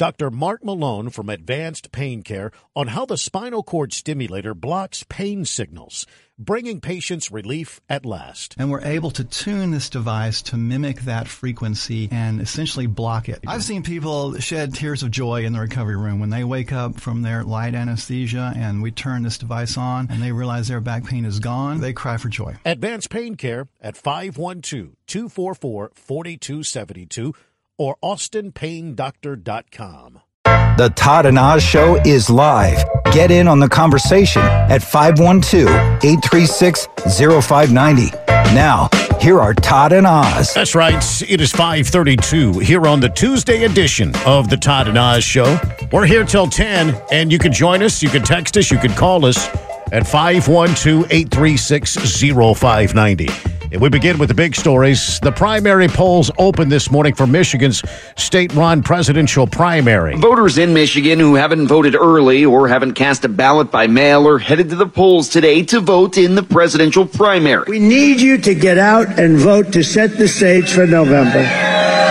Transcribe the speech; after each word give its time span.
Dr. 0.00 0.30
Mark 0.30 0.64
Malone 0.64 1.10
from 1.10 1.28
Advanced 1.28 1.92
Pain 1.92 2.22
Care 2.22 2.52
on 2.74 2.86
how 2.86 3.04
the 3.04 3.18
spinal 3.18 3.62
cord 3.62 3.92
stimulator 3.92 4.54
blocks 4.54 5.04
pain 5.10 5.44
signals, 5.44 6.06
bringing 6.38 6.80
patients 6.80 7.30
relief 7.30 7.82
at 7.86 8.06
last. 8.06 8.54
And 8.58 8.70
we're 8.70 8.80
able 8.80 9.10
to 9.10 9.24
tune 9.24 9.72
this 9.72 9.90
device 9.90 10.40
to 10.40 10.56
mimic 10.56 11.02
that 11.02 11.28
frequency 11.28 12.08
and 12.10 12.40
essentially 12.40 12.86
block 12.86 13.28
it. 13.28 13.40
I've 13.46 13.62
seen 13.62 13.82
people 13.82 14.38
shed 14.38 14.72
tears 14.72 15.02
of 15.02 15.10
joy 15.10 15.44
in 15.44 15.52
the 15.52 15.60
recovery 15.60 15.98
room 15.98 16.18
when 16.18 16.30
they 16.30 16.44
wake 16.44 16.72
up 16.72 16.98
from 16.98 17.20
their 17.20 17.44
light 17.44 17.74
anesthesia 17.74 18.54
and 18.56 18.82
we 18.82 18.92
turn 18.92 19.22
this 19.22 19.36
device 19.36 19.76
on 19.76 20.08
and 20.10 20.22
they 20.22 20.32
realize 20.32 20.68
their 20.68 20.80
back 20.80 21.04
pain 21.04 21.26
is 21.26 21.40
gone. 21.40 21.82
They 21.82 21.92
cry 21.92 22.16
for 22.16 22.30
joy. 22.30 22.56
Advanced 22.64 23.10
Pain 23.10 23.34
Care 23.34 23.68
at 23.82 23.98
512 23.98 24.96
244 25.06 25.90
4272 25.94 27.34
or 27.80 27.96
austinpaindoctor.com. 28.04 30.20
The 30.44 30.92
Todd 30.96 31.24
and 31.24 31.38
Oz 31.38 31.62
Show 31.62 31.96
is 32.04 32.28
live. 32.28 32.84
Get 33.12 33.30
in 33.30 33.48
on 33.48 33.58
the 33.58 33.70
conversation 33.70 34.42
at 34.42 34.82
512 34.82 35.66
836 36.04 36.88
0590. 37.16 38.10
Now, 38.54 38.90
here 39.18 39.40
are 39.40 39.54
Todd 39.54 39.94
and 39.94 40.06
Oz. 40.06 40.52
That's 40.52 40.74
right. 40.74 41.02
It 41.28 41.40
is 41.40 41.52
532 41.52 42.58
here 42.58 42.86
on 42.86 43.00
the 43.00 43.08
Tuesday 43.08 43.64
edition 43.64 44.12
of 44.26 44.50
the 44.50 44.58
Todd 44.58 44.88
and 44.88 44.98
Oz 44.98 45.24
Show. 45.24 45.58
We're 45.90 46.04
here 46.04 46.24
till 46.24 46.48
10, 46.48 47.00
and 47.10 47.32
you 47.32 47.38
can 47.38 47.52
join 47.52 47.82
us. 47.82 48.02
You 48.02 48.10
can 48.10 48.22
text 48.22 48.58
us. 48.58 48.70
You 48.70 48.76
can 48.76 48.92
call 48.92 49.24
us 49.24 49.48
at 49.90 50.06
512 50.06 51.10
836 51.10 51.96
0590. 51.96 53.59
And 53.72 53.80
we 53.80 53.88
begin 53.88 54.18
with 54.18 54.28
the 54.28 54.34
big 54.34 54.56
stories. 54.56 55.20
The 55.20 55.30
primary 55.30 55.86
polls 55.86 56.28
open 56.38 56.68
this 56.68 56.90
morning 56.90 57.14
for 57.14 57.24
Michigan's 57.24 57.82
state 58.16 58.52
run 58.52 58.82
presidential 58.82 59.46
primary. 59.46 60.16
Voters 60.16 60.58
in 60.58 60.74
Michigan 60.74 61.20
who 61.20 61.36
haven't 61.36 61.68
voted 61.68 61.94
early 61.94 62.44
or 62.44 62.66
haven't 62.66 62.94
cast 62.94 63.24
a 63.24 63.28
ballot 63.28 63.70
by 63.70 63.86
mail 63.86 64.26
are 64.26 64.38
headed 64.38 64.70
to 64.70 64.76
the 64.76 64.88
polls 64.88 65.28
today 65.28 65.62
to 65.66 65.78
vote 65.78 66.18
in 66.18 66.34
the 66.34 66.42
presidential 66.42 67.06
primary. 67.06 67.64
We 67.68 67.78
need 67.78 68.20
you 68.20 68.38
to 68.38 68.54
get 68.56 68.76
out 68.76 69.06
and 69.20 69.36
vote 69.38 69.72
to 69.74 69.84
set 69.84 70.18
the 70.18 70.26
stage 70.26 70.72
for 70.72 70.86
November. 70.86 71.48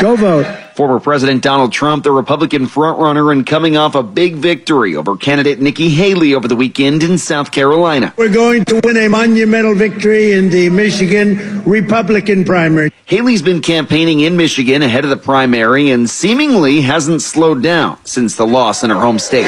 Go 0.01 0.15
vote. 0.15 0.68
Former 0.79 1.01
President 1.01 1.43
Donald 1.43 1.73
Trump, 1.73 2.05
the 2.05 2.11
Republican 2.13 2.65
frontrunner, 2.65 3.33
and 3.33 3.45
coming 3.45 3.75
off 3.75 3.95
a 3.95 4.01
big 4.01 4.35
victory 4.35 4.95
over 4.95 5.17
candidate 5.17 5.59
Nikki 5.59 5.89
Haley 5.89 6.33
over 6.33 6.47
the 6.47 6.55
weekend 6.55 7.03
in 7.03 7.17
South 7.17 7.51
Carolina. 7.51 8.13
We're 8.15 8.33
going 8.33 8.63
to 8.63 8.79
win 8.81 8.95
a 8.95 9.09
monumental 9.09 9.75
victory 9.75 10.31
in 10.31 10.49
the 10.49 10.69
Michigan 10.69 11.65
Republican 11.65 12.45
primary. 12.45 12.93
Haley's 13.07 13.41
been 13.41 13.61
campaigning 13.61 14.21
in 14.21 14.37
Michigan 14.37 14.81
ahead 14.81 15.03
of 15.03 15.09
the 15.09 15.17
primary 15.17 15.89
and 15.89 16.09
seemingly 16.09 16.79
hasn't 16.79 17.23
slowed 17.23 17.61
down 17.61 17.97
since 18.05 18.37
the 18.37 18.47
loss 18.47 18.81
in 18.81 18.89
her 18.89 19.01
home 19.01 19.19
state. 19.19 19.47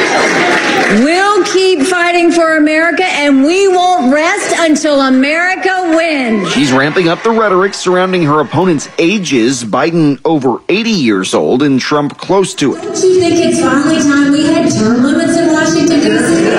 We'll 0.99 1.45
keep 1.45 1.79
fighting 1.83 2.33
for 2.33 2.57
America 2.57 3.05
and 3.05 3.45
we 3.45 3.69
won't 3.69 4.13
rest 4.13 4.50
until 4.61 5.01
America 5.01 5.93
wins. 5.95 6.51
She's 6.51 6.71
ramping 6.71 7.07
up 7.07 7.23
the 7.23 7.31
rhetoric 7.31 7.73
surrounding 7.73 8.23
her 8.23 8.39
opponent's 8.41 8.87
ages, 8.99 9.63
Biden 9.63 10.21
over 10.23 10.59
80 10.69 10.89
years 10.91 11.33
old 11.33 11.63
and 11.63 11.79
Trump 11.79 12.17
close 12.17 12.53
to 12.55 12.75
it. 12.75 12.81
Don't 12.81 12.95
you 12.95 13.19
think 13.19 13.35
it's 13.39 13.59
finally 13.59 13.97
time 13.97 14.31
we 14.31 14.45
had 14.45 14.71
term 14.71 15.01
limits 15.03 15.35
in 15.37 15.51
Washington, 15.51 15.99
D.C.? 15.99 16.51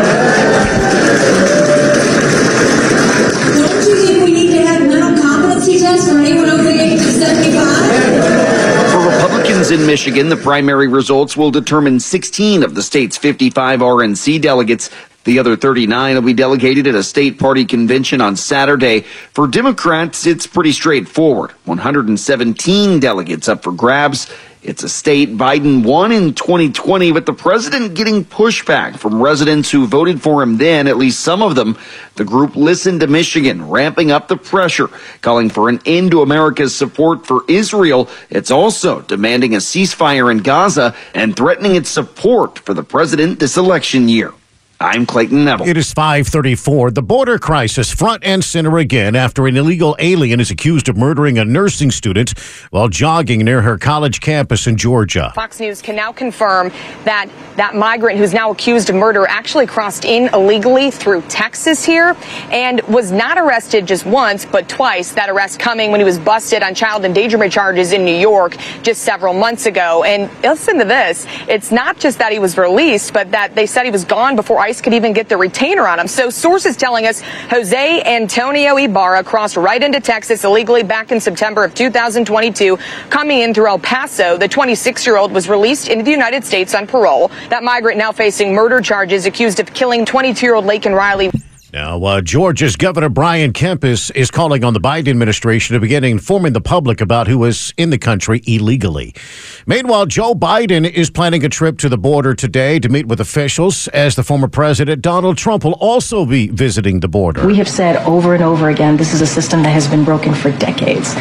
Don't 3.63 3.87
you 3.87 3.95
think 4.07 4.25
we 4.25 4.33
need 4.33 4.51
to 4.51 4.63
have 4.67 4.83
mental 4.89 5.23
competency 5.23 5.79
tests 5.79 6.11
for 6.11 6.19
anyone 6.19 6.51
over 6.51 6.65
the 6.65 6.71
age 6.71 7.01
of 7.01 7.07
75? 7.07 8.91
For 8.91 8.99
Republicans 9.09 9.71
in 9.71 9.87
Michigan, 9.87 10.29
the 10.29 10.37
primary 10.37 10.89
results 10.89 11.37
will 11.37 11.53
determine 11.53 12.01
16 12.01 12.65
of 12.65 12.75
the 12.75 12.83
state's 12.83 13.17
55 13.17 13.79
RNC 13.81 14.43
delegates. 14.43 14.91
The 15.25 15.39
other 15.39 15.57
39 15.57 16.15
will 16.15 16.23
be 16.23 16.33
delegated 16.33 16.87
at 16.87 16.95
a 16.95 17.03
state 17.03 17.39
party 17.39 17.65
convention 17.65 18.21
on 18.21 18.35
Saturday. 18.37 19.01
For 19.33 19.47
Democrats, 19.47 20.27
it's 20.27 20.47
pretty 20.47 20.73
straightforward. 20.73 21.53
117 21.65 23.01
delegates 23.01 23.49
up 23.49 23.63
for 23.63 23.73
grabs. 23.73 24.29
It's 24.63 24.85
a 24.85 24.89
state 24.89 25.37
Biden 25.37 25.85
won 25.85 26.13
in 26.13 26.35
2020, 26.35 27.11
but 27.11 27.27
the 27.27 27.33
president 27.33 27.95
getting 27.95 28.25
pushback 28.25 28.97
from 28.97 29.21
residents 29.21 29.73
who 29.73 29.89
voted 29.89 30.23
for 30.23 30.41
him 30.41 30.57
then, 30.57 30.87
at 30.87 30.97
least 30.97 31.19
some 31.21 31.43
of 31.43 31.57
them. 31.57 31.77
The 32.15 32.25
group 32.25 32.55
listened 32.55 33.01
to 33.01 33.09
Michigan, 33.09 33.69
ramping 33.69 34.13
up 34.13 34.29
the 34.29 34.37
pressure, 34.37 34.89
calling 35.21 35.51
for 35.51 35.69
an 35.69 35.81
end 35.85 36.13
to 36.13 36.23
America's 36.23 36.77
support 36.77 37.27
for 37.27 37.43
Israel. 37.49 38.09
It's 38.31 38.53
also 38.53 39.01
demanding 39.01 39.55
a 39.55 39.59
ceasefire 39.59 40.31
in 40.31 40.39
Gaza 40.39 40.95
and 41.13 41.35
threatening 41.35 41.75
its 41.75 41.89
support 41.89 42.61
for 42.61 42.73
the 42.73 42.85
president 42.85 43.41
this 43.41 43.57
election 43.57 44.09
year. 44.09 44.33
I'm 44.83 45.07
Clayton 45.07 45.45
Neville. 45.45 45.69
It 45.69 45.77
is 45.77 45.93
534. 45.93 46.91
The 46.91 47.03
border 47.03 47.39
crisis 47.39 47.93
front 47.93 48.25
and 48.25 48.43
center 48.43 48.79
again 48.79 49.15
after 49.15 49.47
an 49.47 49.57
illegal 49.57 49.95
alien 50.01 50.41
is 50.41 50.51
accused 50.51 50.89
of 50.89 50.97
murdering 50.97 51.39
a 51.39 51.45
nursing 51.45 51.93
student 51.93 52.37
while 52.71 52.89
jogging 52.89 53.45
near 53.45 53.63
her 53.63 53.79
college 53.79 54.21
campus 54.21 54.67
in 54.67 54.77
Georgia. 54.77 55.31
Fox 55.37 55.61
News 55.61 55.81
can 55.81 55.95
now 55.95 56.13
confirm 56.13 56.71
that 57.05 57.31
that 57.55 57.77
migrant 57.77 58.19
who's 58.19 58.33
now 58.33 58.51
accused 58.51 58.91
of 58.91 58.97
murder 58.97 59.25
actually 59.29 59.67
crossed 59.67 60.05
in 60.05 60.29
illegally 60.35 60.91
through 60.91 61.23
Texas 61.23 61.85
here 61.85 62.17
and 62.51 62.81
was 62.83 63.13
not 63.13 63.39
arrested 63.39 63.87
just 63.87 64.05
once, 64.05 64.45
but 64.45 64.69
twice. 64.69 65.13
That 65.13 65.31
arrest 65.31 65.61
coming 65.61 65.93
when 65.93 66.01
he 66.01 66.05
was 66.05 66.19
busted 66.19 66.63
on 66.63 66.75
child 66.75 67.05
endangerment 67.05 67.53
charges 67.53 67.93
in 67.93 68.05
New 68.05 68.17
York 68.17 68.57
just 68.83 69.03
several 69.03 69.35
months 69.35 69.67
ago. 69.67 70.03
And 70.03 70.29
listen 70.43 70.79
to 70.79 70.85
this. 70.85 71.27
It's 71.47 71.71
not 71.71 71.99
just 71.99 72.19
that 72.19 72.33
he 72.33 72.41
was 72.41 72.59
released, 72.59 73.13
but 73.13 73.31
that 73.31 73.55
they 73.55 73.67
said 73.67 73.85
he 73.85 73.91
was 73.91 74.05
gone 74.05 74.35
before 74.35 74.59
ICE 74.59 74.72
could 74.81 74.95
even 74.95 75.13
get 75.13 75.29
the 75.29 75.37
detainer 75.37 75.87
on 75.87 76.01
him. 76.01 76.09
So 76.09 76.31
sources 76.31 76.77
telling 76.77 77.07
us 77.07 77.21
Jose 77.51 78.03
Antonio 78.03 78.77
Ibarra 78.77 79.23
crossed 79.23 79.57
right 79.57 79.83
into 79.83 80.01
Texas 80.01 80.45
illegally 80.45 80.83
back 80.83 81.13
in 81.13 81.21
September 81.21 81.65
of 81.65 81.75
2022, 81.75 82.77
coming 83.11 83.41
in 83.41 83.53
through 83.53 83.69
El 83.69 83.79
Paso. 83.79 84.37
The 84.37 84.49
26 84.49 85.07
year 85.07 85.17
old 85.17 85.33
was 85.33 85.49
released 85.49 85.89
into 85.89 86.05
the 86.05 86.11
United 86.11 86.45
States 86.45 86.75
on 86.75 86.87
parole. 86.87 87.31
That 87.51 87.63
migrant 87.63 87.99
now 87.99 88.13
facing 88.13 88.55
murder 88.55 88.81
charges 88.81 89.27
accused 89.27 89.61
of 89.61 89.73
killing 89.75 90.05
22 90.05 90.47
year 90.47 90.55
old 90.55 90.65
Laken 90.65 90.97
Riley. 90.97 91.31
Now, 91.73 92.05
uh, 92.05 92.21
Georgia's 92.21 92.77
Governor 92.77 93.09
Brian 93.09 93.55
Kemp 93.55 93.83
is, 93.83 94.11
is 94.11 94.31
calling 94.31 94.63
on 94.63 94.75
the 94.75 94.81
Biden 94.81 95.09
administration 95.09 95.73
to 95.73 95.81
begin 95.81 96.05
informing 96.05 96.53
the 96.53 96.61
public 96.61 97.01
about 97.01 97.29
who 97.29 97.43
is 97.45 97.73
in 97.79 97.89
the 97.89 97.97
country 97.97 98.43
illegally. 98.47 99.15
Meanwhile, 99.67 100.05
Joe 100.05 100.35
Biden 100.35 100.87
is 100.87 101.09
planning 101.09 101.43
a 101.47 101.49
trip 101.49 101.79
to 101.79 101.89
the 101.89 101.97
border 101.97 102.35
today 102.35 102.79
to 102.79 102.91
meet 102.91 103.07
with 103.07 103.23
officials, 103.23 103.89
as 103.89 104.17
the 104.17 104.23
former 104.23 104.49
president 104.49 105.01
Donald 105.01 105.39
Trump 105.39 105.65
will 105.65 105.79
also 105.81 106.27
be 106.27 106.49
visiting 106.49 107.01
the 107.01 107.09
border. 107.09 107.47
We 107.47 107.57
have 107.57 107.69
said 107.69 107.97
over 108.05 108.35
and 108.35 108.45
over 108.45 108.69
again 108.69 108.99
this 108.99 109.15
is 109.15 109.23
a 109.23 109.27
system 109.27 109.63
that 109.63 109.71
has 109.71 109.89
been 109.89 110.05
broken 110.05 110.35
for 110.35 110.53
decades. 110.59 111.15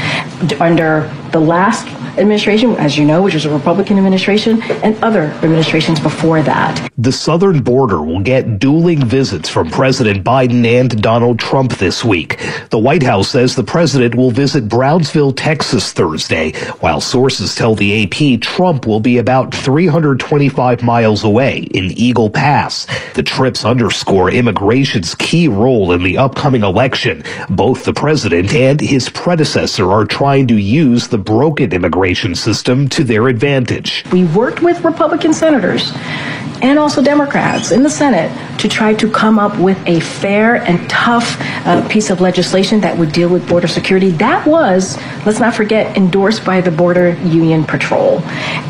Under 0.59 1.09
the 1.31 1.39
last 1.39 1.87
administration, 2.17 2.75
as 2.75 2.97
you 2.97 3.05
know, 3.05 3.21
which 3.21 3.33
was 3.33 3.45
a 3.45 3.53
Republican 3.53 3.97
administration, 3.97 4.61
and 4.83 5.01
other 5.03 5.23
administrations 5.43 5.99
before 5.99 6.41
that. 6.43 6.89
The 6.97 7.11
southern 7.11 7.61
border 7.61 8.01
will 8.01 8.19
get 8.19 8.59
dueling 8.59 9.05
visits 9.05 9.47
from 9.47 9.69
President 9.69 10.23
Biden 10.23 10.40
and 10.49 11.01
Donald 11.01 11.37
Trump 11.39 11.73
this 11.73 12.03
week. 12.03 12.39
The 12.71 12.79
White 12.79 13.03
House 13.03 13.29
says 13.29 13.55
the 13.55 13.63
president 13.63 14.15
will 14.15 14.31
visit 14.31 14.67
Brownsville, 14.67 15.33
Texas 15.33 15.93
Thursday, 15.93 16.53
while 16.79 16.99
sources 16.99 17.53
tell 17.53 17.75
the 17.75 18.03
AP 18.03 18.41
Trump 18.41 18.87
will 18.87 18.99
be 18.99 19.19
about 19.19 19.53
325 19.53 20.81
miles 20.81 21.23
away 21.23 21.59
in 21.59 21.91
Eagle 21.91 22.29
Pass. 22.29 22.87
The 23.13 23.21
trips 23.21 23.63
underscore 23.63 24.31
immigration's 24.31 25.13
key 25.13 25.47
role 25.47 25.91
in 25.91 26.01
the 26.01 26.17
upcoming 26.17 26.63
election. 26.63 27.23
Both 27.49 27.85
the 27.85 27.93
president 27.93 28.51
and 28.53 28.81
his 28.81 29.09
predecessor 29.09 29.91
are 29.91 30.05
trying 30.05 30.47
to 30.47 30.57
use 30.57 31.07
the 31.07 31.19
broken 31.19 31.71
immigration 31.71 32.33
system 32.33 32.89
to 32.89 33.03
their 33.03 33.27
advantage. 33.27 34.03
We 34.11 34.23
worked 34.23 34.63
with 34.63 34.83
Republican 34.83 35.33
senators 35.33 35.91
and 36.61 36.77
also 36.77 37.01
Democrats 37.01 37.71
in 37.71 37.83
the 37.83 37.89
Senate 37.89 38.31
to 38.59 38.69
try 38.69 38.93
to 38.93 39.09
come 39.09 39.39
up 39.39 39.57
with 39.57 39.77
a 39.87 39.99
fair 39.99 40.30
and 40.39 40.89
tough 40.89 41.37
uh, 41.65 41.87
piece 41.89 42.09
of 42.09 42.21
legislation 42.21 42.81
that 42.81 42.97
would 42.97 43.11
deal 43.11 43.29
with 43.29 43.47
border 43.47 43.67
security. 43.67 44.11
That 44.11 44.45
was, 44.47 44.97
let's 45.25 45.39
not 45.39 45.53
forget, 45.53 45.95
endorsed 45.97 46.45
by 46.45 46.61
the 46.61 46.71
Border 46.71 47.13
Union 47.23 47.63
Patrol. 47.63 48.21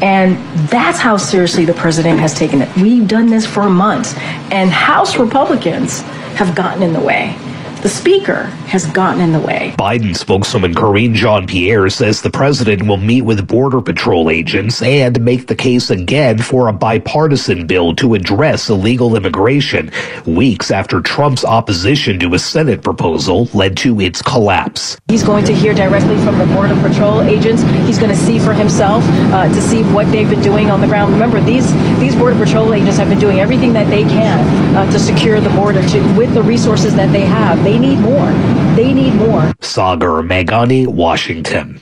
And 0.02 0.38
that's 0.70 1.00
how 1.00 1.18
seriously 1.18 1.66
the 1.66 1.74
president 1.74 2.20
has 2.20 2.34
taken 2.34 2.62
it. 2.62 2.76
We've 2.76 3.08
done 3.08 3.28
this 3.28 3.46
for 3.46 3.70
months, 3.70 4.16
and 4.52 4.70
House 4.70 5.18
Republicans 5.18 6.02
have 6.36 6.56
gotten 6.56 6.84
in 6.84 6.94
the 6.94 7.00
way. 7.00 7.38
The 7.82 7.90
Speaker 7.90 8.44
has 8.68 8.86
gotten 8.86 9.22
in 9.22 9.32
the 9.32 9.40
way. 9.40 9.74
Biden 9.80 10.16
spokeswoman 10.16 10.76
Karine 10.76 11.16
Jean 11.16 11.48
Pierre 11.48 11.90
says 11.90 12.22
the 12.22 12.30
president 12.30 12.88
will 12.88 12.98
meet 12.98 13.24
with 13.24 13.48
Border 13.48 13.82
Patrol 13.82 14.30
agents 14.30 14.84
and 14.84 15.20
make 15.20 15.48
the 15.48 15.56
case 15.56 15.90
again 15.90 16.38
for 16.38 16.68
a 16.68 16.74
bipartisan 16.74 17.66
bill 17.66 17.96
to 17.96 18.14
address 18.14 18.70
illegal 18.70 19.16
immigration, 19.16 19.92
weeks 20.28 20.70
after 20.70 21.02
Trump's 21.02 21.44
opposition 21.44 22.20
to 22.20 22.36
a 22.36 22.40
Senate 22.40 22.84
proposal 22.84 23.50
led 23.56 23.76
to 23.78 24.00
its 24.00 24.22
collapse. 24.22 24.96
He's 25.08 25.24
going 25.24 25.46
to 25.46 25.54
hear 25.54 25.74
directly 25.74 26.18
from 26.24 26.38
the 26.38 26.46
Border 26.54 26.80
Patrol 26.88 27.24
agents. 27.24 27.64
He's 27.88 27.98
going 27.98 28.12
to 28.12 28.16
see 28.16 28.38
for 28.38 28.54
himself 28.54 29.04
uh, 29.34 29.48
to 29.48 29.60
see 29.60 29.82
what 29.86 30.06
they've 30.12 30.30
been 30.30 30.44
doing 30.44 30.70
on 30.70 30.82
the 30.82 30.88
ground. 30.88 31.14
Remember, 31.14 31.42
these 31.42 31.74
these 32.00 32.16
Border 32.16 32.38
Patrol 32.38 32.76
agents 32.76 32.98
have 32.98 33.10
been 33.10 33.20
doing 33.20 33.40
everything 33.40 33.74
that 33.74 33.90
they 33.90 34.04
can 34.04 34.78
uh, 34.78 34.90
to 34.92 35.00
secure 35.00 35.42
the 35.42 35.50
border 35.50 35.82
to, 35.90 36.16
with 36.16 36.32
the 36.36 36.44
resources 36.44 36.96
that 36.96 37.12
they 37.12 37.26
have. 37.26 37.64
They 37.64 37.71
need 37.80 38.00
more. 38.00 38.32
They 38.76 38.94
need 38.94 39.14
more. 39.16 39.54
Sagar 39.62 40.22
Meghani, 40.22 40.88
Washington. 40.88 41.82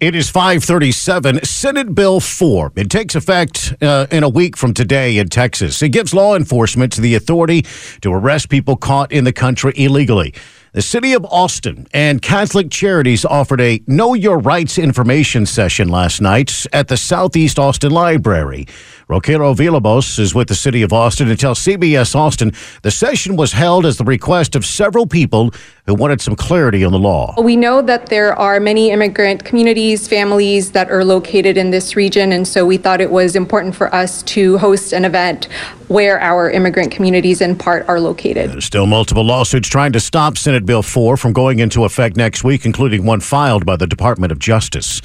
It 0.00 0.14
is 0.14 0.30
537, 0.30 1.44
Senate 1.44 1.92
Bill 1.92 2.20
4. 2.20 2.72
It 2.76 2.88
takes 2.88 3.16
effect 3.16 3.74
uh, 3.82 4.06
in 4.12 4.22
a 4.22 4.28
week 4.28 4.56
from 4.56 4.72
today 4.72 5.18
in 5.18 5.28
Texas. 5.28 5.82
It 5.82 5.88
gives 5.88 6.14
law 6.14 6.36
enforcement 6.36 6.94
the 6.94 7.16
authority 7.16 7.66
to 8.02 8.12
arrest 8.12 8.48
people 8.48 8.76
caught 8.76 9.10
in 9.10 9.24
the 9.24 9.32
country 9.32 9.72
illegally. 9.74 10.34
The 10.78 10.82
city 10.82 11.12
of 11.12 11.24
Austin 11.24 11.88
and 11.92 12.22
Catholic 12.22 12.70
Charities 12.70 13.24
offered 13.24 13.60
a 13.60 13.82
Know 13.88 14.14
Your 14.14 14.38
Rights 14.38 14.78
information 14.78 15.44
session 15.44 15.88
last 15.88 16.20
night 16.20 16.66
at 16.72 16.86
the 16.86 16.96
Southeast 16.96 17.58
Austin 17.58 17.90
Library. 17.90 18.64
Rocio 19.08 19.56
Villalobos 19.56 20.20
is 20.20 20.36
with 20.36 20.46
the 20.46 20.54
city 20.54 20.82
of 20.82 20.92
Austin 20.92 21.28
and 21.28 21.40
tells 21.40 21.58
CBS 21.58 22.14
Austin 22.14 22.52
the 22.82 22.92
session 22.92 23.34
was 23.34 23.50
held 23.54 23.86
as 23.86 23.96
the 23.96 24.04
request 24.04 24.54
of 24.54 24.64
several 24.64 25.04
people 25.04 25.52
who 25.86 25.96
wanted 25.96 26.20
some 26.20 26.36
clarity 26.36 26.84
on 26.84 26.92
the 26.92 26.98
law. 26.98 27.34
We 27.42 27.56
know 27.56 27.82
that 27.82 28.06
there 28.06 28.38
are 28.38 28.60
many 28.60 28.90
immigrant 28.90 29.44
communities, 29.44 30.06
families 30.06 30.70
that 30.72 30.90
are 30.92 31.04
located 31.04 31.56
in 31.56 31.70
this 31.70 31.96
region, 31.96 32.30
and 32.30 32.46
so 32.46 32.64
we 32.64 32.76
thought 32.76 33.00
it 33.00 33.10
was 33.10 33.34
important 33.34 33.74
for 33.74 33.92
us 33.92 34.22
to 34.24 34.58
host 34.58 34.92
an 34.92 35.04
event 35.06 35.48
where 35.88 36.20
our 36.20 36.50
immigrant 36.50 36.92
communities 36.92 37.40
in 37.40 37.56
part 37.56 37.88
are 37.88 37.98
located. 37.98 38.50
There's 38.50 38.66
still 38.66 38.86
multiple 38.86 39.24
lawsuits 39.24 39.68
trying 39.68 39.92
to 39.92 40.00
stop 40.00 40.36
Senate 40.36 40.66
Bill 40.68 40.82
4 40.82 41.16
from 41.16 41.32
going 41.32 41.60
into 41.60 41.84
effect 41.84 42.14
next 42.14 42.44
week, 42.44 42.66
including 42.66 43.06
one 43.06 43.20
filed 43.20 43.64
by 43.64 43.76
the 43.76 43.86
Department 43.86 44.30
of 44.30 44.38
Justice. 44.38 45.00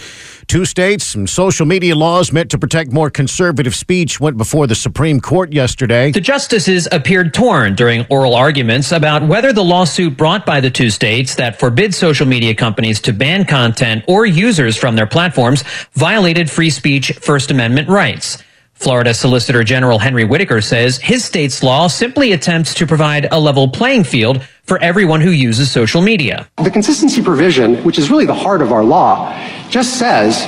Two 0.48 0.66
states 0.66 1.16
and 1.16 1.30
social 1.30 1.66
media 1.66 1.96
laws 1.96 2.34
meant 2.34 2.52
to 2.52 2.58
protect 2.58 2.92
more 2.92 3.10
conservative 3.10 3.74
speech 3.74 4.20
went 4.20 4.36
before 4.36 4.68
the 4.68 4.76
Supreme 4.76 5.22
Court 5.22 5.54
yesterday. 5.54 6.12
The 6.12 6.20
justices 6.20 6.90
appeared 6.92 7.34
torn 7.34 7.76
during 7.76 8.06
oral 8.10 8.36
arguments 8.36 8.92
about 8.92 9.26
whether 9.26 9.54
the 9.54 9.64
lawsuit 9.64 10.18
brought 10.18 10.46
by 10.46 10.60
the 10.60 10.70
two 10.70 10.90
states 10.90 11.36
that 11.36 11.58
forbid 11.62 11.94
social 11.96 12.28
media 12.28 12.54
companies 12.54 13.00
to 13.00 13.14
ban 13.14 13.46
content 13.46 14.04
or 14.06 14.26
users 14.26 14.76
from 14.76 14.98
their 14.98 15.08
platforms 15.08 15.64
violated 15.94 16.52
free 16.52 16.72
speech 16.72 17.14
First 17.22 17.52
Amendment 17.52 17.88
rights. 17.88 18.44
Florida 18.74 19.14
Solicitor 19.14 19.64
General 19.64 19.98
Henry 19.98 20.26
Whitaker 20.26 20.60
says 20.60 20.98
his 20.98 21.24
state's 21.24 21.64
law 21.64 21.88
simply 21.88 22.34
attempts 22.34 22.74
to 22.74 22.86
provide 22.86 23.28
a 23.32 23.40
level 23.40 23.70
playing 23.70 24.04
field 24.04 24.46
for 24.66 24.82
everyone 24.82 25.22
who 25.22 25.32
uses 25.32 25.72
social 25.72 26.02
media. 26.02 26.48
The 26.64 26.72
consistency 26.72 27.22
provision, 27.22 27.84
which 27.84 28.00
is 28.00 28.10
really 28.10 28.26
the 28.26 28.34
heart 28.34 28.62
of 28.62 28.72
our 28.72 28.84
law, 28.84 29.34
just 29.70 30.00
says 30.00 30.48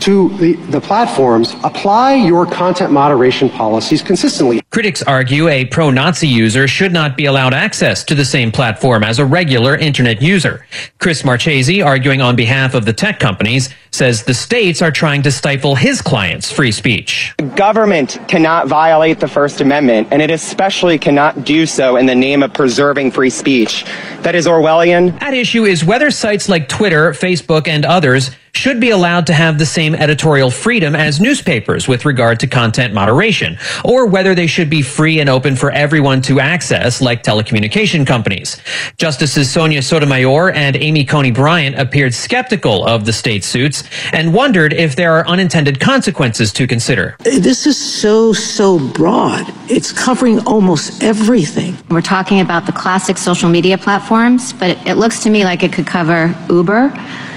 to 0.00 0.28
the, 0.36 0.54
the 0.70 0.80
platforms, 0.80 1.54
apply 1.64 2.14
your 2.14 2.46
content 2.46 2.92
moderation 2.92 3.48
policies 3.48 4.02
consistently. 4.02 4.60
Critics 4.70 5.02
argue 5.02 5.48
a 5.48 5.64
pro 5.66 5.90
Nazi 5.90 6.28
user 6.28 6.68
should 6.68 6.92
not 6.92 7.16
be 7.16 7.26
allowed 7.26 7.54
access 7.54 8.04
to 8.04 8.14
the 8.14 8.24
same 8.24 8.50
platform 8.50 9.02
as 9.02 9.18
a 9.18 9.24
regular 9.24 9.76
internet 9.76 10.20
user. 10.20 10.66
Chris 10.98 11.24
Marchese, 11.24 11.80
arguing 11.80 12.20
on 12.20 12.36
behalf 12.36 12.74
of 12.74 12.84
the 12.84 12.92
tech 12.92 13.18
companies, 13.18 13.70
says 13.94 14.24
the 14.24 14.34
states 14.34 14.82
are 14.82 14.90
trying 14.90 15.22
to 15.22 15.30
stifle 15.30 15.74
his 15.74 16.02
clients' 16.02 16.50
free 16.50 16.72
speech. 16.72 17.32
The 17.38 17.44
government 17.44 18.18
cannot 18.28 18.66
violate 18.66 19.20
the 19.20 19.28
First 19.28 19.60
Amendment, 19.60 20.08
and 20.10 20.20
it 20.20 20.30
especially 20.30 20.98
cannot 20.98 21.44
do 21.44 21.64
so 21.64 21.96
in 21.96 22.06
the 22.06 22.14
name 22.14 22.42
of 22.42 22.52
preserving 22.52 23.12
free 23.12 23.30
speech. 23.30 23.84
That 24.22 24.34
is 24.34 24.46
Orwellian. 24.46 25.20
At 25.22 25.34
issue 25.34 25.64
is 25.64 25.84
whether 25.84 26.10
sites 26.10 26.48
like 26.48 26.68
Twitter, 26.68 27.12
Facebook, 27.12 27.68
and 27.68 27.84
others 27.84 28.30
should 28.54 28.80
be 28.80 28.90
allowed 28.90 29.26
to 29.26 29.34
have 29.34 29.58
the 29.58 29.66
same 29.66 29.94
editorial 29.94 30.50
freedom 30.50 30.94
as 30.94 31.20
newspapers 31.20 31.88
with 31.88 32.04
regard 32.04 32.38
to 32.40 32.46
content 32.46 32.94
moderation, 32.94 33.58
or 33.84 34.06
whether 34.06 34.34
they 34.34 34.46
should 34.46 34.70
be 34.70 34.80
free 34.80 35.20
and 35.20 35.28
open 35.28 35.56
for 35.56 35.70
everyone 35.72 36.22
to 36.22 36.40
access 36.40 37.00
like 37.00 37.22
telecommunication 37.22 38.06
companies. 38.06 38.60
Justices 38.96 39.50
Sonia 39.50 39.82
Sotomayor 39.82 40.52
and 40.52 40.76
Amy 40.76 41.04
Coney 41.04 41.32
Barrett 41.32 41.74
appeared 41.78 42.14
skeptical 42.14 42.86
of 42.86 43.04
the 43.04 43.12
state 43.12 43.44
suits 43.44 43.83
and 44.12 44.34
wondered 44.34 44.72
if 44.72 44.96
there 44.96 45.12
are 45.12 45.26
unintended 45.26 45.80
consequences 45.80 46.52
to 46.52 46.66
consider. 46.66 47.16
This 47.20 47.66
is 47.66 47.76
so, 47.76 48.32
so 48.32 48.78
broad. 48.90 49.46
It's 49.68 49.92
covering 49.92 50.40
almost 50.46 51.02
everything. 51.02 51.76
We're 51.90 52.00
talking 52.02 52.40
about 52.40 52.66
the 52.66 52.72
classic 52.72 53.18
social 53.18 53.48
media 53.48 53.78
platforms, 53.78 54.52
but 54.52 54.70
it, 54.70 54.86
it 54.86 54.94
looks 54.94 55.20
to 55.24 55.30
me 55.30 55.44
like 55.44 55.62
it 55.62 55.72
could 55.72 55.86
cover 55.86 56.34
Uber. 56.48 56.92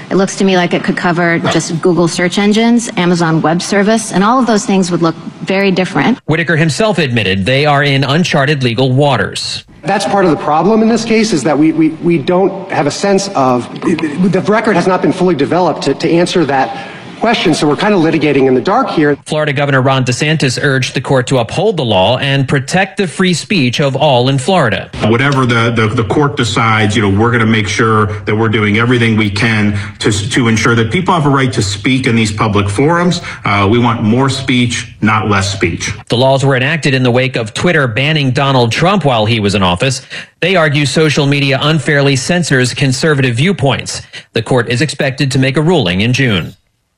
It 0.09 0.15
looks 0.15 0.37
to 0.37 0.45
me 0.45 0.55
like 0.55 0.73
it 0.73 0.85
could 0.85 0.95
cover 0.95 1.39
just 1.39 1.81
Google 1.81 2.07
search 2.07 2.37
engines, 2.37 2.89
Amazon 2.95 3.41
Web 3.41 3.61
Service, 3.61 4.13
and 4.13 4.23
all 4.23 4.39
of 4.39 4.47
those 4.47 4.65
things 4.65 4.89
would 4.89 5.01
look 5.01 5.15
very 5.43 5.69
different. 5.69 6.19
Whitaker 6.19 6.55
himself 6.55 6.97
admitted 6.97 7.45
they 7.45 7.65
are 7.65 7.83
in 7.83 8.05
uncharted 8.05 8.63
legal 8.63 8.93
waters. 8.93 9.65
That's 9.87 10.05
part 10.05 10.25
of 10.25 10.31
the 10.31 10.37
problem 10.37 10.81
in 10.81 10.89
this 10.89 11.05
case 11.05 11.31
is 11.31 11.43
that 11.43 11.57
we, 11.57 11.71
we, 11.71 11.89
we 11.89 12.17
don't 12.17 12.69
have 12.69 12.87
a 12.87 12.91
sense 12.91 13.29
of, 13.29 13.69
the 13.81 14.45
record 14.47 14.75
has 14.75 14.85
not 14.85 15.01
been 15.01 15.13
fully 15.13 15.33
developed 15.33 15.83
to, 15.83 15.93
to 15.93 16.09
answer 16.09 16.43
that 16.45 16.96
question, 17.19 17.53
so 17.53 17.67
we're 17.67 17.75
kind 17.75 17.93
of 17.93 18.01
litigating 18.01 18.47
in 18.47 18.53
the 18.53 18.61
dark 18.61 18.89
here. 18.89 19.15
Florida 19.25 19.51
Governor 19.51 19.81
Ron 19.81 20.05
DeSantis 20.05 20.57
urged 20.61 20.93
the 20.93 21.01
court 21.01 21.27
to 21.27 21.37
uphold 21.39 21.77
the 21.77 21.83
law 21.83 22.17
and 22.17 22.47
protect 22.47 22.97
the 22.97 23.07
free 23.07 23.33
speech 23.33 23.81
of 23.81 23.95
all 23.95 24.29
in 24.29 24.37
Florida. 24.37 24.89
Whatever 25.03 25.45
the, 25.45 25.71
the, 25.71 26.01
the 26.01 26.07
court 26.07 26.37
decides, 26.37 26.95
you 26.95 27.01
know, 27.01 27.19
we're 27.19 27.31
going 27.31 27.45
to 27.45 27.45
make 27.45 27.67
sure 27.67 28.05
that 28.21 28.35
we're 28.35 28.49
doing 28.49 28.77
everything 28.77 29.17
we 29.17 29.29
can 29.29 29.73
to, 29.99 30.11
to 30.11 30.47
ensure 30.47 30.75
that 30.75 30.91
people 30.91 31.13
have 31.13 31.25
a 31.25 31.29
right 31.29 31.51
to 31.53 31.61
speak 31.61 32.07
in 32.07 32.15
these 32.15 32.31
public 32.31 32.69
forums. 32.69 33.19
Uh, 33.43 33.67
we 33.69 33.79
want 33.79 34.03
more 34.03 34.29
speech, 34.29 34.95
not 35.01 35.27
less 35.27 35.51
speech. 35.51 35.91
The 36.07 36.17
laws 36.17 36.45
were 36.45 36.55
enacted 36.55 36.93
in 36.93 37.03
the 37.03 37.11
wake 37.11 37.35
of 37.35 37.53
Twitter 37.53 37.87
banning 37.87 38.31
Donald 38.31 38.71
Trump 38.71 39.03
while 39.03 39.25
he 39.25 39.39
was 39.39 39.55
in 39.55 39.63
office. 39.63 40.05
They 40.39 40.55
argue 40.55 40.85
social 40.85 41.25
media 41.25 41.57
unfairly 41.61 42.15
censors 42.15 42.73
conservative 42.73 43.35
viewpoints. 43.35 44.01
The 44.33 44.43
court 44.43 44.69
is 44.69 44.81
expected 44.81 45.31
to 45.31 45.39
make 45.39 45.57
a 45.57 45.61
ruling 45.61 46.01
in 46.01 46.13
June. 46.13 46.53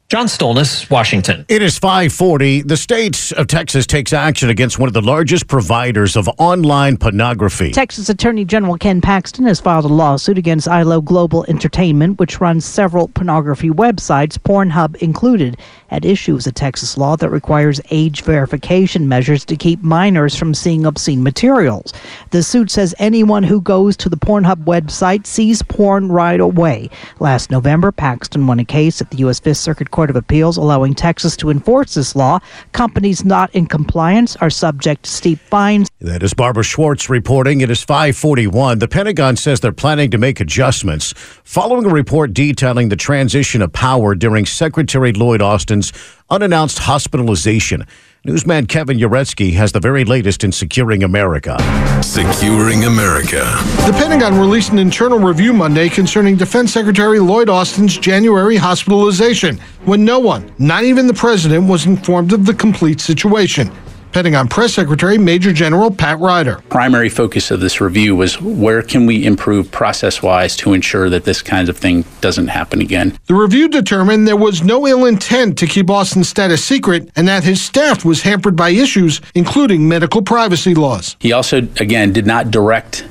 John 0.10 0.26
Stolnis, 0.26 0.90
Washington. 0.90 1.46
It 1.50 1.62
is 1.62 1.78
540. 1.78 2.64
The 2.64 2.78
state 2.78 3.32
of 3.34 3.46
Texas 3.46 3.86
takes 3.86 4.12
action 4.12 4.50
against 4.50 4.80
one 4.80 4.88
of 4.88 4.94
the 4.94 5.04
largest 5.04 5.46
providers 5.46 6.16
of 6.16 6.28
online 6.40 6.98
pornography. 6.98 7.70
Texas 7.70 8.10
Attorney 8.10 8.44
General 8.44 8.76
Ken 8.76 9.02
Paxton 9.02 9.46
has 9.46 9.60
filed 9.60 9.86
a 9.86 9.88
lawsuit 9.88 10.40
against 10.40 10.68
Aylo 10.68 11.06
Global 11.06 11.46
Entertainment, 11.48 12.18
which 12.18 12.42
runs 12.42 12.66
several 12.66 13.08
pornography 13.10 13.70
websites, 13.70 14.40
Pornhub 14.40 14.96
included. 14.96 15.60
At 15.92 16.06
issue 16.06 16.36
is 16.36 16.48
a 16.48 16.52
Texas 16.52 16.98
law 16.98 17.16
that 17.18 17.30
requires 17.30 17.80
age 17.92 18.24
verification 18.24 19.08
measures 19.08 19.46
to 19.46 19.56
keep 19.56 19.84
minors 19.84 20.36
from 20.36 20.56
seeing 20.56 20.88
obscene 20.88 21.22
materials. 21.22 21.94
The 22.32 22.42
suit 22.42 22.72
says 22.72 22.96
anyone 22.98 23.44
who 23.44 23.62
goes 23.62 23.96
to 23.98 24.10
the 24.10 24.18
Pornhub 24.18 24.66
website 24.66 25.28
sees 25.28 25.62
porn 25.62 26.12
right 26.12 26.40
away. 26.40 26.90
Last 27.20 27.52
November, 27.52 27.92
Paxton 27.92 28.48
won 28.48 28.60
a 28.60 28.66
case 28.66 29.02
at 29.02 29.12
the 29.12 29.18
U.S. 29.18 29.40
Fifth 29.40 29.58
Circuit 29.58 29.92
Court 29.92 29.99
of 30.08 30.16
Appeals 30.16 30.56
allowing 30.56 30.94
Texas 30.94 31.36
to 31.38 31.50
enforce 31.50 31.96
this 31.96 32.16
law. 32.16 32.38
Companies 32.72 33.26
not 33.26 33.54
in 33.56 33.66
compliance 33.66 34.36
are 34.36 34.52
subject 34.52 35.04
to 35.04 35.10
steep 35.10 35.40
fines. 35.40 35.90
That 36.00 36.22
is 36.22 36.36
Barbara 36.36 36.64
Schwartz 36.64 37.10
reporting. 37.10 37.62
It 37.62 37.72
is 37.72 37.84
541. 37.84 38.78
The 38.78 38.88
Pentagon 38.88 39.36
says 39.36 39.60
they're 39.60 39.72
planning 39.72 40.12
to 40.12 40.18
make 40.20 40.40
adjustments 40.40 41.14
following 41.44 41.86
a 41.86 41.90
report 41.90 42.34
detailing 42.34 42.90
the 42.90 42.96
transition 42.96 43.62
of 43.62 43.74
power 43.74 44.14
during 44.14 44.46
Secretary 44.46 45.12
Lloyd 45.12 45.42
Austin's 45.42 45.92
unannounced 46.30 46.80
hospitalization. 46.80 47.86
Newsman 48.26 48.66
Kevin 48.66 48.98
Uretsky 48.98 49.54
has 49.54 49.72
the 49.72 49.80
very 49.80 50.04
latest 50.04 50.44
in 50.44 50.52
securing 50.52 51.04
America. 51.04 51.56
Securing 52.04 52.84
America. 52.84 53.46
The 53.86 53.94
Pentagon 53.94 54.38
released 54.38 54.74
an 54.74 54.78
internal 54.78 55.20
review 55.20 55.54
Monday 55.54 55.88
concerning 55.88 56.36
Defense 56.36 56.74
Secretary 56.74 57.20
Lloyd 57.20 57.48
Austin's 57.48 57.98
January 57.98 58.58
hospitalization 58.58 59.58
when 59.86 60.04
no 60.04 60.20
one, 60.20 60.54
not 60.58 60.84
even 60.84 61.08
the 61.08 61.14
president, 61.14 61.70
was 61.70 61.86
informed 61.86 62.34
of 62.34 62.46
the 62.46 62.54
complete 62.54 63.00
situation. 63.00 63.72
Pentagon 64.12 64.48
Press 64.48 64.74
Secretary 64.74 65.18
Major 65.18 65.54
General 65.54 65.92
Pat 65.92 66.20
Ryder. 66.20 66.62
Primary 66.70 67.10
focus 67.10 67.52
of 67.52 67.60
this 67.60 67.80
review 67.80 68.16
was 68.16 68.42
where 68.42 68.82
can 68.82 69.06
we 69.06 69.26
improve 69.26 69.72
process 69.72 70.24
wise 70.24 70.56
to 70.58 70.74
ensure 70.74 71.10
that 71.10 71.26
this 71.26 71.42
kind 71.42 71.70
of 71.70 71.78
thing 71.78 72.04
doesn't 72.20 72.48
happen 72.48 72.82
again. 72.82 73.18
The 73.28 73.36
review 73.36 73.70
determined 73.70 74.28
there 74.28 74.36
was 74.36 74.64
no 74.64 74.88
ill 74.88 75.06
intent 75.06 75.58
to 75.60 75.68
keep 75.68 75.90
Austin's 75.90 76.28
status 76.28 76.66
secret 76.66 77.12
and 77.16 77.28
that 77.28 77.44
his 77.44 77.62
staff 77.62 78.04
was 78.04 78.24
hampered 78.24 78.56
by 78.56 78.70
issues, 78.70 79.22
including 79.36 79.88
medical 79.88 80.22
privacy 80.22 80.74
laws. 80.74 81.16
He 81.20 81.32
also, 81.32 81.58
again, 81.80 82.12
did 82.12 82.26
not 82.26 82.50
direct 82.50 83.06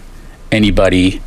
anybody 0.50 1.22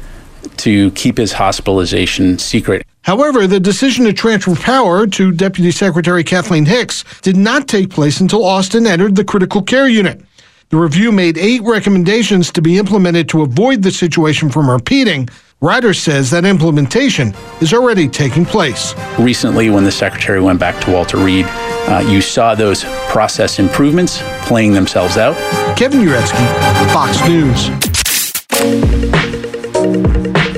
to 0.57 0.91
keep 0.91 1.17
his 1.17 1.33
hospitalization 1.33 2.39
secret. 2.39 2.85
However, 3.03 3.47
the 3.47 3.59
decision 3.59 4.05
to 4.05 4.13
transfer 4.13 4.55
power 4.55 5.07
to 5.07 5.31
Deputy 5.31 5.71
Secretary 5.71 6.23
Kathleen 6.23 6.65
Hicks 6.65 7.03
did 7.21 7.35
not 7.35 7.67
take 7.67 7.89
place 7.89 8.19
until 8.19 8.45
Austin 8.45 8.85
entered 8.85 9.15
the 9.15 9.23
critical 9.23 9.61
care 9.61 9.87
unit. 9.87 10.21
The 10.69 10.77
review 10.77 11.11
made 11.11 11.37
eight 11.37 11.61
recommendations 11.63 12.51
to 12.53 12.61
be 12.61 12.77
implemented 12.77 13.27
to 13.29 13.41
avoid 13.41 13.81
the 13.81 13.91
situation 13.91 14.49
from 14.49 14.69
repeating. 14.69 15.27
Ryder 15.59 15.93
says 15.93 16.29
that 16.31 16.45
implementation 16.45 17.33
is 17.59 17.73
already 17.73 18.07
taking 18.07 18.45
place. 18.45 18.95
Recently, 19.19 19.69
when 19.69 19.83
the 19.83 19.91
secretary 19.91 20.39
went 20.39 20.59
back 20.59 20.81
to 20.85 20.91
Walter 20.91 21.17
Reed, 21.17 21.45
uh, 21.49 22.03
you 22.07 22.21
saw 22.21 22.55
those 22.55 22.83
process 23.09 23.59
improvements 23.59 24.21
playing 24.47 24.73
themselves 24.73 25.17
out. 25.17 25.35
Kevin 25.77 26.01
Uretsky, 26.01 26.93
Fox 26.93 27.19
News. 27.27 29.10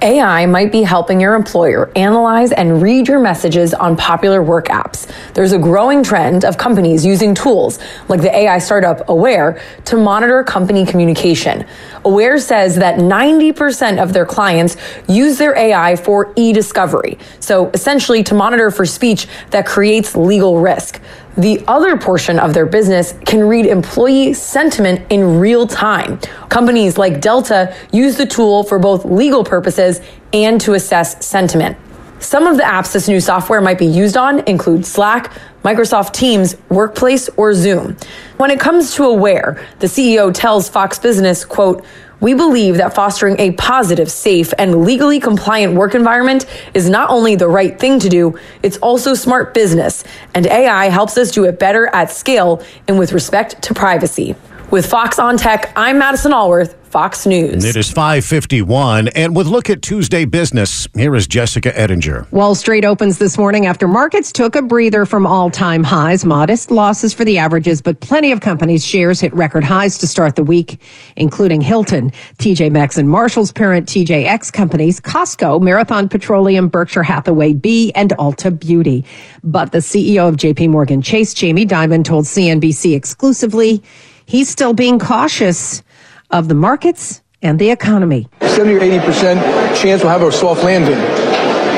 AI 0.00 0.46
might 0.46 0.70
be 0.70 0.82
helping 0.82 1.20
your 1.20 1.34
employer 1.34 1.90
analyze 1.96 2.52
and 2.52 2.80
read 2.80 3.08
your 3.08 3.18
messages 3.18 3.74
on 3.74 3.96
popular 3.96 4.44
work 4.44 4.66
apps. 4.66 5.10
There's 5.34 5.50
a 5.50 5.58
growing 5.58 6.04
trend 6.04 6.44
of 6.44 6.56
companies 6.56 7.04
using 7.04 7.34
tools 7.34 7.80
like 8.08 8.20
the 8.20 8.32
AI 8.32 8.58
startup 8.58 9.08
Aware 9.08 9.60
to 9.86 9.96
monitor 9.96 10.44
company 10.44 10.86
communication. 10.86 11.66
Aware 12.04 12.38
says 12.38 12.76
that 12.76 13.00
90% 13.00 14.00
of 14.00 14.12
their 14.12 14.24
clients 14.24 14.76
use 15.08 15.36
their 15.36 15.56
AI 15.56 15.96
for 15.96 16.32
e-discovery. 16.36 17.18
So 17.40 17.70
essentially 17.70 18.22
to 18.22 18.34
monitor 18.34 18.70
for 18.70 18.86
speech 18.86 19.26
that 19.50 19.66
creates 19.66 20.14
legal 20.14 20.60
risk. 20.60 21.00
The 21.36 21.62
other 21.68 21.98
portion 21.98 22.38
of 22.38 22.54
their 22.54 22.64
business 22.64 23.12
can 23.26 23.46
read 23.46 23.66
employee 23.66 24.32
sentiment 24.32 25.02
in 25.10 25.38
real 25.38 25.66
time. 25.66 26.18
Companies 26.48 26.96
like 26.96 27.20
Delta 27.20 27.76
use 27.92 28.16
the 28.16 28.24
tool 28.24 28.64
for 28.64 28.78
both 28.78 29.04
legal 29.04 29.44
purposes 29.44 30.00
and 30.32 30.58
to 30.62 30.72
assess 30.72 31.26
sentiment. 31.26 31.76
Some 32.20 32.46
of 32.46 32.56
the 32.56 32.62
apps 32.62 32.94
this 32.94 33.06
new 33.06 33.20
software 33.20 33.60
might 33.60 33.78
be 33.78 33.84
used 33.84 34.16
on 34.16 34.40
include 34.48 34.86
Slack, 34.86 35.30
Microsoft 35.62 36.14
Teams, 36.14 36.56
Workplace, 36.70 37.28
or 37.36 37.52
Zoom. 37.52 37.98
When 38.38 38.50
it 38.50 38.58
comes 38.58 38.94
to 38.94 39.04
Aware, 39.04 39.62
the 39.80 39.86
CEO 39.86 40.32
tells 40.32 40.70
Fox 40.70 40.98
Business, 40.98 41.44
quote, 41.44 41.84
we 42.20 42.34
believe 42.34 42.78
that 42.78 42.94
fostering 42.94 43.38
a 43.38 43.52
positive, 43.52 44.10
safe, 44.10 44.52
and 44.58 44.84
legally 44.84 45.20
compliant 45.20 45.74
work 45.74 45.94
environment 45.94 46.46
is 46.72 46.88
not 46.88 47.10
only 47.10 47.36
the 47.36 47.48
right 47.48 47.78
thing 47.78 47.98
to 48.00 48.08
do, 48.08 48.38
it's 48.62 48.78
also 48.78 49.14
smart 49.14 49.52
business, 49.52 50.02
and 50.34 50.46
AI 50.46 50.88
helps 50.88 51.18
us 51.18 51.30
do 51.30 51.44
it 51.44 51.58
better 51.58 51.88
at 51.88 52.10
scale 52.10 52.62
and 52.88 52.98
with 52.98 53.12
respect 53.12 53.60
to 53.62 53.74
privacy. 53.74 54.34
With 54.68 54.86
Fox 54.86 55.20
on 55.20 55.36
Tech, 55.36 55.72
I'm 55.76 56.00
Madison 56.00 56.32
Allworth, 56.32 56.74
Fox 56.88 57.24
News. 57.24 57.64
It 57.64 57.76
is 57.76 57.88
551. 57.88 59.06
And 59.08 59.36
with 59.36 59.46
Look 59.46 59.70
at 59.70 59.80
Tuesday 59.80 60.24
Business, 60.24 60.88
here 60.96 61.14
is 61.14 61.28
Jessica 61.28 61.78
Ettinger. 61.78 62.26
Wall 62.32 62.56
Street 62.56 62.84
opens 62.84 63.18
this 63.18 63.38
morning 63.38 63.66
after 63.66 63.86
markets 63.86 64.32
took 64.32 64.56
a 64.56 64.62
breather 64.62 65.06
from 65.06 65.24
all 65.24 65.50
time 65.50 65.84
highs. 65.84 66.24
Modest 66.24 66.72
losses 66.72 67.14
for 67.14 67.24
the 67.24 67.38
averages, 67.38 67.80
but 67.80 68.00
plenty 68.00 68.32
of 68.32 68.40
companies' 68.40 68.84
shares 68.84 69.20
hit 69.20 69.32
record 69.34 69.62
highs 69.62 69.98
to 69.98 70.06
start 70.08 70.34
the 70.34 70.42
week, 70.42 70.80
including 71.14 71.60
Hilton, 71.60 72.10
TJ 72.38 72.72
Maxx 72.72 72.98
and 72.98 73.08
Marshall's 73.08 73.52
parent 73.52 73.88
TJX 73.88 74.52
companies, 74.52 75.00
Costco, 75.00 75.62
Marathon 75.62 76.08
Petroleum, 76.08 76.66
Berkshire 76.66 77.04
Hathaway 77.04 77.54
B, 77.54 77.92
and 77.94 78.10
Ulta 78.18 78.58
Beauty. 78.58 79.04
But 79.44 79.70
the 79.70 79.78
CEO 79.78 80.28
of 80.28 80.34
JP 80.34 80.70
Morgan 80.70 81.02
Chase, 81.02 81.34
Jamie 81.34 81.66
Dimon, 81.66 82.04
told 82.04 82.24
CNBC 82.24 82.96
exclusively 82.96 83.80
he's 84.26 84.48
still 84.48 84.74
being 84.74 84.98
cautious 84.98 85.82
of 86.30 86.48
the 86.48 86.54
markets 86.54 87.22
and 87.42 87.58
the 87.58 87.70
economy. 87.70 88.28
70 88.40 88.74
or 88.74 88.82
80 88.82 89.06
percent 89.06 89.76
chance 89.76 90.02
we'll 90.02 90.12
have 90.12 90.22
a 90.22 90.32
soft 90.32 90.64
landing. 90.64 90.98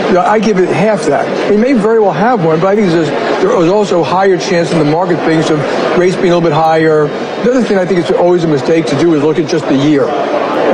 You 0.09 0.15
know, 0.15 0.23
I 0.23 0.39
give 0.39 0.59
it 0.59 0.71
half 0.71 1.03
that. 1.05 1.51
We 1.51 1.59
may 1.59 1.75
very 1.75 2.01
well 2.01 2.13
have 2.13 2.43
one, 2.43 2.61
but 2.61 2.69
I 2.69 2.77
think 2.77 2.89
there's, 2.89 3.11
there 3.43 3.63
is 3.63 3.71
also 3.71 4.01
a 4.01 4.05
higher 4.05 4.39
chance 4.39 4.73
in 4.73 4.79
the 4.79 4.85
market 4.85 5.19
things 5.27 5.51
of 5.51 5.59
rates 5.99 6.17
being 6.17 6.33
a 6.33 6.37
little 6.37 6.41
bit 6.41 6.55
higher. 6.55 7.09
The 7.45 7.51
other 7.51 7.63
thing 7.63 7.77
I 7.77 7.85
think 7.85 8.01
it's 8.01 8.11
always 8.11 8.43
a 8.45 8.49
mistake 8.49 8.87
to 8.87 8.99
do 8.99 9.13
is 9.15 9.23
look 9.23 9.39
at 9.39 9.51
just 9.51 9.67
the 9.67 9.77
year. 9.77 10.09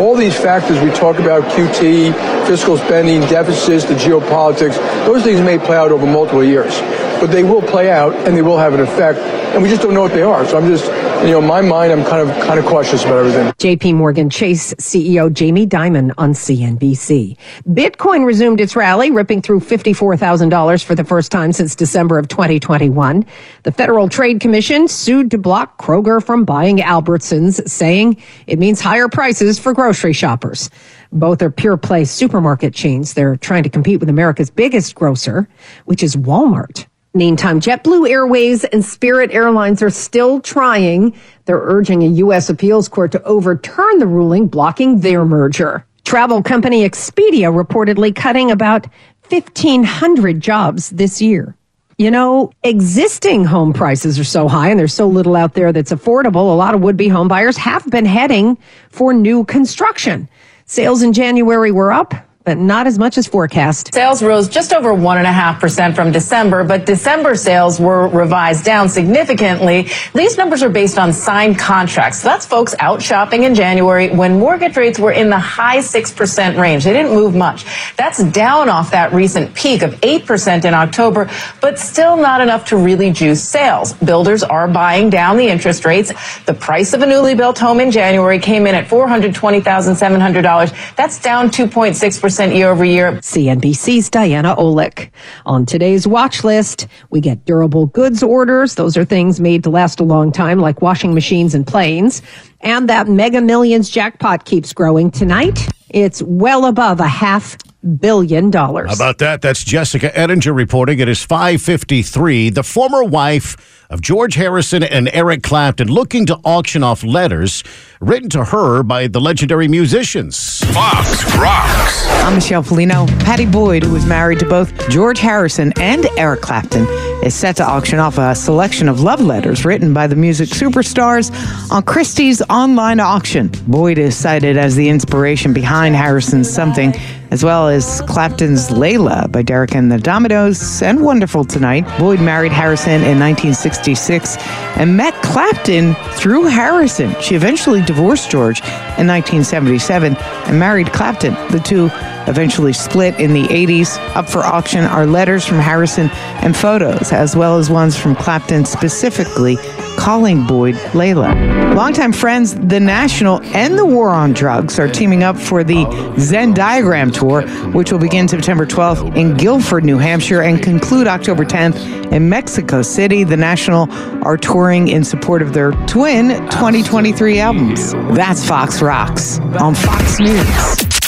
All 0.00 0.14
these 0.14 0.36
factors 0.36 0.80
we 0.80 0.90
talk 0.90 1.18
about, 1.18 1.42
QT, 1.50 2.46
fiscal 2.46 2.76
spending, 2.76 3.22
deficits, 3.22 3.84
the 3.84 3.94
geopolitics, 3.94 4.76
those 5.04 5.24
things 5.24 5.40
may 5.40 5.58
play 5.58 5.76
out 5.76 5.90
over 5.90 6.06
multiple 6.06 6.44
years. 6.44 6.72
But 7.20 7.30
they 7.32 7.42
will 7.42 7.62
play 7.62 7.90
out 7.90 8.14
and 8.26 8.36
they 8.36 8.42
will 8.42 8.58
have 8.58 8.74
an 8.74 8.80
effect, 8.80 9.18
and 9.54 9.62
we 9.62 9.68
just 9.68 9.82
don't 9.82 9.94
know 9.94 10.02
what 10.02 10.12
they 10.12 10.22
are. 10.22 10.46
So 10.46 10.58
I'm 10.58 10.66
just, 10.66 10.84
you 11.24 11.30
know, 11.30 11.38
in 11.38 11.46
my 11.46 11.62
mind, 11.62 11.92
I'm 11.92 12.04
kind 12.04 12.28
of 12.28 12.36
kind 12.42 12.58
of 12.58 12.66
cautious 12.66 13.04
about 13.04 13.18
everything. 13.18 13.46
JP 13.52 13.94
Morgan 13.94 14.28
Chase 14.28 14.74
CEO 14.74 15.32
Jamie 15.32 15.66
Dimon 15.66 16.12
on 16.18 16.32
CNBC. 16.32 17.36
Bitcoin 17.68 18.26
resumed 18.26 18.60
its 18.60 18.76
rally, 18.76 19.10
ripping 19.10 19.40
through 19.40 19.60
$54,000 19.60 20.84
for 20.84 20.94
the 20.94 21.04
first 21.04 21.32
time 21.32 21.52
since 21.52 21.74
December 21.74 22.18
of 22.18 22.28
2021. 22.28 23.24
The 23.62 23.72
Federal 23.72 24.08
Trade 24.08 24.40
Commission 24.40 24.86
sued 24.88 25.30
to 25.30 25.38
block 25.38 25.82
Kroger 25.82 26.22
from 26.22 26.44
buying 26.44 26.78
Albertsons, 26.78 27.66
saying 27.68 28.22
it 28.46 28.58
means 28.58 28.80
higher 28.80 29.08
prices 29.08 29.58
for 29.58 29.72
grocery 29.72 30.12
shoppers. 30.12 30.68
Both 31.12 31.40
are 31.42 31.50
pure 31.50 31.76
play 31.76 32.04
supermarket 32.04 32.74
chains. 32.74 33.14
They're 33.14 33.36
trying 33.36 33.62
to 33.62 33.70
compete 33.70 34.00
with 34.00 34.08
America's 34.08 34.50
biggest 34.50 34.94
grocer, 34.94 35.48
which 35.84 36.02
is 36.02 36.16
Walmart. 36.16 36.86
Meantime, 37.16 37.60
JetBlue 37.60 38.10
Airways 38.10 38.64
and 38.64 38.84
Spirit 38.84 39.30
Airlines 39.30 39.84
are 39.84 39.90
still 39.90 40.40
trying. 40.40 41.14
They're 41.44 41.62
urging 41.62 42.02
a 42.02 42.08
U.S. 42.08 42.50
appeals 42.50 42.88
court 42.88 43.12
to 43.12 43.22
overturn 43.22 44.00
the 44.00 44.06
ruling 44.08 44.48
blocking 44.48 44.98
their 44.98 45.24
merger. 45.24 45.86
Travel 46.02 46.42
company 46.42 46.82
Expedia 46.82 47.54
reportedly 47.54 48.12
cutting 48.12 48.50
about 48.50 48.88
1,500 49.28 50.40
jobs 50.40 50.90
this 50.90 51.22
year. 51.22 51.54
You 51.98 52.10
know, 52.10 52.50
existing 52.64 53.44
home 53.44 53.72
prices 53.72 54.18
are 54.18 54.24
so 54.24 54.48
high 54.48 54.70
and 54.70 54.80
there's 54.80 54.92
so 54.92 55.06
little 55.06 55.36
out 55.36 55.54
there 55.54 55.72
that's 55.72 55.92
affordable. 55.92 56.52
A 56.52 56.56
lot 56.56 56.74
of 56.74 56.80
would 56.80 56.96
be 56.96 57.06
home 57.06 57.28
buyers 57.28 57.56
have 57.56 57.88
been 57.92 58.06
heading 58.06 58.58
for 58.90 59.12
new 59.14 59.44
construction. 59.44 60.28
Sales 60.66 61.00
in 61.00 61.12
January 61.12 61.70
were 61.70 61.92
up, 61.92 62.12
but 62.44 62.58
not 62.58 62.86
as 62.86 62.98
much 62.98 63.16
as 63.16 63.26
forecast. 63.26 63.94
Sales 63.94 64.22
rose 64.22 64.48
just 64.48 64.74
over 64.74 64.94
1.5% 64.94 65.94
from 65.94 66.12
December, 66.12 66.62
but 66.62 66.84
December 66.84 67.34
sales 67.34 67.80
were 67.80 68.06
revised 68.08 68.64
down 68.64 68.88
significantly. 68.88 69.88
These 70.14 70.36
numbers 70.36 70.62
are 70.62 70.68
based 70.68 70.98
on 70.98 71.14
signed 71.14 71.58
contracts. 71.58 72.20
So 72.20 72.28
that's 72.28 72.44
folks 72.44 72.74
out 72.78 73.02
shopping 73.02 73.44
in 73.44 73.54
January 73.54 74.10
when 74.10 74.38
mortgage 74.38 74.76
rates 74.76 74.98
were 74.98 75.12
in 75.12 75.30
the 75.30 75.38
high 75.38 75.78
6% 75.78 76.60
range. 76.60 76.84
They 76.84 76.92
didn't 76.92 77.14
move 77.14 77.34
much. 77.34 77.64
That's 77.96 78.22
down 78.24 78.68
off 78.68 78.90
that 78.90 79.14
recent 79.14 79.54
peak 79.54 79.82
of 79.82 79.94
8% 80.02 80.66
in 80.66 80.74
October, 80.74 81.30
but 81.62 81.78
still 81.78 82.18
not 82.18 82.42
enough 82.42 82.66
to 82.66 82.76
really 82.76 83.10
juice 83.10 83.42
sales. 83.42 83.94
Builders 83.94 84.42
are 84.42 84.68
buying 84.68 85.08
down 85.08 85.38
the 85.38 85.48
interest 85.48 85.86
rates. 85.86 86.12
The 86.44 86.54
price 86.54 86.92
of 86.92 87.00
a 87.00 87.06
newly 87.06 87.34
built 87.34 87.58
home 87.58 87.80
in 87.80 87.90
January 87.90 88.38
came 88.38 88.66
in 88.66 88.74
at 88.74 88.86
$420,700. 88.86 90.96
That's 90.96 91.22
down 91.22 91.48
2.6% 91.48 92.33
9% 92.34 92.56
year 92.56 92.70
over 92.70 92.84
year. 92.84 93.12
CNBC's 93.12 94.10
Diana 94.10 94.56
Olick. 94.56 95.10
On 95.46 95.64
today's 95.64 96.06
watch 96.06 96.42
list, 96.42 96.88
we 97.10 97.20
get 97.20 97.44
durable 97.44 97.86
goods 97.86 98.22
orders. 98.22 98.74
Those 98.74 98.96
are 98.96 99.04
things 99.04 99.40
made 99.40 99.62
to 99.64 99.70
last 99.70 100.00
a 100.00 100.04
long 100.04 100.32
time, 100.32 100.58
like 100.58 100.82
washing 100.82 101.14
machines 101.14 101.54
and 101.54 101.66
planes. 101.66 102.22
And 102.60 102.88
that 102.88 103.08
mega 103.08 103.40
millions 103.40 103.88
jackpot 103.88 104.46
keeps 104.46 104.72
growing. 104.72 105.10
Tonight, 105.10 105.68
it's 105.90 106.22
well 106.22 106.66
above 106.66 106.98
a 106.98 107.06
half 107.08 107.56
billion 107.84 108.50
dollars. 108.50 108.94
About 108.94 109.18
that? 109.18 109.42
That's 109.42 109.62
Jessica 109.62 110.16
Ettinger 110.18 110.52
reporting. 110.52 110.98
It 110.98 111.08
is 111.08 111.24
553. 111.24 112.50
The 112.50 112.62
former 112.62 113.04
wife 113.04 113.56
of 113.90 114.00
George 114.00 114.34
Harrison 114.34 114.82
and 114.82 115.08
Eric 115.12 115.42
Clapton 115.42 115.88
looking 115.88 116.26
to 116.26 116.36
auction 116.44 116.82
off 116.82 117.04
letters 117.04 117.62
written 118.00 118.28
to 118.30 118.44
her 118.44 118.82
by 118.82 119.06
the 119.06 119.20
legendary 119.20 119.68
musicians. 119.68 120.58
Fox 120.72 121.24
rocks. 121.36 122.06
I'm 122.24 122.34
Michelle 122.34 122.62
Polino. 122.62 123.06
Pattie 123.20 123.46
Boyd, 123.46 123.84
who 123.84 123.92
was 123.92 124.06
married 124.06 124.38
to 124.40 124.48
both 124.48 124.88
George 124.88 125.20
Harrison 125.20 125.72
and 125.78 126.06
Eric 126.16 126.40
Clapton, 126.40 126.86
is 127.24 127.34
set 127.34 127.56
to 127.56 127.64
auction 127.64 127.98
off 127.98 128.18
a 128.18 128.34
selection 128.34 128.88
of 128.88 129.00
love 129.00 129.20
letters 129.20 129.64
written 129.64 129.94
by 129.94 130.06
the 130.06 130.14
music 130.14 130.50
superstars 130.50 131.32
on 131.70 131.82
Christie's 131.82 132.42
online 132.50 133.00
auction. 133.00 133.50
Boyd 133.66 133.96
is 133.96 134.14
cited 134.14 134.58
as 134.58 134.76
the 134.76 134.88
inspiration 134.88 135.54
behind 135.54 135.96
Harrison's 135.96 136.50
Something, 136.50 136.94
as 137.30 137.42
well 137.42 137.68
as 137.68 138.02
Clapton's 138.02 138.68
Layla 138.68 139.32
by 139.32 139.42
Derek 139.42 139.74
and 139.74 139.90
the 139.90 139.96
Dominos 139.96 140.82
and 140.82 141.02
Wonderful 141.02 141.44
Tonight. 141.44 141.84
Boyd 141.98 142.20
married 142.20 142.52
Harrison 142.52 143.02
in 143.02 143.18
1966 143.18 144.36
and 144.76 144.96
met 144.96 145.14
Clapton 145.22 145.94
through 146.12 146.44
Harrison. 146.44 147.14
She 147.20 147.34
eventually 147.34 147.82
divorced 147.82 148.30
George 148.30 148.60
in 148.98 149.08
1977 149.08 150.14
and 150.16 150.58
married 150.58 150.92
Clapton. 150.92 151.34
The 151.50 151.60
two 151.60 151.88
eventually 152.26 152.72
split 152.72 153.18
in 153.18 153.32
the 153.32 153.44
80s. 153.44 153.98
Up 154.14 154.28
for 154.28 154.40
auction 154.40 154.84
are 154.84 155.06
letters 155.06 155.44
from 155.44 155.58
Harrison 155.58 156.10
and 156.42 156.56
photos, 156.56 157.10
as 157.14 157.36
well 157.36 157.58
as 157.58 157.70
ones 157.70 157.98
from 157.98 158.14
Clapton 158.14 158.64
specifically 158.64 159.56
calling 159.96 160.46
Boyd 160.46 160.74
Layla. 160.92 161.74
Longtime 161.74 162.12
friends, 162.12 162.54
The 162.54 162.80
National 162.80 163.40
and 163.54 163.78
the 163.78 163.86
War 163.86 164.10
on 164.10 164.32
Drugs 164.32 164.78
are 164.78 164.88
teaming 164.88 165.22
up 165.22 165.36
for 165.36 165.64
the 165.64 165.84
Zen 166.18 166.54
Diagram 166.54 167.10
Tour, 167.10 167.42
which 167.72 167.90
will 167.90 167.98
begin 167.98 168.28
September 168.28 168.66
12th 168.66 169.16
in 169.16 169.36
Gilford, 169.36 169.84
New 169.84 169.98
Hampshire, 169.98 170.42
and 170.42 170.62
conclude 170.62 171.06
October 171.06 171.44
10th 171.44 172.12
in 172.12 172.28
Mexico 172.28 172.82
City. 172.82 173.24
The 173.24 173.36
National 173.36 173.90
are 174.24 174.36
touring 174.36 174.88
in 174.88 175.04
support 175.04 175.42
of 175.42 175.52
their 175.52 175.72
twin 175.86 176.28
2023 176.50 177.40
albums. 177.40 177.92
That's 178.14 178.46
Fox 178.46 178.82
Rocks 178.82 179.38
on 179.60 179.74
Fox 179.74 180.20
News. 180.20 181.03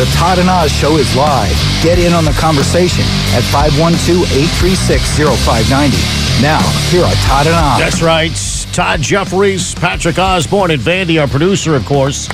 The 0.00 0.08
Todd 0.16 0.38
and 0.38 0.48
Oz 0.48 0.72
Show 0.72 0.96
is 0.96 1.14
live. 1.14 1.52
Get 1.82 1.98
in 1.98 2.14
on 2.14 2.24
the 2.24 2.32
conversation 2.32 3.04
at 3.34 3.42
512-836-0590. 3.52 6.40
Now, 6.40 6.62
here 6.88 7.04
are 7.04 7.12
Todd 7.26 7.46
and 7.46 7.54
Oz. 7.54 7.78
That's 7.78 8.00
right. 8.00 8.32
Todd 8.72 9.02
Jeffries, 9.02 9.74
Patrick 9.74 10.18
Osborne, 10.18 10.70
and 10.70 10.80
Vandy, 10.80 11.20
our 11.20 11.28
producer, 11.28 11.74
of 11.74 11.84
course. 11.84 12.30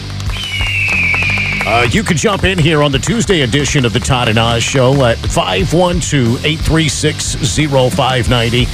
Uh, 1.67 1.89
you 1.91 2.05
can 2.05 2.17
jump 2.17 2.45
in 2.45 2.57
here 2.57 2.85
on 2.85 2.93
the 2.93 3.01
Tuesday 3.01 3.41
edition 3.41 3.85
of 3.85 3.93
the 3.93 3.99
Todd 3.99 4.29
and 4.29 4.39
Oz 4.39 4.63
Show 4.63 5.05
at 5.05 5.19
512 5.19 6.47
836 6.47 7.35
0590. 7.57 8.67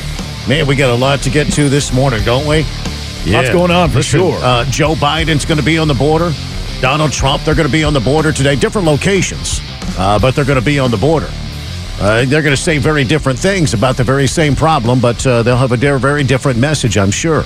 Man, 0.47 0.67
we 0.67 0.77
got 0.77 0.91
a 0.91 0.95
lot 0.95 1.23
to 1.23 1.31
get 1.31 1.51
to 1.55 1.71
this 1.71 1.95
morning, 1.95 2.23
don't 2.25 2.47
we? 2.47 2.67
Yeah. 3.25 3.39
Lots 3.39 3.49
going 3.49 3.71
on, 3.71 3.89
for 3.89 4.03
sure. 4.03 4.39
Uh, 4.43 4.67
Joe 4.67 4.97
Biden's 4.97 5.47
going 5.47 5.57
to 5.57 5.65
be 5.65 5.79
on 5.79 5.89
the 5.89 5.95
border. 5.95 6.35
Donald 6.83 7.13
Trump, 7.13 7.45
they're 7.45 7.55
going 7.55 7.69
to 7.69 7.73
be 7.73 7.85
on 7.85 7.93
the 7.93 8.01
border 8.01 8.33
today. 8.33 8.57
Different 8.57 8.89
locations, 8.89 9.61
uh, 9.97 10.19
but 10.19 10.35
they're 10.35 10.45
going 10.45 10.59
to 10.59 10.65
be 10.65 10.81
on 10.81 10.91
the 10.91 10.97
border. 10.97 11.29
Uh, 12.01 12.25
they're 12.25 12.43
going 12.43 12.57
to 12.57 12.61
say 12.61 12.77
very 12.77 13.05
different 13.05 13.39
things 13.39 13.73
about 13.73 13.97
the 13.97 14.03
very 14.03 14.27
same 14.27 14.57
problem, 14.57 15.01
but 15.01 15.25
uh, 15.25 15.45
they'll 15.45 15.57
have 15.57 15.71
a 15.71 15.77
very 15.77 16.25
different 16.25 16.59
message, 16.59 16.99
I'm 16.99 17.13
sure. 17.13 17.45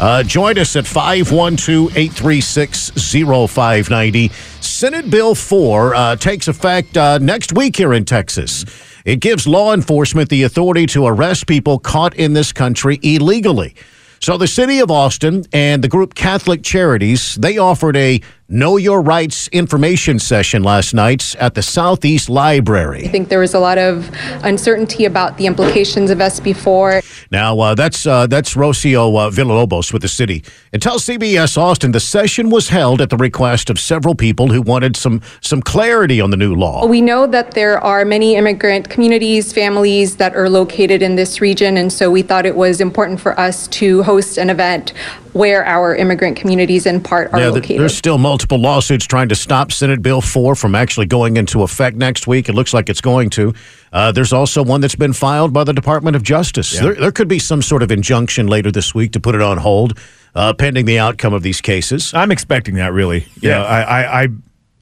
Uh, 0.00 0.22
join 0.22 0.56
us 0.56 0.74
at 0.74 0.86
512 0.86 1.98
836 1.98 2.92
0590. 2.92 4.30
Senate 4.62 5.10
Bill 5.10 5.34
4 5.34 5.94
uh, 5.94 6.16
takes 6.16 6.48
effect 6.48 6.96
uh, 6.96 7.18
next 7.18 7.52
week 7.52 7.76
here 7.76 7.92
in 7.92 8.06
Texas. 8.06 8.64
It 9.04 9.20
gives 9.20 9.46
law 9.46 9.74
enforcement 9.74 10.30
the 10.30 10.44
authority 10.44 10.86
to 10.86 11.04
arrest 11.04 11.46
people 11.46 11.78
caught 11.78 12.14
in 12.14 12.32
this 12.32 12.54
country 12.54 12.98
illegally. 13.02 13.74
So 14.20 14.36
the 14.36 14.48
city 14.48 14.80
of 14.80 14.90
Austin 14.90 15.44
and 15.52 15.84
the 15.84 15.88
group 15.88 16.14
Catholic 16.14 16.62
Charities, 16.62 17.36
they 17.36 17.58
offered 17.58 17.96
a 17.96 18.20
Know 18.50 18.78
Your 18.78 19.02
Rights 19.02 19.46
information 19.48 20.18
session 20.18 20.62
last 20.62 20.94
night 20.94 21.36
at 21.38 21.52
the 21.54 21.60
Southeast 21.60 22.30
Library. 22.30 23.04
I 23.04 23.08
think 23.08 23.28
there 23.28 23.40
was 23.40 23.52
a 23.52 23.58
lot 23.58 23.76
of 23.76 24.10
uncertainty 24.42 25.04
about 25.04 25.36
the 25.36 25.44
implications 25.44 26.10
of 26.10 26.16
SB4. 26.16 27.26
Now, 27.30 27.60
uh, 27.60 27.74
that's 27.74 28.06
uh, 28.06 28.26
that's 28.26 28.54
Rocio 28.54 29.14
uh, 29.18 29.28
Villalobos 29.28 29.92
with 29.92 30.00
the 30.00 30.08
city. 30.08 30.42
And 30.72 30.80
tell 30.80 30.98
CBS 30.98 31.58
Austin 31.58 31.92
the 31.92 32.00
session 32.00 32.48
was 32.48 32.70
held 32.70 33.02
at 33.02 33.10
the 33.10 33.18
request 33.18 33.68
of 33.68 33.78
several 33.78 34.14
people 34.14 34.48
who 34.48 34.62
wanted 34.62 34.96
some 34.96 35.20
some 35.42 35.60
clarity 35.60 36.18
on 36.18 36.30
the 36.30 36.38
new 36.38 36.54
law. 36.54 36.86
We 36.86 37.02
know 37.02 37.26
that 37.26 37.50
there 37.50 37.78
are 37.78 38.06
many 38.06 38.34
immigrant 38.34 38.88
communities, 38.88 39.52
families 39.52 40.16
that 40.16 40.34
are 40.34 40.48
located 40.48 41.02
in 41.02 41.16
this 41.16 41.42
region, 41.42 41.76
and 41.76 41.92
so 41.92 42.10
we 42.10 42.22
thought 42.22 42.46
it 42.46 42.56
was 42.56 42.80
important 42.80 43.20
for 43.20 43.38
us 43.38 43.68
to 43.68 44.02
host 44.04 44.38
an 44.38 44.48
event 44.48 44.94
where 45.34 45.66
our 45.66 45.94
immigrant 45.94 46.36
communities 46.38 46.86
in 46.86 47.02
part 47.02 47.30
are 47.34 47.40
Yeah, 47.40 47.48
located. 47.50 47.80
there's 47.80 47.94
still 47.96 48.16
multiple 48.16 48.37
lawsuits 48.50 49.06
trying 49.06 49.28
to 49.28 49.34
stop 49.34 49.72
Senate 49.72 50.02
Bill 50.02 50.20
4 50.20 50.54
from 50.54 50.74
actually 50.74 51.06
going 51.06 51.36
into 51.36 51.62
effect 51.62 51.96
next 51.96 52.26
week. 52.26 52.48
It 52.48 52.54
looks 52.54 52.72
like 52.74 52.88
it's 52.88 53.00
going 53.00 53.30
to. 53.30 53.54
Uh, 53.92 54.12
there's 54.12 54.32
also 54.32 54.62
one 54.62 54.80
that's 54.80 54.94
been 54.94 55.12
filed 55.12 55.52
by 55.52 55.64
the 55.64 55.72
Department 55.72 56.16
of 56.16 56.22
Justice. 56.22 56.74
Yeah. 56.74 56.82
There, 56.82 56.94
there 56.94 57.12
could 57.12 57.28
be 57.28 57.38
some 57.38 57.62
sort 57.62 57.82
of 57.82 57.90
injunction 57.90 58.46
later 58.46 58.70
this 58.70 58.94
week 58.94 59.12
to 59.12 59.20
put 59.20 59.34
it 59.34 59.42
on 59.42 59.56
hold, 59.58 59.98
uh, 60.34 60.52
pending 60.54 60.84
the 60.86 60.98
outcome 60.98 61.32
of 61.32 61.42
these 61.42 61.60
cases. 61.60 62.12
I'm 62.14 62.30
expecting 62.30 62.74
that 62.76 62.92
really. 62.92 63.20
You 63.40 63.48
Yeah. 63.50 63.58
know, 63.58 63.64
I, 63.64 63.80
I, 63.82 64.22
I, 64.24 64.28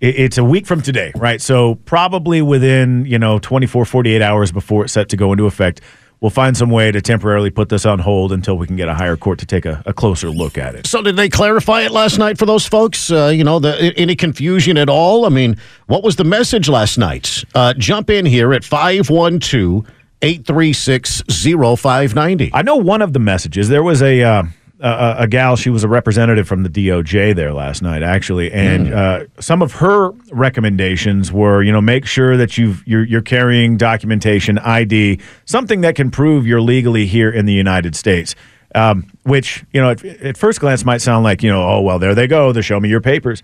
it's 0.01 0.37
a 0.39 0.45
week 0.45 0.67
from 0.67 0.83
today, 0.83 1.13
right? 1.17 1.41
So 1.41 1.77
probably 1.77 2.43
within, 2.43 3.07
you 3.07 3.19
know, 3.19 3.39
24, 3.39 3.85
48 3.87 4.21
hours 4.23 4.53
before 4.53 4.85
it's 4.85 4.93
set 4.93 5.09
to 5.11 5.17
go 5.17 5.33
into 5.33 5.47
effect, 5.47 5.81
we'll 6.21 6.31
find 6.31 6.57
some 6.57 6.71
way 6.71 6.91
to 6.93 7.01
temporarily 7.01 7.51
put 7.51 7.69
this 7.69 7.87
on 7.87 7.99
hold 7.99 8.33
until 8.33 8.57
we 8.57 8.67
can 8.67 8.77
get 8.77 8.89
a 8.89 8.95
higher 8.95 9.17
court 9.17 9.39
to 9.41 9.47
take 9.47 9.65
a, 9.65 9.83
a 9.87 9.93
closer 9.93 10.31
look 10.31 10.59
at 10.59 10.75
it. 10.75 10.87
So, 10.87 11.03
did 11.03 11.17
they 11.17 11.29
clarify 11.29 11.83
it 11.83 11.91
last 11.91 12.19
night 12.19 12.39
for 12.39 12.47
those 12.47 12.67
folks? 12.67 13.11
Uh, 13.11 13.27
you 13.27 13.45
know, 13.45 13.59
the, 13.59 13.93
any 13.97 14.17
confusion 14.17 14.77
at 14.77 14.89
all? 14.89 15.27
I 15.27 15.29
mean, 15.29 15.57
what 15.87 16.03
was 16.03 16.17
the 16.17 16.25
message 16.25 16.69
last 16.69 16.99
night? 16.99 17.45
Uh, 17.55 17.75
jump 17.75 18.11
in 18.11 18.27
here 18.27 18.53
at 18.53 18.65
512 18.65 19.87
836 20.23 21.23
0590. 21.29 22.51
I 22.53 22.63
know 22.63 22.77
one 22.77 23.03
of 23.03 23.13
the 23.13 23.19
messages. 23.19 23.69
There 23.69 23.83
was 23.83 24.03
a 24.03 24.23
uh, 24.23 24.43
a, 24.81 25.17
a 25.21 25.29
gal. 25.29 25.57
She 25.57 25.71
was 25.71 25.85
a 25.85 25.89
representative 25.89 26.47
from 26.47 26.63
the 26.63 26.69
DOJ 26.69 27.35
there 27.35 27.53
last 27.53 27.83
night, 27.83 28.03
actually, 28.03 28.53
and 28.53 28.93
uh, 28.93 29.25
some 29.41 29.63
of 29.63 29.73
her 29.73 30.11
recommendations 30.33 31.33
were, 31.33 31.63
you 31.63 31.73
know, 31.73 31.81
make 31.81 32.07
sure 32.07 32.37
that 32.37 32.59
you've 32.59 32.87
you're, 32.87 33.05
you're 33.05 33.23
carrying 33.23 33.77
documentation, 33.77 34.59
ID, 34.59 35.21
something 35.45 35.81
that 35.81 35.95
can 35.95 36.11
prove 36.11 36.47
you're 36.47 36.61
legally 36.61 37.07
here 37.07 37.31
in 37.31 37.47
the 37.47 37.53
United 37.53 37.97
States. 37.97 38.35
Um, 38.75 39.11
which 39.23 39.65
you 39.73 39.81
know, 39.81 39.91
at, 39.91 40.05
at 40.05 40.37
first 40.37 40.61
glance, 40.61 40.85
might 40.85 41.01
sound 41.01 41.25
like 41.25 41.43
you 41.43 41.51
know, 41.51 41.63
oh 41.63 41.81
well, 41.81 41.99
there 41.99 42.15
they 42.15 42.27
go. 42.27 42.53
They 42.53 42.63
show 42.63 42.81
me 42.81 42.89
your 42.89 43.01
papers, 43.01 43.43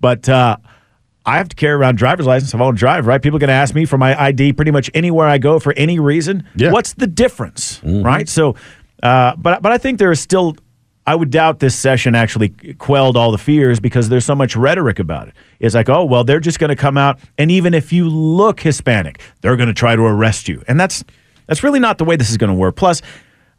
but. 0.00 0.28
Uh, 0.28 0.56
I 1.26 1.38
have 1.38 1.48
to 1.48 1.56
carry 1.56 1.72
around 1.72 1.96
driver's 1.96 2.26
license 2.26 2.52
if 2.52 2.60
I 2.60 2.64
want 2.64 2.76
to 2.76 2.80
drive, 2.80 3.06
right? 3.06 3.22
People 3.22 3.38
are 3.38 3.40
going 3.40 3.48
to 3.48 3.54
ask 3.54 3.74
me 3.74 3.86
for 3.86 3.96
my 3.96 4.14
ID 4.20 4.52
pretty 4.52 4.70
much 4.70 4.90
anywhere 4.92 5.26
I 5.26 5.38
go 5.38 5.58
for 5.58 5.72
any 5.72 5.98
reason. 5.98 6.46
What's 6.70 6.92
the 6.92 7.06
difference, 7.06 7.80
right? 8.02 8.28
So, 8.28 8.56
uh, 9.02 9.34
but 9.36 9.62
but 9.62 9.72
I 9.72 9.78
think 9.78 9.98
there 9.98 10.12
is 10.12 10.20
still. 10.20 10.54
I 11.06 11.14
would 11.14 11.30
doubt 11.30 11.58
this 11.58 11.76
session 11.76 12.14
actually 12.14 12.50
quelled 12.78 13.16
all 13.16 13.30
the 13.30 13.38
fears 13.38 13.78
because 13.78 14.08
there's 14.08 14.24
so 14.24 14.34
much 14.34 14.56
rhetoric 14.56 14.98
about 14.98 15.28
it. 15.28 15.34
It's 15.60 15.74
like, 15.74 15.88
oh 15.88 16.04
well, 16.04 16.24
they're 16.24 16.40
just 16.40 16.58
going 16.58 16.70
to 16.70 16.76
come 16.76 16.96
out, 16.96 17.18
and 17.36 17.50
even 17.50 17.74
if 17.74 17.92
you 17.92 18.08
look 18.08 18.60
Hispanic, 18.60 19.20
they're 19.40 19.56
going 19.56 19.68
to 19.68 19.74
try 19.74 19.96
to 19.96 20.02
arrest 20.02 20.48
you, 20.48 20.62
and 20.66 20.80
that's 20.80 21.04
that's 21.46 21.62
really 21.62 21.80
not 21.80 21.98
the 21.98 22.04
way 22.04 22.16
this 22.16 22.30
is 22.30 22.38
going 22.38 22.48
to 22.48 22.54
work. 22.54 22.76
Plus, 22.76 23.02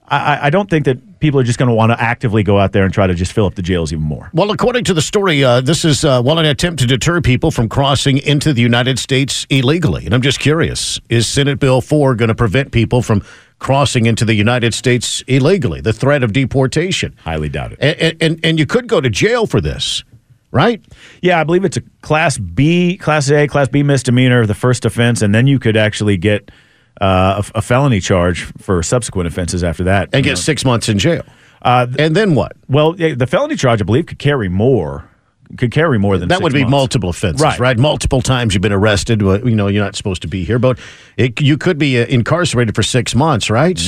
I, 0.08 0.47
I 0.47 0.49
don't 0.49 0.69
think 0.69 0.86
that 0.86 1.19
people 1.19 1.39
are 1.39 1.43
just 1.43 1.58
going 1.58 1.69
to 1.69 1.75
want 1.75 1.91
to 1.91 2.01
actively 2.01 2.43
go 2.43 2.60
out 2.60 2.71
there 2.71 2.84
and 2.84 2.93
try 2.93 3.08
to 3.08 3.13
just 3.13 3.34
fill 3.34 3.45
up 3.45 3.55
the 3.55 3.62
jails 3.62 3.91
even 3.91 4.05
more. 4.05 4.29
Well, 4.34 4.51
according 4.51 4.84
to 4.86 4.93
the 4.93 5.01
story, 5.01 5.43
uh, 5.43 5.62
this 5.62 5.84
is 5.84 6.05
uh, 6.05 6.21
well 6.23 6.38
an 6.38 6.45
attempt 6.45 6.79
to 6.81 6.88
deter 6.88 7.21
people 7.21 7.51
from 7.51 7.69
crossing 7.69 8.19
into 8.19 8.53
the 8.53 8.62
United 8.62 8.99
States 8.99 9.47
illegally. 9.49 10.05
And 10.05 10.13
I'm 10.13 10.21
just 10.21 10.39
curious: 10.39 10.99
is 11.10 11.27
Senate 11.27 11.60
Bill 11.60 11.81
Four 11.81 12.15
going 12.15 12.29
to 12.29 12.36
prevent 12.36 12.71
people 12.71 13.01
from 13.01 13.23
crossing 13.59 14.05
into 14.05 14.25
the 14.25 14.33
United 14.33 14.73
States 14.73 15.23
illegally? 15.27 15.81
The 15.81 15.93
threat 15.93 16.23
of 16.23 16.33
deportation. 16.33 17.15
Highly 17.23 17.49
doubt 17.49 17.73
it. 17.73 17.79
And 17.81 18.21
and, 18.21 18.39
and 18.45 18.59
you 18.59 18.65
could 18.65 18.87
go 18.87 19.01
to 19.01 19.09
jail 19.09 19.47
for 19.47 19.61
this, 19.61 20.03
right? 20.51 20.83
Yeah, 21.21 21.39
I 21.39 21.43
believe 21.43 21.65
it's 21.65 21.77
a 21.77 21.83
Class 22.01 22.37
B, 22.37 22.97
Class 22.97 23.29
A, 23.29 23.47
Class 23.47 23.67
B 23.67 23.83
misdemeanor, 23.83 24.45
the 24.45 24.53
first 24.53 24.85
offense, 24.85 25.21
and 25.21 25.33
then 25.33 25.47
you 25.47 25.59
could 25.59 25.77
actually 25.77 26.17
get 26.17 26.51
uh, 27.01 27.43
a, 27.53 27.59
a 27.59 27.61
felony 27.61 27.99
charge 27.99 28.43
for 28.57 28.81
subsequent 28.83 29.27
offenses 29.27 29.63
after 29.63 29.83
that. 29.83 30.09
And 30.13 30.23
get 30.23 30.31
know. 30.31 30.35
six 30.35 30.63
months 30.63 30.89
in 30.89 30.97
jail. 30.97 31.23
Uh, 31.61 31.87
and 31.97 32.15
then 32.15 32.35
what? 32.35 32.53
Well, 32.69 32.93
the 32.93 33.27
felony 33.27 33.55
charge, 33.55 33.81
I 33.81 33.85
believe, 33.85 34.05
could 34.05 34.19
carry 34.19 34.49
more 34.49 35.09
could 35.58 35.71
carry 35.71 35.97
more 35.99 36.17
than 36.17 36.29
that 36.29 36.41
would 36.41 36.53
be 36.53 36.62
months. 36.62 36.71
multiple 36.71 37.10
offenses, 37.10 37.41
Right. 37.41 37.60
right. 37.60 37.77
Multiple 37.77 38.21
times 38.21 38.53
you've 38.53 38.62
been 38.62 38.71
arrested. 38.71 39.21
well, 39.21 39.47
You 39.47 39.55
know, 39.55 39.67
you're 39.67 39.84
not 39.84 39.95
supposed 39.95 40.21
to 40.23 40.27
be 40.27 40.43
here, 40.43 40.60
but 40.60 40.79
it, 41.17 41.41
you 41.41 41.58
could 41.58 41.77
be 41.77 41.99
uh, 42.01 42.05
incarcerated 42.08 42.75
for 42.75 42.84
six 42.84 43.15
months, 43.15 43.49
right? 43.49 43.79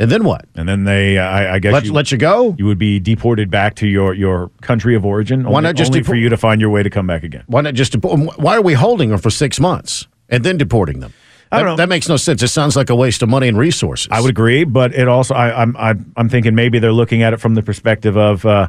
And 0.00 0.10
then 0.12 0.22
what? 0.22 0.44
And 0.54 0.68
then 0.68 0.84
they, 0.84 1.18
uh, 1.18 1.24
I, 1.24 1.54
I 1.54 1.58
guess, 1.58 1.72
Let- 1.72 1.84
you, 1.84 1.92
let 1.92 2.12
you 2.12 2.18
go. 2.18 2.54
You 2.58 2.66
would 2.66 2.78
be 2.78 3.00
deported 3.00 3.50
back 3.50 3.74
to 3.76 3.86
your 3.88 4.14
your 4.14 4.50
country 4.60 4.94
of 4.94 5.04
origin. 5.04 5.42
Why 5.42 5.48
only, 5.50 5.62
not 5.62 5.74
just 5.74 5.90
only 5.90 6.00
deport- 6.00 6.12
for 6.12 6.14
you 6.16 6.28
to 6.28 6.36
find 6.36 6.60
your 6.60 6.70
way 6.70 6.82
to 6.84 6.90
come 6.90 7.06
back 7.08 7.24
again? 7.24 7.42
Why 7.48 7.62
not 7.62 7.74
just 7.74 7.92
deport? 7.92 8.38
Why 8.38 8.54
are 8.56 8.62
we 8.62 8.74
holding 8.74 9.08
them 9.10 9.18
for 9.18 9.30
six 9.30 9.58
months 9.58 10.06
and 10.28 10.44
then 10.44 10.56
deporting 10.56 11.00
them? 11.00 11.12
I 11.50 11.56
That, 11.56 11.62
don't 11.64 11.72
know. 11.72 11.76
that 11.78 11.88
makes 11.88 12.08
no 12.08 12.16
sense. 12.16 12.42
It 12.42 12.48
sounds 12.48 12.76
like 12.76 12.90
a 12.90 12.94
waste 12.94 13.22
of 13.22 13.28
money 13.30 13.48
and 13.48 13.56
resources. 13.58 14.06
I 14.12 14.20
would 14.20 14.30
agree, 14.30 14.64
but 14.64 14.94
it 14.94 15.08
also 15.08 15.34
I, 15.34 15.62
I'm 15.62 15.74
I'm 15.76 16.12
I'm 16.16 16.28
thinking 16.28 16.54
maybe 16.54 16.78
they're 16.78 16.92
looking 16.92 17.22
at 17.24 17.32
it 17.32 17.38
from 17.40 17.54
the 17.56 17.62
perspective 17.62 18.16
of 18.16 18.44
uh, 18.46 18.68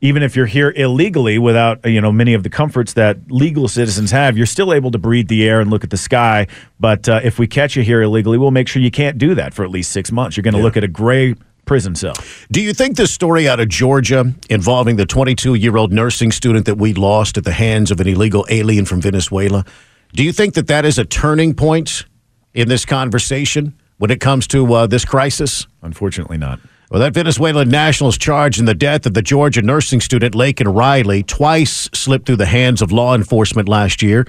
even 0.00 0.22
if 0.22 0.36
you're 0.36 0.46
here 0.46 0.72
illegally 0.76 1.38
without 1.38 1.84
uh, 1.84 1.88
you 1.88 2.00
know 2.00 2.12
many 2.12 2.34
of 2.34 2.42
the 2.42 2.50
comforts 2.50 2.92
that 2.94 3.18
legal 3.30 3.68
citizens 3.68 4.10
have, 4.10 4.36
you're 4.36 4.46
still 4.46 4.72
able 4.72 4.90
to 4.90 4.98
breathe 4.98 5.28
the 5.28 5.48
air 5.48 5.60
and 5.60 5.70
look 5.70 5.84
at 5.84 5.90
the 5.90 5.96
sky. 5.96 6.46
But 6.78 7.08
uh, 7.08 7.20
if 7.24 7.38
we 7.38 7.46
catch 7.46 7.76
you 7.76 7.82
here 7.82 8.02
illegally, 8.02 8.38
we'll 8.38 8.50
make 8.50 8.68
sure 8.68 8.80
you 8.80 8.90
can't 8.90 9.18
do 9.18 9.34
that 9.34 9.54
for 9.54 9.64
at 9.64 9.70
least 9.70 9.92
six 9.92 10.12
months. 10.12 10.36
You're 10.36 10.42
going 10.42 10.54
to 10.54 10.62
look 10.62 10.76
at 10.76 10.84
a 10.84 10.88
gray 10.88 11.34
prison 11.64 11.94
cell. 11.94 12.14
Do 12.50 12.62
you 12.62 12.72
think 12.72 12.96
this 12.96 13.12
story 13.12 13.48
out 13.48 13.60
of 13.60 13.68
Georgia 13.68 14.32
involving 14.48 14.96
the 14.96 15.06
22 15.06 15.54
year 15.54 15.76
old 15.76 15.92
nursing 15.92 16.32
student 16.32 16.66
that 16.66 16.76
we 16.76 16.94
lost 16.94 17.36
at 17.36 17.44
the 17.44 17.52
hands 17.52 17.90
of 17.90 18.00
an 18.00 18.08
illegal 18.08 18.46
alien 18.48 18.86
from 18.86 19.00
Venezuela, 19.00 19.64
do 20.14 20.24
you 20.24 20.32
think 20.32 20.54
that 20.54 20.66
that 20.68 20.84
is 20.84 20.98
a 20.98 21.04
turning 21.04 21.54
point 21.54 22.06
in 22.54 22.68
this 22.68 22.84
conversation 22.84 23.78
when 23.98 24.10
it 24.10 24.20
comes 24.20 24.46
to 24.48 24.72
uh, 24.72 24.86
this 24.86 25.04
crisis? 25.04 25.66
Unfortunately, 25.82 26.38
not. 26.38 26.58
Well, 26.90 27.00
that 27.00 27.12
Venezuelan 27.12 27.68
national 27.68 28.08
is 28.08 28.16
charged 28.16 28.58
in 28.58 28.64
the 28.64 28.74
death 28.74 29.04
of 29.04 29.12
the 29.12 29.20
Georgia 29.20 29.60
nursing 29.60 30.00
student 30.00 30.34
Laken 30.34 30.74
Riley. 30.74 31.22
Twice 31.22 31.90
slipped 31.92 32.24
through 32.24 32.36
the 32.36 32.46
hands 32.46 32.80
of 32.80 32.90
law 32.90 33.14
enforcement 33.14 33.68
last 33.68 34.00
year, 34.00 34.26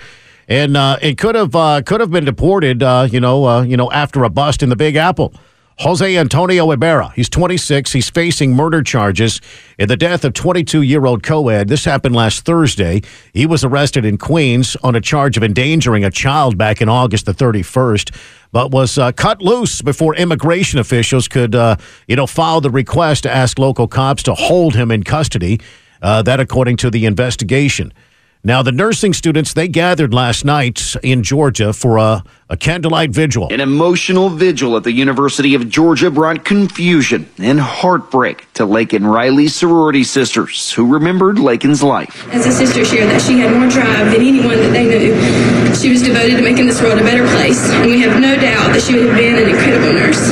and 0.49 0.75
uh, 0.75 0.97
it 1.01 1.17
could 1.17 1.35
have 1.35 1.55
uh, 1.55 1.81
could 1.85 2.01
have 2.01 2.11
been 2.11 2.25
deported. 2.25 2.83
Uh, 2.83 3.07
you 3.09 3.21
know, 3.21 3.45
uh, 3.45 3.61
you 3.61 3.77
know, 3.77 3.89
after 3.91 4.25
a 4.25 4.29
bust 4.29 4.61
in 4.61 4.67
the 4.67 4.75
Big 4.75 4.97
Apple. 4.97 5.33
Jose 5.79 6.17
Antonio 6.17 6.71
Ibarra. 6.71 7.13
He's 7.15 7.29
26. 7.29 7.93
He's 7.93 8.09
facing 8.09 8.53
murder 8.53 8.83
charges 8.83 9.39
in 9.77 9.87
the 9.87 9.95
death 9.95 10.25
of 10.25 10.33
22 10.33 10.81
year 10.81 11.05
old 11.05 11.23
co-ed. 11.23 11.69
This 11.69 11.85
happened 11.85 12.13
last 12.13 12.43
Thursday. 12.43 13.01
He 13.33 13.45
was 13.45 13.63
arrested 13.63 14.03
in 14.03 14.17
Queens 14.17 14.75
on 14.83 14.95
a 14.95 14.99
charge 14.99 15.37
of 15.37 15.43
endangering 15.43 16.03
a 16.03 16.11
child 16.11 16.57
back 16.57 16.81
in 16.81 16.89
August 16.89 17.25
the 17.25 17.33
31st, 17.33 18.13
but 18.51 18.71
was 18.71 18.97
uh, 18.97 19.13
cut 19.13 19.41
loose 19.41 19.81
before 19.81 20.13
immigration 20.15 20.79
officials 20.79 21.29
could, 21.29 21.55
uh, 21.55 21.77
you 22.09 22.17
know, 22.17 22.27
file 22.27 22.59
the 22.59 22.69
request 22.69 23.23
to 23.23 23.33
ask 23.33 23.57
local 23.57 23.87
cops 23.87 24.21
to 24.23 24.33
hold 24.33 24.75
him 24.75 24.91
in 24.91 25.03
custody. 25.03 25.61
Uh, 26.01 26.21
that, 26.21 26.39
according 26.39 26.77
to 26.77 26.89
the 26.89 27.05
investigation. 27.05 27.93
Now, 28.41 28.63
the 28.63 28.71
nursing 28.71 29.11
students 29.11 29.53
they 29.53 29.67
gathered 29.67 30.13
last 30.13 30.45
night 30.45 30.95
in 31.03 31.23
Georgia 31.23 31.73
for 31.73 31.97
a, 31.97 32.23
a 32.47 32.55
candlelight 32.55 33.11
vigil. 33.11 33.49
An 33.51 33.59
emotional 33.59 34.29
vigil 34.29 34.77
at 34.77 34.85
the 34.85 34.93
University 34.93 35.55
of 35.55 35.67
Georgia 35.67 36.09
brought 36.09 36.45
confusion 36.45 37.27
and 37.37 37.59
heartbreak 37.59 38.47
to 38.53 38.63
Laken 38.63 39.03
Riley's 39.03 39.55
sorority 39.55 40.05
sisters 40.05 40.71
who 40.71 40.87
remembered 40.87 41.35
Laken's 41.35 41.83
life. 41.83 42.25
As 42.31 42.45
a 42.45 42.51
sister 42.53 42.85
shared 42.85 43.09
that 43.11 43.21
she 43.21 43.39
had 43.39 43.51
more 43.51 43.67
drive 43.67 44.13
than 44.13 44.23
anyone 44.23 44.55
that 44.55 44.71
they 44.71 44.87
knew. 44.87 45.75
She 45.75 45.91
was 45.91 46.01
devoted 46.01 46.37
to 46.37 46.41
making 46.41 46.65
this 46.65 46.81
world 46.81 46.97
a 46.97 47.03
better 47.03 47.27
place, 47.35 47.59
and 47.71 47.91
we 47.91 47.99
have 47.99 48.21
no 48.21 48.39
doubt 48.39 48.71
that 48.71 48.81
she 48.81 48.95
would 48.95 49.07
have 49.07 49.17
been 49.17 49.35
an 49.35 49.49
incredible 49.51 49.91
nurse. 49.91 50.31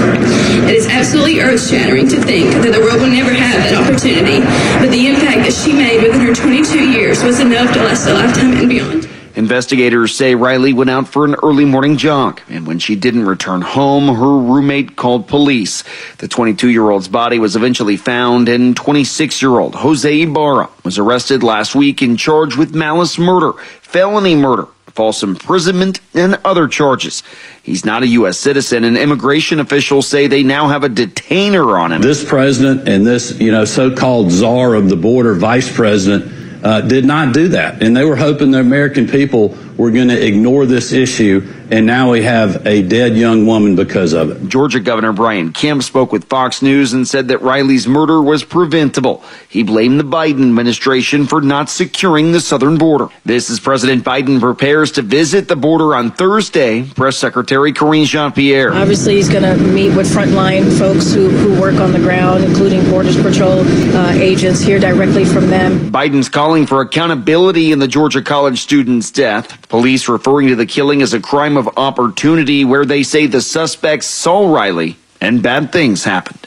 It 0.64 0.76
is 0.76 0.88
absolutely 0.88 1.42
earth 1.42 1.68
shattering 1.68 2.08
to 2.08 2.20
think 2.24 2.52
that 2.64 2.72
the 2.72 2.80
world 2.80 3.04
will 3.04 3.12
never 3.12 3.36
have 3.36 3.60
that 3.68 3.76
opportunity, 3.76 4.40
but 4.80 4.96
the 4.96 5.12
impact 5.12 5.44
that 5.44 5.54
she 5.54 5.76
made 5.76 6.04
within 6.04 6.24
her 6.24 6.34
22 6.34 6.90
years 6.90 7.24
was 7.24 7.40
enough 7.40 7.72
to 7.76 7.84
last 7.84 7.97
a 8.06 8.14
lifetime 8.14 8.54
and 8.54 8.70
beyond. 8.70 9.10
Investigators 9.36 10.16
say 10.16 10.34
Riley 10.34 10.74
went 10.74 10.90
out 10.90 11.08
for 11.08 11.24
an 11.24 11.36
early 11.44 11.64
morning 11.64 11.98
jog, 11.98 12.42
and 12.50 12.66
when 12.66 12.80
she 12.80 12.96
didn't 12.96 13.28
return 13.28 13.62
home, 13.62 14.08
her 14.08 14.38
roommate 14.38 14.96
called 14.96 15.28
police. 15.28 15.84
The 16.18 16.28
22 16.28 16.70
year 16.70 16.90
old's 16.90 17.08
body 17.08 17.38
was 17.38 17.56
eventually 17.56 17.98
found, 17.98 18.50
and 18.50 18.76
26 18.76 19.42
year 19.42 19.60
old 19.60 19.76
Jose 19.76 20.22
Ibarra 20.22 20.70
was 20.84 20.98
arrested 20.98 21.44
last 21.44 21.76
week 21.76 22.02
and 22.02 22.18
charged 22.18 22.58
with 22.58 22.74
malice 22.74 23.20
murder, 23.20 23.54
felony 23.82 24.36
murder, 24.36 24.66
false 24.88 25.22
imprisonment, 25.22 26.00
and 26.16 26.40
other 26.44 26.68
charges. 26.68 27.22
He's 27.62 27.86
not 27.86 28.02
a 28.02 28.08
U.S. 28.08 28.40
citizen, 28.40 28.84
and 28.84 28.98
immigration 28.98 29.60
officials 29.60 30.08
say 30.08 30.26
they 30.26 30.42
now 30.42 30.68
have 30.68 30.84
a 30.84 30.90
detainer 30.90 31.78
on 31.78 31.92
him. 31.92 32.02
This 32.02 32.28
president 32.28 32.90
and 32.90 33.06
this, 33.06 33.40
you 33.40 33.52
know, 33.52 33.66
so-called 33.66 34.32
czar 34.32 34.74
of 34.74 34.90
the 34.90 34.96
border, 34.96 35.36
vice 35.36 35.72
president, 35.72 36.37
uh, 36.64 36.82
did 36.82 37.06
not 37.06 37.34
do 37.34 37.50
that, 37.50 37.82
and 37.84 37.96
they 37.96 38.04
were 38.04 38.16
hoping 38.16 38.52
the 38.52 38.60
American 38.60 39.08
people 39.08 39.56
were 39.78 39.92
going 39.92 40.08
to 40.08 40.26
ignore 40.26 40.66
this 40.66 40.92
issue, 40.92 41.42
and 41.70 41.86
now 41.86 42.12
we 42.12 42.24
have 42.24 42.66
a 42.66 42.82
dead 42.82 43.16
young 43.16 43.46
woman 43.46 43.76
because 43.76 44.14
of 44.14 44.32
it. 44.32 44.50
Georgia 44.50 44.80
Governor 44.80 45.14
Brian 45.14 45.54
Kemp 45.54 45.84
spoke 45.84 46.12
with 46.12 46.26
Fox 46.26 46.62
News 46.62 46.94
and 46.94 47.08
said 47.08 47.28
that 47.28 47.42
Riley's 47.42 47.88
murder 47.88 48.22
was 48.22 48.44
preventable. 48.44 49.24
He 49.50 49.64
blamed 49.64 50.00
the 50.00 50.04
Biden 50.04 50.42
administration 50.42 51.28
for 51.28 51.42
not 51.42 51.70
securing 51.70 52.32
the 52.32 52.40
southern 52.40 52.78
border. 52.78 53.10
This 53.24 53.50
is 53.50 53.60
President 53.60 54.04
Biden 54.04 54.40
prepares 54.40 54.92
to 54.94 55.02
visit 55.02 55.48
the 55.48 55.56
border 55.56 55.96
on 55.96 56.12
Thursday. 56.12 56.84
Press 56.84 57.18
Secretary 57.18 57.72
Karine 57.72 58.06
Jean-Pierre. 58.06 58.74
Obviously, 58.74 59.16
he's 59.16 59.30
going 59.30 59.44
to 59.44 59.58
meet 59.58 59.96
with 59.96 60.08
frontline 60.08 60.78
folks 60.80 61.14
who, 61.14 61.30
who 61.30 61.60
work 61.62 61.76
on 61.76 61.92
the 61.92 62.00
ground, 62.00 62.44
including 62.44 62.84
Border 62.90 63.14
Patrol 63.22 63.60
uh, 63.60 64.12
agents, 64.14 64.62
hear 64.62 64.80
directly 64.80 65.26
from 65.26 65.48
them. 65.50 65.92
Biden's 65.92 66.30
calling 66.30 66.66
for 66.66 66.82
accountability 66.82 67.72
in 67.72 67.80
the 67.80 67.88
Georgia 67.88 68.22
college 68.22 68.62
student's 68.62 69.12
death. 69.12 69.67
Police 69.70 70.08
referring 70.08 70.48
to 70.48 70.56
the 70.56 70.66
killing 70.66 71.02
as 71.02 71.14
a 71.14 71.20
crime 71.20 71.58
of 71.58 71.68
opportunity 71.78 72.64
where 72.64 72.86
they 72.86 73.04
say 73.04 73.28
the 73.28 73.42
suspects 73.42 74.06
saw 74.08 74.54
Riley 74.54 74.96
and 75.20 75.44
bad 75.44 75.72
things 75.74 76.04
happened. 76.06 76.40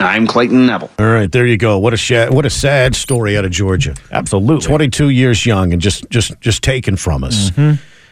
I'm 0.00 0.28
Clayton 0.28 0.66
Neville. 0.66 0.90
All 0.98 1.06
right, 1.06 1.30
there 1.30 1.44
you 1.44 1.56
go. 1.56 1.76
What 1.80 1.92
a 1.92 1.96
sha- 1.96 2.30
what 2.30 2.46
a 2.46 2.50
sad 2.50 2.94
story 2.94 3.36
out 3.36 3.44
of 3.44 3.50
Georgia. 3.50 3.96
Absolutely, 4.12 4.64
twenty 4.64 4.88
two 4.88 5.08
years 5.08 5.44
young 5.44 5.72
and 5.72 5.82
just 5.82 6.08
just 6.08 6.38
just 6.40 6.62
taken 6.62 6.96
from 6.96 7.24
us. 7.24 7.50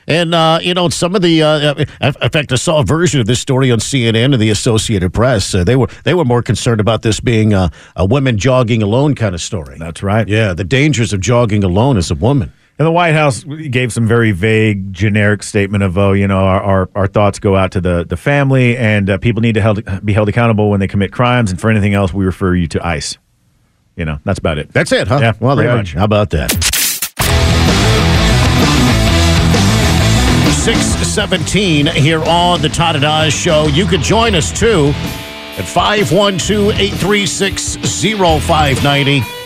And 0.08 0.34
uh, 0.34 0.58
you 0.62 0.74
know, 0.74 0.88
some 0.88 1.14
of 1.14 1.22
the 1.22 1.42
uh, 1.44 1.74
in 2.00 2.30
fact, 2.30 2.50
I 2.50 2.56
saw 2.56 2.80
a 2.80 2.84
version 2.84 3.20
of 3.20 3.26
this 3.26 3.38
story 3.38 3.70
on 3.70 3.78
CNN 3.78 4.32
and 4.32 4.40
the 4.40 4.50
Associated 4.50 5.12
Press. 5.12 5.54
Uh, 5.54 5.62
they 5.62 5.76
were 5.76 5.86
they 6.02 6.14
were 6.14 6.24
more 6.24 6.42
concerned 6.42 6.80
about 6.80 7.02
this 7.02 7.20
being 7.20 7.52
a, 7.52 7.70
a 7.94 8.04
women 8.04 8.36
jogging 8.36 8.82
alone 8.82 9.14
kind 9.14 9.34
of 9.36 9.40
story. 9.40 9.78
That's 9.78 10.02
right. 10.02 10.26
Yeah, 10.26 10.54
the 10.54 10.64
dangers 10.64 11.12
of 11.12 11.20
jogging 11.20 11.62
alone 11.62 11.96
as 11.98 12.10
a 12.10 12.16
woman. 12.16 12.52
And 12.78 12.84
the 12.84 12.92
White 12.92 13.14
House 13.14 13.42
gave 13.42 13.90
some 13.90 14.06
very 14.06 14.32
vague, 14.32 14.92
generic 14.92 15.42
statement 15.42 15.82
of, 15.82 15.96
oh, 15.96 16.12
you 16.12 16.28
know, 16.28 16.40
our, 16.40 16.60
our, 16.60 16.90
our 16.94 17.06
thoughts 17.06 17.38
go 17.38 17.56
out 17.56 17.72
to 17.72 17.80
the, 17.80 18.04
the 18.04 18.18
family 18.18 18.76
and 18.76 19.08
uh, 19.08 19.16
people 19.16 19.40
need 19.40 19.54
to 19.54 19.62
held, 19.62 19.82
be 20.04 20.12
held 20.12 20.28
accountable 20.28 20.68
when 20.68 20.78
they 20.78 20.86
commit 20.86 21.10
crimes. 21.10 21.50
And 21.50 21.58
for 21.58 21.70
anything 21.70 21.94
else, 21.94 22.12
we 22.12 22.26
refer 22.26 22.54
you 22.54 22.66
to 22.68 22.86
ICE. 22.86 23.16
You 23.96 24.04
know, 24.04 24.18
that's 24.24 24.38
about 24.38 24.58
it. 24.58 24.70
That's 24.74 24.92
it, 24.92 25.08
huh? 25.08 25.20
Yeah, 25.22 25.32
well, 25.40 25.56
there- 25.56 25.74
much. 25.74 25.94
How 25.94 26.04
about 26.04 26.28
that? 26.30 26.52
617 30.66 31.86
here 31.86 32.22
on 32.24 32.60
the 32.60 32.68
Todd 32.68 32.96
and 32.96 33.04
Oz 33.04 33.32
Show. 33.32 33.68
You 33.68 33.86
could 33.86 34.00
join 34.02 34.34
us 34.34 34.50
too 34.58 34.88
at 35.56 35.64
512 35.64 36.78
836 36.78 37.76
0590. 37.76 39.45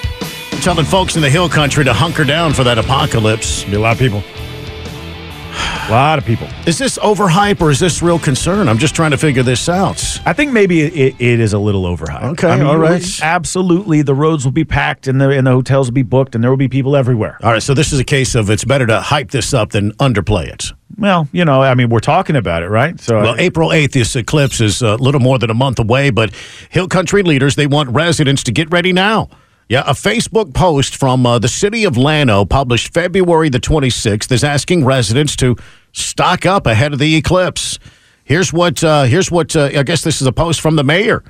Telling 0.60 0.84
folks 0.84 1.16
in 1.16 1.22
the 1.22 1.30
hill 1.30 1.48
country 1.48 1.84
to 1.84 1.92
hunker 1.94 2.22
down 2.22 2.52
for 2.52 2.64
that 2.64 2.76
apocalypse. 2.76 3.64
Be 3.64 3.74
a 3.76 3.80
lot 3.80 3.92
of 3.92 3.98
people. 3.98 4.22
A 5.52 5.90
lot 5.90 6.18
of 6.18 6.24
people. 6.26 6.46
Is 6.66 6.76
this 6.76 6.98
overhype 6.98 7.62
or 7.62 7.70
is 7.70 7.80
this 7.80 8.02
real 8.02 8.18
concern? 8.18 8.68
I'm 8.68 8.76
just 8.76 8.94
trying 8.94 9.10
to 9.12 9.16
figure 9.16 9.42
this 9.42 9.70
out. 9.70 10.20
I 10.26 10.34
think 10.34 10.52
maybe 10.52 10.82
it, 10.82 11.16
it 11.18 11.40
is 11.40 11.54
a 11.54 11.58
little 11.58 11.84
overhyped. 11.84 12.32
Okay, 12.32 12.48
I 12.48 12.56
mean, 12.58 12.66
all 12.66 12.76
right. 12.76 13.02
Absolutely, 13.22 14.02
the 14.02 14.14
roads 14.14 14.44
will 14.44 14.52
be 14.52 14.64
packed 14.64 15.08
and 15.08 15.18
the 15.18 15.30
and 15.30 15.46
the 15.46 15.50
hotels 15.50 15.88
will 15.88 15.94
be 15.94 16.02
booked 16.02 16.34
and 16.34 16.44
there 16.44 16.50
will 16.50 16.58
be 16.58 16.68
people 16.68 16.94
everywhere. 16.94 17.38
All 17.42 17.52
right, 17.52 17.62
so 17.62 17.72
this 17.72 17.90
is 17.92 17.98
a 17.98 18.04
case 18.04 18.34
of 18.34 18.50
it's 18.50 18.64
better 18.64 18.86
to 18.86 19.00
hype 19.00 19.30
this 19.30 19.54
up 19.54 19.70
than 19.70 19.92
underplay 19.94 20.46
it. 20.46 20.66
Well, 20.98 21.26
you 21.32 21.44
know, 21.46 21.62
I 21.62 21.74
mean, 21.74 21.88
we're 21.88 22.00
talking 22.00 22.36
about 22.36 22.62
it, 22.62 22.68
right? 22.68 23.00
So, 23.00 23.16
Well, 23.16 23.34
April 23.38 23.70
8th, 23.70 23.92
this 23.92 24.14
eclipse 24.14 24.60
is 24.60 24.82
a 24.82 24.96
little 24.96 25.20
more 25.22 25.38
than 25.38 25.48
a 25.48 25.54
month 25.54 25.78
away, 25.78 26.10
but 26.10 26.32
Hill 26.68 26.86
Country 26.86 27.22
leaders, 27.22 27.56
they 27.56 27.66
want 27.66 27.88
residents 27.88 28.42
to 28.44 28.52
get 28.52 28.70
ready 28.70 28.92
now. 28.92 29.30
Yeah, 29.70 29.84
a 29.86 29.92
Facebook 29.92 30.52
post 30.52 30.96
from 30.96 31.24
uh, 31.24 31.38
the 31.38 31.46
city 31.46 31.84
of 31.84 31.96
Llano 31.96 32.44
published 32.44 32.92
February 32.92 33.50
the 33.50 33.60
26th 33.60 34.32
is 34.32 34.42
asking 34.42 34.84
residents 34.84 35.36
to 35.36 35.54
stock 35.92 36.44
up 36.44 36.66
ahead 36.66 36.92
of 36.92 36.98
the 36.98 37.14
eclipse. 37.14 37.78
Here's 38.24 38.52
what, 38.52 38.82
uh, 38.82 39.04
here's 39.04 39.30
what, 39.30 39.54
uh, 39.54 39.70
I 39.72 39.84
guess 39.84 40.02
this 40.02 40.20
is 40.20 40.26
a 40.26 40.32
post 40.32 40.60
from 40.60 40.74
the 40.74 40.82
mayor. 40.82 41.22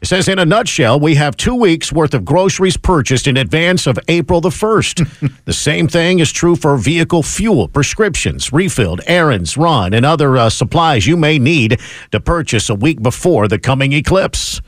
It 0.00 0.06
says, 0.06 0.26
in 0.26 0.38
a 0.38 0.46
nutshell, 0.46 1.00
we 1.00 1.16
have 1.16 1.36
two 1.36 1.54
weeks 1.54 1.92
worth 1.92 2.14
of 2.14 2.24
groceries 2.24 2.78
purchased 2.78 3.26
in 3.26 3.36
advance 3.36 3.86
of 3.86 3.98
April 4.08 4.40
the 4.40 4.48
1st. 4.48 5.44
the 5.44 5.52
same 5.52 5.86
thing 5.86 6.18
is 6.18 6.32
true 6.32 6.56
for 6.56 6.78
vehicle 6.78 7.22
fuel, 7.22 7.68
prescriptions, 7.68 8.54
refilled, 8.54 9.02
errands, 9.06 9.58
run, 9.58 9.92
and 9.92 10.06
other 10.06 10.38
uh, 10.38 10.48
supplies 10.48 11.06
you 11.06 11.18
may 11.18 11.38
need 11.38 11.78
to 12.10 12.18
purchase 12.18 12.70
a 12.70 12.74
week 12.74 13.02
before 13.02 13.48
the 13.48 13.58
coming 13.58 13.92
eclipse. 13.92 14.62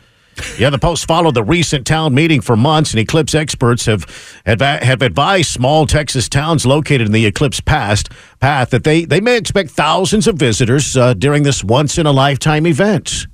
Yeah, 0.59 0.71
the 0.71 0.79
Post 0.79 1.07
followed 1.07 1.35
the 1.35 1.43
recent 1.43 1.87
town 1.87 2.15
meeting 2.15 2.41
for 2.41 2.57
months, 2.57 2.93
and 2.93 3.01
Eclipse 3.01 3.35
experts 3.35 3.87
have 3.87 4.07
have, 4.47 4.61
have 4.61 5.03
advised 5.03 5.51
small 5.51 5.87
Texas 5.87 6.29
towns 6.29 6.67
located 6.67 7.07
in 7.07 7.13
the 7.13 7.27
Eclipse 7.27 7.61
past 7.61 8.11
path 8.41 8.71
that 8.71 8.85
they, 8.85 9.05
they 9.05 9.21
may 9.21 9.37
expect 9.37 9.71
thousands 9.71 10.27
of 10.27 10.37
visitors 10.37 10.97
uh, 10.97 11.15
during 11.15 11.43
this 11.43 11.65
once 11.65 11.99
in 11.99 12.07
a 12.07 12.13
lifetime 12.13 12.67
event. 12.67 13.27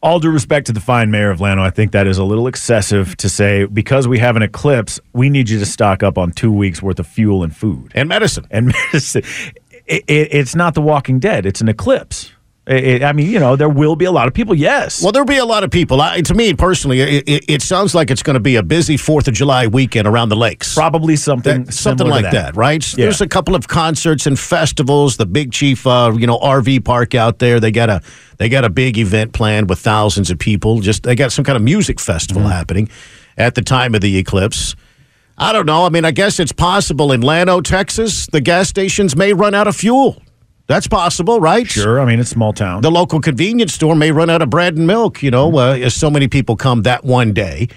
All 0.00 0.20
due 0.20 0.30
respect 0.30 0.66
to 0.68 0.72
the 0.72 0.80
fine 0.80 1.10
mayor 1.10 1.30
of 1.30 1.40
Llano, 1.40 1.62
I 1.62 1.70
think 1.70 1.90
that 1.90 2.06
is 2.06 2.18
a 2.18 2.24
little 2.24 2.46
excessive 2.46 3.16
to 3.16 3.28
say 3.28 3.64
because 3.64 4.06
we 4.06 4.20
have 4.20 4.36
an 4.36 4.42
eclipse, 4.42 5.00
we 5.12 5.28
need 5.28 5.48
you 5.48 5.58
to 5.58 5.66
stock 5.66 6.04
up 6.04 6.16
on 6.16 6.30
two 6.30 6.52
weeks 6.52 6.80
worth 6.80 7.00
of 7.00 7.06
fuel 7.06 7.42
and 7.42 7.54
food 7.54 7.90
and 7.96 8.08
medicine. 8.08 8.46
And 8.50 8.66
medicine. 8.92 9.24
It, 9.86 10.04
it, 10.06 10.28
it's 10.30 10.54
not 10.54 10.74
the 10.74 10.82
Walking 10.82 11.18
Dead; 11.18 11.46
it's 11.46 11.60
an 11.60 11.68
eclipse. 11.68 12.32
It, 12.70 13.02
I 13.02 13.12
mean, 13.14 13.30
you 13.30 13.38
know, 13.38 13.56
there 13.56 13.68
will 13.68 13.96
be 13.96 14.04
a 14.04 14.12
lot 14.12 14.28
of 14.28 14.34
people. 14.34 14.54
Yes. 14.54 15.02
Well, 15.02 15.10
there'll 15.10 15.24
be 15.26 15.38
a 15.38 15.44
lot 15.46 15.64
of 15.64 15.70
people. 15.70 16.02
I, 16.02 16.20
to 16.20 16.34
me 16.34 16.52
personally, 16.52 17.00
it, 17.00 17.24
it, 17.26 17.44
it 17.48 17.62
sounds 17.62 17.94
like 17.94 18.10
it's 18.10 18.22
going 18.22 18.34
to 18.34 18.40
be 18.40 18.56
a 18.56 18.62
busy 18.62 18.98
Fourth 18.98 19.26
of 19.26 19.32
July 19.32 19.66
weekend 19.68 20.06
around 20.06 20.28
the 20.28 20.36
lakes. 20.36 20.74
Probably 20.74 21.16
something 21.16 21.64
that, 21.64 21.72
something 21.72 22.06
like 22.06 22.26
to 22.26 22.30
that. 22.32 22.56
right? 22.56 22.84
Yeah. 22.96 23.06
There's 23.06 23.22
a 23.22 23.26
couple 23.26 23.54
of 23.54 23.68
concerts 23.68 24.26
and 24.26 24.38
festivals. 24.38 25.16
The 25.16 25.24
Big 25.24 25.50
Chief, 25.50 25.86
uh, 25.86 26.12
you 26.14 26.26
know, 26.26 26.38
RV 26.38 26.84
park 26.84 27.14
out 27.14 27.38
there. 27.38 27.58
They 27.58 27.70
got 27.70 27.88
a 27.88 28.02
they 28.36 28.50
got 28.50 28.64
a 28.66 28.70
big 28.70 28.98
event 28.98 29.32
planned 29.32 29.70
with 29.70 29.78
thousands 29.78 30.30
of 30.30 30.38
people. 30.38 30.80
Just 30.80 31.04
they 31.04 31.14
got 31.14 31.32
some 31.32 31.44
kind 31.44 31.56
of 31.56 31.62
music 31.62 31.98
festival 31.98 32.42
Mm-hmm. 32.42 32.52
happening 32.52 32.88
at 33.38 33.54
the 33.54 33.62
time 33.62 33.94
of 33.94 34.02
the 34.02 34.18
eclipse. 34.18 34.76
I 35.38 35.52
don't 35.54 35.66
know. 35.66 35.84
I 35.86 35.88
mean, 35.88 36.04
I 36.04 36.10
guess 36.10 36.38
it's 36.38 36.52
possible 36.52 37.12
in 37.12 37.20
Llano, 37.22 37.60
Texas, 37.60 38.26
the 38.26 38.40
gas 38.40 38.68
stations 38.68 39.16
may 39.16 39.32
run 39.32 39.54
out 39.54 39.68
of 39.68 39.76
fuel. 39.76 40.20
That's 40.68 40.86
possible, 40.86 41.40
right? 41.40 41.66
Sure. 41.66 41.98
I 41.98 42.04
mean, 42.04 42.20
it's 42.20 42.28
small 42.28 42.52
town. 42.52 42.82
The 42.82 42.90
local 42.90 43.20
convenience 43.20 43.72
store 43.72 43.96
may 43.96 44.12
run 44.12 44.28
out 44.28 44.42
of 44.42 44.50
bread 44.50 44.76
and 44.76 44.86
milk, 44.86 45.22
you 45.22 45.30
know, 45.30 45.58
uh, 45.58 45.72
as 45.72 45.94
so 45.94 46.10
many 46.10 46.28
people 46.28 46.56
come 46.56 46.82
that 46.82 47.04
one 47.04 47.32
day. 47.32 47.68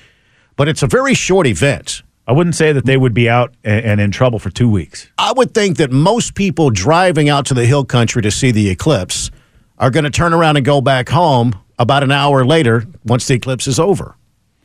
But 0.57 0.67
it's 0.67 0.83
a 0.83 0.87
very 0.87 1.13
short 1.13 1.47
event. 1.47 2.03
I 2.27 2.33
wouldn't 2.33 2.55
say 2.55 2.73
that 2.73 2.85
they 2.85 2.97
would 2.97 3.13
be 3.13 3.29
out 3.29 3.53
and, 3.63 3.85
and 3.85 4.01
in 4.01 4.11
trouble 4.11 4.39
for 4.39 4.49
two 4.49 4.69
weeks. 4.69 5.09
I 5.17 5.31
would 5.31 5.53
think 5.53 5.77
that 5.77 5.89
most 5.89 6.35
people 6.35 6.69
driving 6.69 7.29
out 7.29 7.45
to 7.47 7.53
the 7.53 7.65
hill 7.65 7.85
country 7.85 8.21
to 8.23 8.29
see 8.29 8.51
the 8.51 8.69
eclipse 8.69 9.31
are 9.79 9.89
going 9.89 10.03
to 10.03 10.09
turn 10.09 10.33
around 10.33 10.57
and 10.57 10.65
go 10.65 10.81
back 10.81 11.07
home 11.07 11.55
about 11.79 12.03
an 12.03 12.11
hour 12.11 12.45
later 12.45 12.85
once 13.05 13.25
the 13.25 13.35
eclipse 13.35 13.67
is 13.67 13.79
over. 13.79 14.15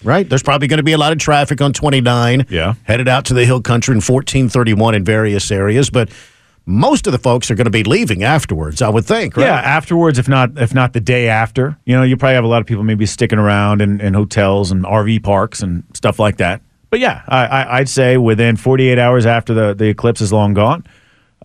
Right? 0.02 0.28
There's 0.28 0.42
probably 0.42 0.66
going 0.66 0.78
to 0.78 0.84
be 0.84 0.92
a 0.92 0.98
lot 0.98 1.12
of 1.12 1.18
traffic 1.18 1.60
on 1.60 1.72
29. 1.72 2.46
Yeah. 2.50 2.74
Headed 2.82 3.06
out 3.06 3.24
to 3.26 3.34
the 3.34 3.46
hill 3.46 3.62
country 3.62 3.92
in 3.92 3.98
1431 3.98 4.96
in 4.96 5.04
various 5.04 5.50
areas, 5.52 5.90
but 5.90 6.10
most 6.66 7.06
of 7.06 7.12
the 7.12 7.18
folks 7.18 7.48
are 7.50 7.54
going 7.54 7.66
to 7.66 7.70
be 7.70 7.84
leaving 7.84 8.24
afterwards, 8.24 8.82
I 8.82 8.88
would 8.88 9.04
think, 9.04 9.36
right? 9.36 9.46
Yeah, 9.46 9.54
afterwards, 9.54 10.18
if 10.18 10.28
not 10.28 10.58
if 10.58 10.74
not 10.74 10.92
the 10.92 11.00
day 11.00 11.28
after. 11.28 11.78
You 11.86 11.96
know, 11.96 12.02
you 12.02 12.16
probably 12.16 12.34
have 12.34 12.44
a 12.44 12.48
lot 12.48 12.60
of 12.60 12.66
people 12.66 12.82
maybe 12.82 13.06
sticking 13.06 13.38
around 13.38 13.80
in, 13.80 14.00
in 14.00 14.14
hotels 14.14 14.72
and 14.72 14.84
RV 14.84 15.22
parks 15.22 15.62
and 15.62 15.84
stuff 15.94 16.18
like 16.18 16.38
that. 16.38 16.60
But 16.90 17.00
yeah, 17.00 17.22
I, 17.28 17.46
I, 17.46 17.78
I'd 17.78 17.88
say 17.88 18.16
within 18.16 18.56
48 18.56 18.98
hours 18.98 19.26
after 19.26 19.54
the, 19.54 19.74
the 19.74 19.86
eclipse 19.86 20.20
is 20.20 20.32
long 20.32 20.54
gone, 20.54 20.84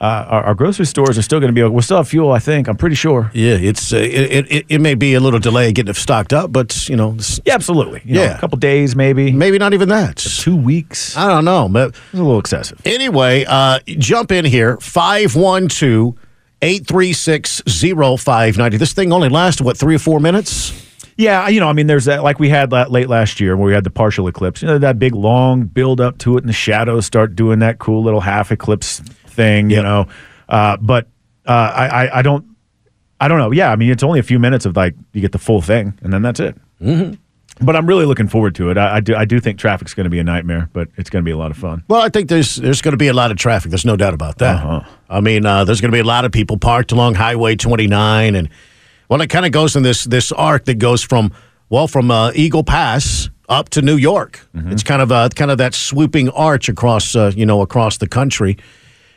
uh, 0.02 0.26
our, 0.28 0.44
our 0.46 0.54
grocery 0.56 0.86
stores 0.88 1.16
are 1.18 1.22
still 1.22 1.40
going 1.40 1.54
to 1.54 1.54
be. 1.54 1.62
We'll 1.62 1.82
still 1.84 1.98
have 1.98 2.08
fuel, 2.08 2.32
I 2.32 2.40
think. 2.40 2.68
I'm 2.68 2.76
pretty 2.76 2.96
sure. 2.96 3.30
Yeah, 3.34 3.54
it's 3.54 3.94
uh, 3.94 3.98
it, 3.98 4.52
it, 4.52 4.66
it 4.68 4.82
may 4.82 4.96
be 4.96 5.14
a 5.14 5.20
little 5.20 5.40
delay 5.40 5.72
getting 5.72 5.92
it 5.92 5.96
stocked 5.96 6.34
up, 6.34 6.52
but 6.52 6.90
you 6.90 6.96
know, 6.96 7.16
Yeah, 7.46 7.54
absolutely. 7.54 8.02
You 8.04 8.16
know, 8.16 8.24
Yeah. 8.24 8.38
a 8.38 8.40
couple 8.40 8.58
days 8.58 8.96
maybe. 8.96 9.32
maybe 9.32 9.60
not 9.60 9.74
even 9.74 9.90
that. 9.90 10.18
Two 10.18 10.56
weeks. 10.58 11.16
I 11.16 11.28
don't 11.28 11.46
know, 11.46 11.70
but 11.70 11.90
It's 11.90 12.14
a 12.16 12.18
little 12.18 12.40
excessive. 12.40 12.82
Anyway, 12.84 13.46
uh, 13.48 13.78
jump 13.86 14.32
in 14.32 14.44
here 14.44 14.78
512 14.78 16.16
836 16.64 17.62
0590. 17.66 18.78
This 18.78 18.94
thing 18.94 19.12
only 19.14 19.30
lasts, 19.30 19.62
what, 19.62 19.78
three 19.78 19.96
or 19.96 20.00
four 20.00 20.20
minutes? 20.20 20.74
Yeah, 21.18 21.48
you 21.50 21.60
know, 21.60 21.68
I 21.68 21.74
mean, 21.74 21.88
there's 21.88 22.06
that 22.06 22.24
like 22.24 22.40
we 22.40 22.50
had 22.50 22.70
that 22.72 22.90
late 22.92 23.08
last 23.10 23.40
year 23.40 23.56
where 23.56 23.68
we 23.68 23.74
had 23.74 23.84
the 23.84 23.90
partial 23.92 24.28
eclipse. 24.28 24.62
You 24.62 24.70
know, 24.70 24.78
that 24.80 24.98
big 24.98 25.14
long 25.14 25.64
build 25.66 26.02
up 26.02 26.18
to 26.20 26.38
it, 26.38 26.42
and 26.42 26.50
the 26.50 26.54
shadows 26.54 27.06
start 27.06 27.36
doing 27.36 27.60
that 27.60 27.78
cool 27.80 28.02
little 28.02 28.22
half 28.22 28.52
eclipse 28.52 29.02
thing. 29.32 29.70
You 29.70 29.82
know, 29.82 30.08
uh, 30.50 30.78
but 30.78 31.08
uh, 31.46 31.52
I, 31.52 31.88
I 31.88 32.20
I 32.20 32.22
don't 32.22 32.46
I 33.20 33.28
don't 33.28 33.38
know. 33.38 33.52
Yeah, 33.52 33.72
I 33.72 33.76
mean, 33.76 33.92
it's 33.92 34.04
only 34.04 34.20
a 34.20 34.24
few 34.24 34.40
minutes 34.40 34.66
of 34.66 34.76
like 34.76 34.96
you 35.14 35.22
get 35.22 35.32
the 35.32 35.40
full 35.40 35.62
thing, 35.62 35.98
and 36.02 36.12
then 36.12 36.22
that's 36.22 36.40
it. 36.40 36.56
Mm-hmm. 36.82 37.14
But 37.64 37.76
I'm 37.76 37.86
really 37.86 38.06
looking 38.06 38.28
forward 38.28 38.56
to 38.56 38.72
it. 38.72 38.78
I, 38.78 38.96
I 38.96 39.00
do 39.00 39.16
I 39.16 39.26
do 39.26 39.40
think 39.40 39.60
traffic's 39.60 39.94
going 39.94 40.06
to 40.06 40.10
be 40.10 40.18
a 40.18 40.24
nightmare, 40.24 40.70
but 40.74 40.88
it's 40.98 41.10
going 41.10 41.24
to 41.24 41.26
be 41.26 41.32
a 41.32 41.38
lot 41.38 41.52
of 41.52 41.58
fun. 41.58 41.84
Well, 41.88 42.02
I 42.02 42.10
think 42.10 42.30
there's 42.30 42.56
there's 42.56 42.82
going 42.82 42.94
to 42.94 42.98
be 42.98 43.08
a 43.08 43.14
lot 43.14 43.30
of 43.30 43.38
traffic. 43.38 43.70
There's 43.70 43.86
no 43.86 43.96
doubt 43.96 44.16
about 44.16 44.40
that. 44.40 44.56
Uh-huh. 44.56 44.90
I 45.10 45.22
mean, 45.22 45.46
uh, 45.46 45.64
there's 45.64 45.82
going 45.82 45.92
to 45.92 45.96
be 45.96 46.00
a 46.00 46.04
lot 46.04 46.26
of 46.26 46.32
people 46.32 46.58
parked 46.58 46.92
along 46.92 47.16
Highway 47.16 47.56
29, 47.56 48.36
and 48.36 48.50
well, 49.10 49.22
it 49.22 49.28
kind 49.28 49.46
of 49.46 49.52
goes 49.52 49.76
in 49.76 49.84
this 49.84 50.06
this 50.06 50.32
arc 50.32 50.66
that 50.66 50.80
goes 50.80 51.04
from 51.04 51.32
well 51.70 51.88
from 51.88 52.10
uh, 52.10 52.32
Eagle 52.34 52.64
Pass 52.64 53.30
up 53.48 53.70
to 53.70 53.84
New 53.84 53.98
York. 53.98 54.48
Mm-hmm. 54.56 54.72
It's 54.72 54.84
kind 54.84 55.02
of 55.02 55.12
uh, 55.12 55.30
kind 55.30 55.52
of 55.52 55.60
that 55.60 55.76
swooping 55.76 56.30
arch 56.30 56.70
across 56.70 57.16
uh, 57.16 57.32
you 57.36 57.46
know 57.46 57.62
across 57.62 57.98
the 57.98 58.08
country. 58.08 58.58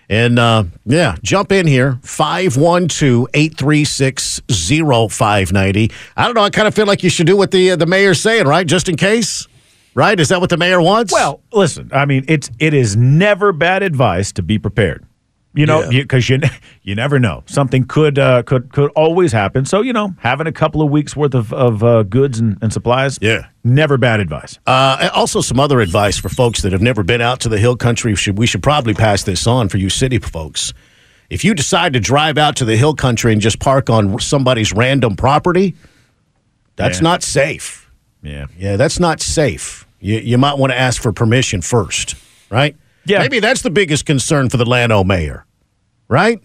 And 0.08 0.38
uh, 0.38 0.64
yeah, 0.84 1.16
jump 1.22 1.52
in 1.52 1.66
here 1.66 1.98
512 2.02 3.26
836 3.32 4.42
0590. 4.48 5.90
I 6.16 6.24
don't 6.24 6.34
know. 6.34 6.42
I 6.42 6.50
kind 6.50 6.68
of 6.68 6.74
feel 6.74 6.86
like 6.86 7.02
you 7.02 7.10
should 7.10 7.26
do 7.26 7.36
what 7.36 7.50
the, 7.50 7.72
uh, 7.72 7.76
the 7.76 7.86
mayor's 7.86 8.20
saying, 8.20 8.46
right? 8.46 8.66
Just 8.66 8.88
in 8.88 8.96
case, 8.96 9.46
right? 9.94 10.18
Is 10.18 10.28
that 10.28 10.40
what 10.40 10.50
the 10.50 10.56
mayor 10.56 10.80
wants? 10.80 11.12
Well, 11.12 11.40
listen, 11.52 11.90
I 11.92 12.04
mean, 12.04 12.24
it's 12.28 12.50
it 12.58 12.74
is 12.74 12.96
never 12.96 13.52
bad 13.52 13.82
advice 13.82 14.32
to 14.32 14.42
be 14.42 14.58
prepared. 14.58 15.06
You 15.56 15.66
know, 15.66 15.82
Yeah. 15.88 16.02
because 16.02 16.28
you, 16.28 16.40
you 16.82 16.94
never 16.96 17.18
know 17.20 17.44
something 17.46 17.84
could 17.86 18.18
uh, 18.18 18.42
could 18.42 18.72
could 18.72 18.90
always 18.96 19.30
happen. 19.32 19.64
So 19.64 19.82
you 19.82 19.92
know, 19.92 20.14
having 20.18 20.46
a 20.48 20.52
couple 20.52 20.82
of 20.82 20.90
weeks 20.90 21.14
worth 21.16 21.34
of 21.34 21.52
of 21.52 21.82
uh, 21.84 22.02
goods 22.02 22.40
and, 22.40 22.58
and 22.60 22.72
supplies, 22.72 23.18
Yeah. 23.22 23.46
never 23.62 23.96
bad 23.96 24.18
advice. 24.20 24.58
Uh, 24.66 25.08
also, 25.14 25.40
some 25.40 25.60
other 25.60 25.80
advice 25.80 26.18
for 26.18 26.28
folks 26.28 26.62
that 26.62 26.72
have 26.72 26.82
never 26.82 27.02
been 27.04 27.20
out 27.20 27.38
to 27.40 27.48
the 27.48 27.58
hill 27.58 27.76
country. 27.76 28.12
We 28.12 28.16
should, 28.16 28.36
we 28.38 28.46
should 28.46 28.62
probably 28.64 28.94
pass 28.94 29.22
this 29.22 29.46
on 29.46 29.68
for 29.68 29.78
you 29.78 29.88
city 29.90 30.18
folks. 30.18 30.72
If 31.30 31.44
you 31.44 31.54
decide 31.54 31.92
to 31.94 32.00
drive 32.00 32.36
out 32.36 32.56
to 32.56 32.64
the 32.64 32.76
hill 32.76 32.94
country 32.94 33.32
and 33.32 33.40
just 33.40 33.58
park 33.60 33.88
on 33.88 34.18
somebody's 34.20 34.72
random 34.72 35.14
property, 35.16 35.74
that's 36.76 36.98
Yeah. 36.98 37.02
not 37.04 37.22
safe. 37.22 37.90
Yeah, 38.22 38.46
Yeah, 38.58 38.76
that's 38.76 38.98
not 38.98 39.20
safe. 39.20 39.86
You, 40.00 40.18
you 40.18 40.36
might 40.38 40.58
want 40.58 40.72
to 40.72 40.78
ask 40.78 41.00
for 41.00 41.12
permission 41.12 41.60
first, 41.62 42.14
right? 42.50 42.76
Yeah. 43.06 43.20
Maybe 43.20 43.40
that's 43.40 43.62
the 43.62 43.70
biggest 43.70 44.06
concern 44.06 44.48
for 44.48 44.56
the 44.56 44.64
Llano 44.64 45.04
mayor, 45.04 45.44
right? 46.08 46.40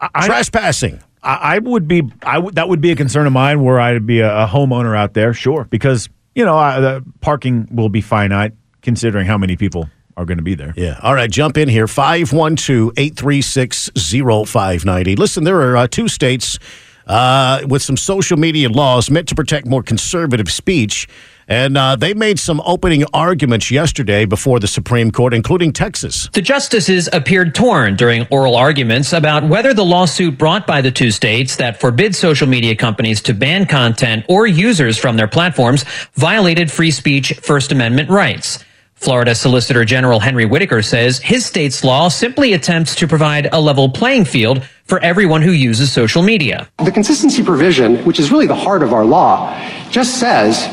I- 0.00 0.26
Trespassing. 0.26 1.00
I, 1.22 1.54
I 1.54 1.58
would 1.60 1.86
be 1.86 2.02
I 2.24 2.38
would 2.38 2.56
that 2.56 2.68
would 2.68 2.80
be 2.80 2.90
a 2.90 2.96
concern 2.96 3.26
of 3.28 3.32
mine 3.32 3.62
where 3.62 3.78
I'd 3.78 4.06
be 4.06 4.20
a, 4.20 4.44
a 4.44 4.46
homeowner 4.46 4.96
out 4.96 5.14
there, 5.14 5.32
sure, 5.32 5.64
because 5.70 6.08
you 6.34 6.44
know 6.44 6.56
I, 6.56 6.80
the 6.80 7.04
parking 7.20 7.68
will 7.70 7.88
be 7.88 8.00
finite 8.00 8.52
considering 8.80 9.26
how 9.26 9.38
many 9.38 9.56
people 9.56 9.88
are 10.16 10.24
going 10.24 10.38
to 10.38 10.42
be 10.44 10.54
there. 10.56 10.74
Yeah. 10.76 10.98
All 11.02 11.14
right. 11.14 11.30
Jump 11.30 11.56
in 11.56 11.68
here. 11.68 11.86
512 11.86 12.92
836 12.96 13.90
0590. 13.94 15.16
Listen, 15.16 15.44
there 15.44 15.60
are 15.60 15.76
uh, 15.76 15.86
two 15.86 16.08
states 16.08 16.58
uh, 17.06 17.60
with 17.68 17.82
some 17.82 17.96
social 17.96 18.36
media 18.36 18.68
laws 18.68 19.08
meant 19.10 19.28
to 19.28 19.34
protect 19.34 19.66
more 19.66 19.82
conservative 19.82 20.50
speech. 20.50 21.08
And 21.48 21.76
uh, 21.76 21.96
they 21.96 22.14
made 22.14 22.38
some 22.38 22.60
opening 22.64 23.04
arguments 23.12 23.70
yesterday 23.70 24.24
before 24.24 24.60
the 24.60 24.66
Supreme 24.66 25.10
Court, 25.10 25.34
including 25.34 25.72
Texas. 25.72 26.28
The 26.32 26.42
justices 26.42 27.08
appeared 27.12 27.54
torn 27.54 27.96
during 27.96 28.26
oral 28.30 28.56
arguments 28.56 29.12
about 29.12 29.48
whether 29.48 29.74
the 29.74 29.84
lawsuit 29.84 30.38
brought 30.38 30.66
by 30.66 30.80
the 30.80 30.90
two 30.90 31.10
states 31.10 31.56
that 31.56 31.80
forbid 31.80 32.14
social 32.14 32.46
media 32.46 32.74
companies 32.74 33.20
to 33.22 33.34
ban 33.34 33.66
content 33.66 34.24
or 34.28 34.46
users 34.46 34.98
from 34.98 35.16
their 35.16 35.28
platforms 35.28 35.84
violated 36.14 36.70
free 36.70 36.90
speech 36.90 37.32
First 37.42 37.72
Amendment 37.72 38.08
rights. 38.10 38.64
Florida 38.94 39.34
Solicitor 39.34 39.84
General 39.84 40.20
Henry 40.20 40.44
Whitaker 40.44 40.80
says 40.80 41.18
his 41.18 41.44
state's 41.44 41.82
law 41.82 42.08
simply 42.08 42.52
attempts 42.52 42.94
to 42.94 43.08
provide 43.08 43.52
a 43.52 43.60
level 43.60 43.88
playing 43.88 44.24
field 44.24 44.62
for 44.84 45.00
everyone 45.00 45.42
who 45.42 45.50
uses 45.50 45.90
social 45.90 46.22
media. 46.22 46.68
The 46.84 46.92
consistency 46.92 47.42
provision, 47.42 47.96
which 48.04 48.20
is 48.20 48.30
really 48.30 48.46
the 48.46 48.54
heart 48.54 48.80
of 48.80 48.92
our 48.92 49.04
law, 49.04 49.58
just 49.90 50.20
says 50.20 50.68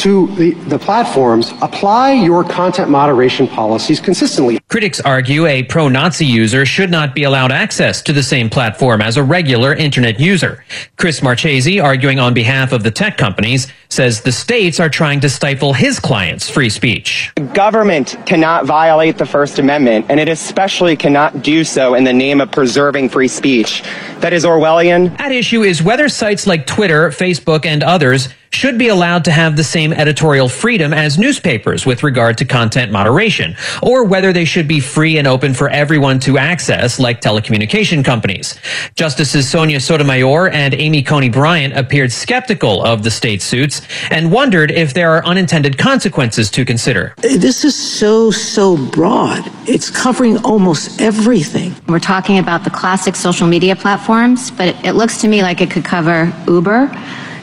to 0.00 0.28
the, 0.36 0.52
the 0.68 0.78
platforms, 0.78 1.52
apply 1.60 2.12
your 2.12 2.42
content 2.42 2.90
moderation 2.90 3.46
policies 3.46 4.00
consistently. 4.00 4.58
Critics 4.68 5.00
argue 5.00 5.46
a 5.46 5.62
pro 5.64 5.88
Nazi 5.88 6.24
user 6.24 6.64
should 6.64 6.90
not 6.90 7.14
be 7.14 7.24
allowed 7.24 7.52
access 7.52 8.00
to 8.02 8.12
the 8.12 8.22
same 8.22 8.48
platform 8.48 9.02
as 9.02 9.16
a 9.16 9.22
regular 9.22 9.74
internet 9.74 10.18
user. 10.18 10.64
Chris 10.96 11.22
Marchese, 11.22 11.78
arguing 11.80 12.18
on 12.18 12.32
behalf 12.32 12.72
of 12.72 12.82
the 12.82 12.90
tech 12.90 13.18
companies, 13.18 13.66
says 13.90 14.20
the 14.20 14.32
states 14.32 14.78
are 14.78 14.88
trying 14.88 15.20
to 15.20 15.28
stifle 15.28 15.72
his 15.72 15.98
clients' 15.98 16.48
free 16.48 16.70
speech. 16.70 17.32
The 17.34 17.42
Government 17.42 18.16
cannot 18.24 18.64
violate 18.64 19.18
the 19.18 19.26
First 19.26 19.58
Amendment, 19.58 20.06
and 20.08 20.20
it 20.20 20.28
especially 20.28 20.96
cannot 20.96 21.42
do 21.42 21.64
so 21.64 21.94
in 21.94 22.04
the 22.04 22.12
name 22.12 22.40
of 22.40 22.52
preserving 22.52 23.08
free 23.08 23.28
speech. 23.28 23.82
That 24.20 24.32
is 24.32 24.44
Orwellian. 24.44 25.18
At 25.18 25.32
issue 25.32 25.62
is 25.62 25.82
whether 25.82 26.08
sites 26.08 26.46
like 26.46 26.66
Twitter, 26.66 27.08
Facebook, 27.08 27.66
and 27.66 27.82
others 27.82 28.28
should 28.52 28.78
be 28.78 28.88
allowed 28.88 29.24
to 29.24 29.30
have 29.30 29.56
the 29.56 29.64
same 29.64 29.92
editorial 29.92 30.48
freedom 30.48 30.92
as 30.92 31.18
newspapers 31.18 31.86
with 31.86 32.02
regard 32.02 32.36
to 32.38 32.44
content 32.44 32.90
moderation, 32.90 33.56
or 33.82 34.04
whether 34.04 34.32
they 34.32 34.44
should 34.44 34.66
be 34.66 34.80
free 34.80 35.18
and 35.18 35.26
open 35.26 35.54
for 35.54 35.68
everyone 35.68 36.18
to 36.18 36.36
access 36.36 36.98
like 36.98 37.20
telecommunication 37.20 38.04
companies. 38.04 38.58
Justices 38.96 39.48
Sonia 39.48 39.78
Sotomayor 39.78 40.48
and 40.50 40.74
Amy 40.74 41.02
Coney 41.02 41.28
Barrett 41.28 41.76
appeared 41.76 42.10
skeptical 42.10 42.82
of 42.84 43.02
the 43.04 43.10
state 43.10 43.40
suits, 43.40 43.79
apps 43.80 44.10
and 44.10 44.32
wondered 44.32 44.70
if 44.70 44.94
there 44.94 45.10
are 45.10 45.24
unintended 45.24 45.78
consequences 45.78 46.50
to 46.50 46.64
consider. 46.64 47.14
This 47.18 47.64
is 47.64 47.74
so, 47.74 48.30
so 48.30 48.76
broad. 48.76 49.44
It's 49.68 49.90
covering 49.90 50.38
almost 50.44 51.00
everything. 51.00 51.74
We're 51.88 51.98
talking 51.98 52.38
about 52.38 52.64
the 52.64 52.70
classic 52.70 53.16
social 53.16 53.46
media 53.46 53.76
platforms, 53.76 54.50
but 54.50 54.68
it, 54.68 54.84
it 54.84 54.92
looks 54.92 55.18
to 55.18 55.28
me 55.28 55.42
like 55.42 55.60
it 55.60 55.70
could 55.70 55.84
cover 55.84 56.32
Uber. 56.46 56.90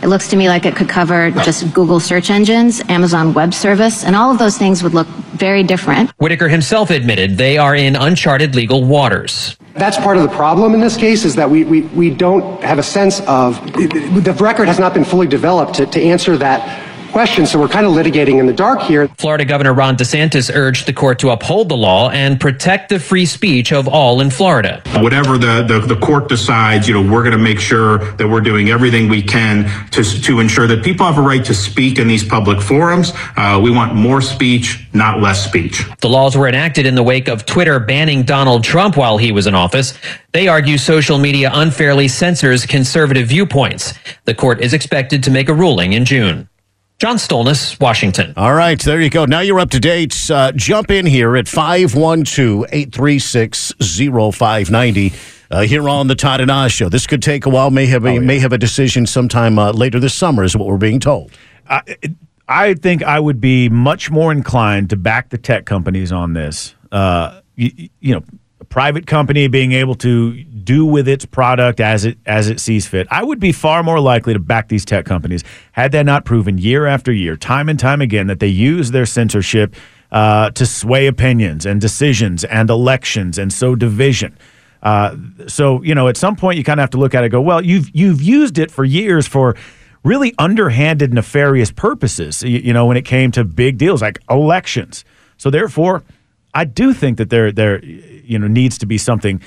It 0.02 0.08
looks 0.08 0.28
to 0.30 0.36
me 0.36 0.48
like 0.48 0.66
it 0.66 0.76
could 0.76 0.90
cover 0.90 1.32
just 1.32 1.74
Google 1.74 2.00
search 2.00 2.30
engines, 2.30 2.82
Amazon 2.90 3.34
Web 3.34 3.54
Service, 3.54 4.04
and 4.04 4.16
all 4.16 4.32
of 4.32 4.38
those 4.38 4.58
things 4.58 4.84
would 4.84 4.94
look 4.94 5.08
very 5.38 5.64
different. 5.64 6.12
Whitaker 6.20 6.48
himself 6.48 6.90
admitted 6.90 7.38
they 7.38 7.58
are 7.58 7.76
in 7.76 7.96
uncharted 7.96 8.56
legal 8.56 8.84
waters. 8.86 9.58
That's 9.74 9.98
part 9.98 10.18
of 10.18 10.24
the 10.24 10.30
problem 10.30 10.74
in 10.74 10.80
this 10.80 10.98
case 10.98 11.26
is 11.26 11.36
that 11.36 11.50
we, 11.50 11.64
we, 11.64 11.82
we 11.82 12.10
don't 12.10 12.62
have 12.64 12.80
a 12.80 12.84
sense 12.84 13.22
of, 13.22 13.60
the 13.74 14.36
record 14.40 14.68
has 14.68 14.80
not 14.80 14.94
been 14.94 15.06
fully 15.06 15.28
developed 15.28 15.76
to, 15.76 15.86
to 15.86 16.02
answer 16.02 16.38
that 16.38 16.87
question, 17.08 17.46
so 17.46 17.60
we're 17.60 17.68
kind 17.68 17.86
of 17.86 17.94
litigating 17.94 18.40
in 18.40 18.46
the 18.46 18.54
dark 18.54 18.82
here. 18.82 19.08
Florida 19.18 19.46
Governor 19.46 19.74
Ron 19.74 19.96
DeSantis 19.96 20.54
urged 20.54 20.86
the 20.86 20.94
court 20.94 21.20
to 21.20 21.32
uphold 21.32 21.70
the 21.70 21.76
law 21.76 22.10
and 22.10 22.40
protect 22.40 22.90
the 22.90 23.00
free 23.00 23.26
speech 23.26 23.72
of 23.72 23.88
all 23.88 24.22
in 24.22 24.30
Florida. 24.30 24.82
Whatever 24.98 25.38
the, 25.38 25.64
the, 25.64 25.94
the 25.94 26.00
court 26.00 26.30
decides, 26.30 26.88
you 26.88 26.94
know, 26.94 27.02
we're 27.02 27.24
going 27.24 27.38
to 27.38 27.38
make 27.38 27.60
sure 27.60 28.00
that 28.16 28.28
we're 28.28 28.42
doing 28.42 28.70
everything 28.70 29.10
we 29.10 29.22
can 29.22 29.66
to, 29.92 30.04
to 30.04 30.40
ensure 30.40 30.68
that 30.68 30.84
people 30.84 31.06
have 31.06 31.18
a 31.18 31.22
right 31.22 31.44
to 31.46 31.54
speak 31.54 32.00
in 32.00 32.08
these 32.08 32.24
public 32.24 32.62
forums. 32.62 33.12
Uh, 33.36 33.60
we 33.62 33.72
want 33.72 33.96
more 33.96 34.22
speech, 34.22 34.88
not 34.94 35.20
less 35.20 35.44
speech. 35.44 35.84
The 36.02 36.10
laws 36.10 36.38
were 36.38 36.48
enacted 36.48 36.86
in 36.86 36.96
the 36.96 37.04
wake 37.04 37.28
of 37.28 37.46
Twitter 37.46 37.80
banning 37.80 38.24
Donald 38.24 38.64
Trump 38.64 38.98
while 38.98 39.18
he 39.18 39.32
was 39.32 39.48
in 39.48 39.56
office. 39.56 39.98
They 40.34 40.48
argue 40.48 40.78
social 40.78 41.18
media 41.18 41.50
unfairly 41.54 42.08
censors 42.08 42.66
conservative 42.66 43.28
viewpoints. 43.28 43.94
The 44.26 44.36
court 44.36 44.62
is 44.62 44.74
expected 44.74 45.24
to 45.24 45.32
make 45.32 45.50
a 45.50 45.54
ruling 45.54 45.94
in 45.94 46.06
June. 46.06 46.48
John 47.00 47.18
Stolnis, 47.18 47.80
Washington. 47.80 48.34
All 48.36 48.56
right, 48.56 48.80
there 48.80 49.00
you 49.00 49.12
go. 49.12 49.26
Now 49.26 49.42
you're 49.42 49.60
up 49.60 49.70
to 49.70 49.80
date. 49.80 50.32
Uh, 50.32 50.52
jump 50.54 50.90
in 50.90 51.06
here 51.06 51.38
at 51.38 51.48
512 51.48 52.66
836 52.72 53.74
0590 53.80 55.14
uh, 55.52 55.62
here 55.62 55.88
on 55.88 56.08
the 56.08 56.16
Todd 56.16 56.42
and 56.42 56.50
Oz 56.50 56.72
show. 56.72 56.90
This 56.90 57.06
could 57.06 57.22
take 57.22 57.46
a 57.46 57.50
while, 57.50 57.70
may 57.70 57.86
have 57.86 58.04
a, 58.04 58.10
oh, 58.10 58.14
yeah. 58.14 58.20
may 58.20 58.40
have 58.40 58.52
a 58.52 58.58
decision 58.58 59.06
sometime 59.06 59.60
uh, 59.60 59.74
later 59.74 60.00
this 60.00 60.16
summer, 60.16 60.44
is 60.44 60.58
what 60.58 60.68
we're 60.68 60.78
being 60.78 61.00
told. 61.00 61.32
Uh, 61.68 61.82
I 62.48 62.74
think 62.74 63.04
I 63.04 63.20
would 63.20 63.40
be 63.40 63.70
much 63.70 64.10
more 64.10 64.32
inclined 64.32 64.90
to 64.90 64.96
back 64.96 65.30
the 65.30 65.38
tech 65.38 65.68
companies 65.68 66.12
on 66.12 66.34
this. 66.34 66.74
Uh, 66.92 67.42
you, 67.56 67.90
you 68.00 68.16
know, 68.16 68.24
a 68.24 68.32
private 68.70 69.08
company 69.08 69.48
being 69.48 69.72
able 69.72 69.96
to 69.96 70.44
do 70.44 70.86
with 70.86 71.08
its 71.08 71.26
product 71.26 71.80
as 71.80 72.06
it 72.06 72.18
as 72.26 72.50
it 72.50 72.60
sees 72.60 72.88
fit. 72.88 73.08
I 73.10 73.24
would 73.24 73.40
be 73.40 73.52
far 73.52 73.84
more 73.84 74.00
likely 74.00 74.34
to 74.34 74.40
back 74.40 74.68
these 74.68 74.86
tech 74.86 75.06
companies 75.06 75.44
had 75.72 75.92
they 75.92 76.04
not 76.04 76.26
proven 76.26 76.58
year 76.58 76.86
after 76.86 77.12
year, 77.12 77.36
time 77.36 77.70
and 77.70 77.80
time 77.80 78.02
again, 78.02 78.28
that 78.28 78.40
they 78.40 78.48
use 78.48 78.92
their 78.92 79.06
censorship 79.06 79.76
uh, 80.12 80.52
to 80.52 80.66
sway 80.66 81.08
opinions 81.08 81.66
and 81.66 81.82
decisions 81.82 82.44
and 82.44 82.70
elections 82.70 83.38
and 83.38 83.52
sow 83.52 83.76
division. 83.76 84.38
Uh, 84.84 85.16
so 85.48 85.82
you 85.84 85.96
know, 85.96 86.08
at 86.08 86.18
some 86.18 86.36
point, 86.36 86.58
you 86.58 86.64
kind 86.64 86.80
of 86.80 86.84
have 86.84 86.92
to 86.92 86.98
look 86.98 87.16
at 87.16 87.24
it. 87.24 87.30
go, 87.30 87.42
well, 87.42 87.64
you've 87.64 87.90
you've 87.96 88.22
used 88.22 88.58
it 88.58 88.72
for 88.72 88.84
years 88.84 89.28
for 89.28 89.56
really 90.04 90.34
underhanded, 90.38 91.14
nefarious 91.14 91.72
purposes. 91.72 92.44
You, 92.44 92.60
you 92.60 92.74
know, 92.74 92.86
when 92.86 92.98
it 92.98 93.06
came 93.06 93.32
to 93.32 93.44
big 93.44 93.78
deals 93.78 94.02
like 94.02 94.20
elections. 94.30 95.04
So 95.38 95.50
therefore, 95.50 96.04
I 96.58 96.66
do 96.66 96.94
think 96.94 97.18
that 97.18 97.30
there 97.30 97.52
there 97.52 97.84
you 97.86 98.40
know 98.40 98.48
needs 98.48 98.78
to 98.80 98.86
be 98.86 98.98
something 98.98 99.42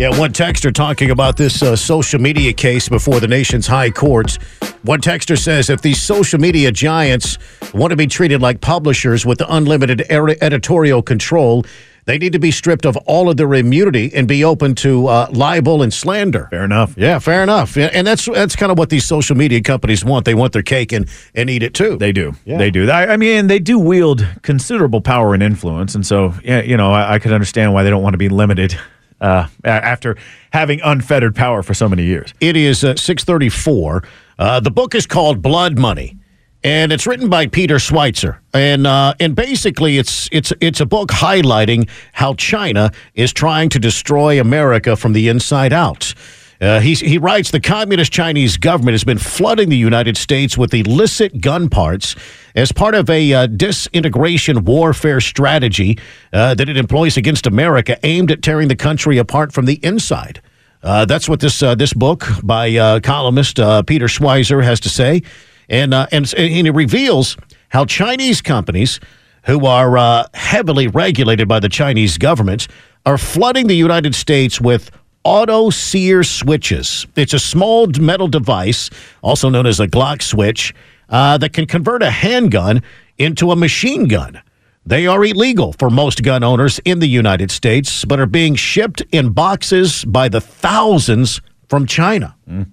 Yeah, 0.00 0.18
one 0.18 0.32
texter 0.32 0.72
talking 0.72 1.10
about 1.10 1.36
this 1.36 1.62
uh, 1.62 1.76
social 1.76 2.18
media 2.18 2.54
case 2.54 2.88
before 2.88 3.20
the 3.20 3.28
nation's 3.28 3.66
high 3.66 3.90
courts. 3.90 4.36
One 4.82 5.02
texter 5.02 5.38
says 5.38 5.68
if 5.68 5.82
these 5.82 6.00
social 6.00 6.40
media 6.40 6.72
giants 6.72 7.36
want 7.74 7.90
to 7.90 7.96
be 7.96 8.06
treated 8.06 8.40
like 8.40 8.62
publishers 8.62 9.26
with 9.26 9.42
unlimited 9.46 10.06
er- 10.10 10.36
editorial 10.40 11.02
control, 11.02 11.66
they 12.06 12.16
need 12.16 12.32
to 12.32 12.38
be 12.38 12.50
stripped 12.50 12.86
of 12.86 12.96
all 13.04 13.28
of 13.28 13.36
their 13.36 13.52
immunity 13.52 14.10
and 14.14 14.26
be 14.26 14.42
open 14.42 14.74
to 14.76 15.06
uh, 15.06 15.28
libel 15.32 15.82
and 15.82 15.92
slander. 15.92 16.46
Fair 16.48 16.64
enough. 16.64 16.94
Yeah, 16.96 17.18
fair 17.18 17.42
enough. 17.42 17.76
And 17.76 18.06
that's 18.06 18.24
that's 18.24 18.56
kind 18.56 18.72
of 18.72 18.78
what 18.78 18.88
these 18.88 19.04
social 19.04 19.36
media 19.36 19.60
companies 19.60 20.02
want. 20.02 20.24
They 20.24 20.34
want 20.34 20.54
their 20.54 20.62
cake 20.62 20.92
and, 20.92 21.10
and 21.34 21.50
eat 21.50 21.62
it 21.62 21.74
too. 21.74 21.98
They 21.98 22.12
do. 22.12 22.32
Yeah. 22.46 22.56
They 22.56 22.70
do. 22.70 22.88
I, 22.88 23.08
I 23.12 23.16
mean, 23.18 23.48
they 23.48 23.58
do 23.58 23.78
wield 23.78 24.26
considerable 24.40 25.02
power 25.02 25.34
and 25.34 25.42
influence, 25.42 25.94
and 25.94 26.06
so 26.06 26.32
yeah, 26.42 26.62
you 26.62 26.78
know, 26.78 26.90
I, 26.90 27.16
I 27.16 27.18
could 27.18 27.32
understand 27.32 27.74
why 27.74 27.82
they 27.82 27.90
don't 27.90 28.02
want 28.02 28.14
to 28.14 28.18
be 28.18 28.30
limited 28.30 28.78
uh, 29.20 29.46
after 29.64 30.16
having 30.52 30.80
unfettered 30.82 31.34
power 31.34 31.62
for 31.62 31.74
so 31.74 31.88
many 31.88 32.04
years. 32.04 32.34
It 32.40 32.56
is 32.56 32.84
uh, 32.84 32.96
634. 32.96 34.02
Uh, 34.38 34.60
the 34.60 34.70
book 34.70 34.94
is 34.94 35.06
called 35.06 35.42
Blood 35.42 35.78
Money. 35.78 36.16
And 36.62 36.92
it's 36.92 37.06
written 37.06 37.30
by 37.30 37.46
Peter 37.46 37.76
Schweizer, 37.76 38.36
and 38.52 38.86
uh, 38.86 39.14
and 39.18 39.34
basically 39.34 39.96
it's 39.96 40.28
it's 40.30 40.52
it's 40.60 40.78
a 40.82 40.84
book 40.84 41.08
highlighting 41.08 41.88
how 42.12 42.34
China 42.34 42.92
is 43.14 43.32
trying 43.32 43.70
to 43.70 43.78
destroy 43.78 44.38
America 44.38 44.94
from 44.94 45.14
the 45.14 45.28
inside 45.28 45.72
out. 45.72 46.12
Uh, 46.60 46.78
he, 46.80 46.94
he 46.94 47.16
writes 47.16 47.50
the 47.50 47.60
communist 47.60 48.12
Chinese 48.12 48.58
government 48.58 48.92
has 48.92 49.04
been 49.04 49.18
flooding 49.18 49.70
the 49.70 49.76
United 49.76 50.16
States 50.16 50.58
with 50.58 50.74
illicit 50.74 51.40
gun 51.40 51.70
parts 51.70 52.14
as 52.54 52.70
part 52.70 52.94
of 52.94 53.08
a 53.08 53.32
uh, 53.32 53.46
disintegration 53.46 54.64
warfare 54.64 55.20
strategy 55.22 55.98
uh, 56.34 56.54
that 56.54 56.68
it 56.68 56.76
employs 56.76 57.16
against 57.16 57.46
America 57.46 57.98
aimed 58.04 58.30
at 58.30 58.42
tearing 58.42 58.68
the 58.68 58.76
country 58.76 59.16
apart 59.16 59.52
from 59.52 59.64
the 59.64 59.80
inside. 59.82 60.42
Uh, 60.82 61.06
that's 61.06 61.28
what 61.28 61.40
this 61.40 61.62
uh, 61.62 61.74
this 61.74 61.92
book 61.92 62.26
by 62.42 62.74
uh, 62.76 63.00
columnist 63.00 63.56
Peter 63.86 64.06
Schweizer 64.06 64.62
has 64.62 64.80
to 64.80 64.88
say, 64.88 65.22
and 65.68 65.92
and 65.94 66.12
and 66.34 66.66
he 66.66 66.70
reveals 66.70 67.36
how 67.68 67.84
Chinese 67.84 68.40
companies 68.40 68.98
who 69.44 69.66
are 69.66 70.26
heavily 70.32 70.88
regulated 70.88 71.48
by 71.48 71.60
the 71.60 71.68
Chinese 71.68 72.16
government 72.16 72.66
are 73.04 73.18
flooding 73.18 73.66
the 73.66 73.74
United 73.74 74.14
States 74.14 74.58
with 74.58 74.90
auto 75.24 75.70
sear 75.70 76.22
switches. 76.22 77.06
It's 77.16 77.34
a 77.34 77.38
small 77.38 77.86
metal 77.98 78.28
device, 78.28 78.90
also 79.22 79.48
known 79.48 79.66
as 79.66 79.80
a 79.80 79.86
Glock 79.86 80.22
switch, 80.22 80.74
uh, 81.08 81.38
that 81.38 81.52
can 81.52 81.66
convert 81.66 82.02
a 82.02 82.10
handgun 82.10 82.82
into 83.18 83.50
a 83.50 83.56
machine 83.56 84.08
gun. 84.08 84.40
They 84.86 85.06
are 85.06 85.22
illegal 85.24 85.74
for 85.74 85.90
most 85.90 86.22
gun 86.22 86.42
owners 86.42 86.80
in 86.84 87.00
the 87.00 87.06
United 87.06 87.50
States, 87.50 88.04
but 88.04 88.18
are 88.18 88.26
being 88.26 88.54
shipped 88.54 89.02
in 89.12 89.30
boxes 89.30 90.04
by 90.04 90.28
the 90.28 90.40
thousands 90.40 91.40
from 91.68 91.86
China. 91.86 92.34
Mm. 92.48 92.70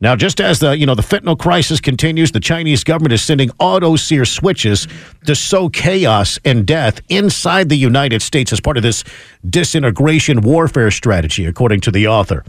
Now, 0.00 0.14
just 0.14 0.40
as 0.40 0.60
the 0.60 0.78
you 0.78 0.86
know 0.86 0.94
the 0.94 1.02
fentanyl 1.02 1.38
crisis 1.38 1.80
continues, 1.80 2.30
the 2.30 2.40
Chinese 2.40 2.84
government 2.84 3.12
is 3.12 3.22
sending 3.22 3.50
auto 3.58 3.96
sear 3.96 4.24
switches 4.24 4.86
to 5.26 5.34
sow 5.34 5.68
chaos 5.68 6.38
and 6.44 6.66
death 6.66 7.00
inside 7.08 7.68
the 7.68 7.76
United 7.76 8.22
States 8.22 8.52
as 8.52 8.60
part 8.60 8.76
of 8.76 8.82
this 8.82 9.02
disintegration 9.48 10.40
warfare 10.40 10.90
strategy, 10.90 11.46
according 11.46 11.80
to 11.80 11.90
the 11.90 12.06
author. 12.06 12.44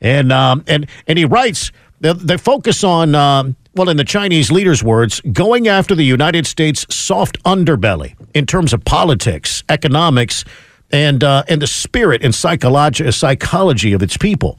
And 0.00 0.30
um, 0.30 0.62
and 0.66 0.86
and 1.06 1.18
he 1.18 1.24
writes 1.24 1.72
they, 2.00 2.12
they 2.12 2.36
focus 2.36 2.84
on 2.84 3.14
um, 3.14 3.56
well, 3.74 3.88
in 3.88 3.96
the 3.96 4.04
Chinese 4.04 4.50
leader's 4.50 4.82
words, 4.82 5.20
going 5.32 5.68
after 5.68 5.94
the 5.94 6.04
United 6.04 6.46
States 6.46 6.86
soft 6.94 7.42
underbelly 7.44 8.14
in 8.34 8.44
terms 8.44 8.72
of 8.72 8.84
politics, 8.84 9.62
economics, 9.68 10.44
and 10.90 11.22
uh, 11.22 11.44
and 11.48 11.62
the 11.62 11.66
spirit 11.66 12.22
and 12.22 12.34
psychology 12.34 13.10
psychology 13.12 13.92
of 13.92 14.02
its 14.02 14.16
people. 14.16 14.58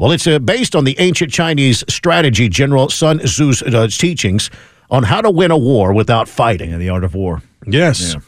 Well, 0.00 0.12
it's 0.12 0.26
uh, 0.26 0.38
based 0.38 0.74
on 0.74 0.84
the 0.84 0.96
ancient 0.98 1.30
Chinese 1.30 1.84
strategy 1.86 2.48
General 2.48 2.88
Sun 2.88 3.18
Tzu's 3.18 3.62
uh, 3.62 3.86
teachings 3.88 4.48
on 4.90 5.02
how 5.02 5.20
to 5.20 5.30
win 5.30 5.50
a 5.50 5.58
war 5.58 5.92
without 5.92 6.26
fighting. 6.26 6.70
in 6.70 6.78
the 6.80 6.88
art 6.88 7.04
of 7.04 7.14
war. 7.14 7.42
Yes. 7.66 8.14
Yeah. 8.14 8.20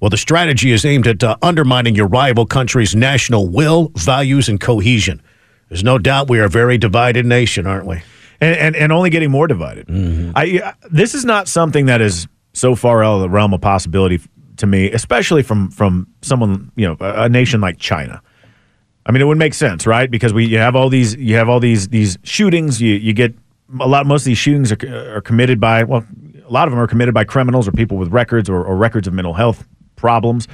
Well, 0.00 0.08
the 0.08 0.16
strategy 0.18 0.70
is 0.70 0.84
aimed 0.84 1.08
at 1.08 1.24
uh, 1.24 1.36
undermining 1.42 1.96
your 1.96 2.06
rival 2.06 2.46
country's 2.46 2.94
national 2.94 3.48
will, 3.48 3.90
values, 3.96 4.48
and 4.48 4.60
cohesion. 4.60 5.20
There's 5.68 5.82
no 5.82 5.98
doubt 5.98 6.30
we 6.30 6.38
are 6.38 6.44
a 6.44 6.48
very 6.48 6.78
divided 6.78 7.26
nation, 7.26 7.66
aren't 7.66 7.86
we? 7.86 8.02
and 8.40 8.56
and, 8.56 8.76
and 8.76 8.92
only 8.92 9.10
getting 9.10 9.32
more 9.32 9.48
divided. 9.48 9.86
I 10.36 10.74
this 10.90 11.12
is 11.12 11.24
not 11.24 11.48
something 11.48 11.86
that 11.86 12.00
is 12.00 12.28
so 12.52 12.76
far 12.76 13.02
out 13.02 13.16
of 13.16 13.22
the 13.22 13.30
realm 13.30 13.52
of 13.52 13.60
possibility 13.60 14.20
to 14.58 14.66
me, 14.66 14.92
especially 14.92 15.42
from 15.42 15.70
from 15.70 16.06
someone 16.22 16.70
you 16.76 16.86
know 16.86 16.96
a, 17.00 17.24
a 17.24 17.28
nation 17.28 17.60
like 17.60 17.78
China. 17.78 18.22
I 19.06 19.12
mean, 19.12 19.22
it 19.22 19.24
would 19.24 19.38
make 19.38 19.54
sense, 19.54 19.86
right? 19.86 20.10
Because 20.10 20.34
we 20.34 20.46
you 20.46 20.58
have 20.58 20.74
all 20.74 20.88
these 20.88 21.14
you 21.14 21.36
have 21.36 21.48
all 21.48 21.60
these 21.60 21.88
these 21.88 22.18
shootings. 22.24 22.82
You 22.82 22.94
you 22.94 23.12
get 23.12 23.34
a 23.80 23.86
lot. 23.86 24.04
Most 24.04 24.22
of 24.22 24.26
these 24.26 24.38
shootings 24.38 24.72
are, 24.72 25.16
are 25.16 25.20
committed 25.20 25.60
by 25.60 25.84
well, 25.84 26.04
a 26.44 26.50
lot 26.50 26.66
of 26.66 26.72
them 26.72 26.80
are 26.80 26.88
committed 26.88 27.14
by 27.14 27.24
criminals 27.24 27.68
or 27.68 27.72
people 27.72 27.96
with 27.96 28.08
records 28.08 28.50
or, 28.50 28.64
or 28.64 28.76
records 28.76 29.06
of 29.06 29.14
mental 29.14 29.34
health 29.34 29.66
problems. 29.94 30.48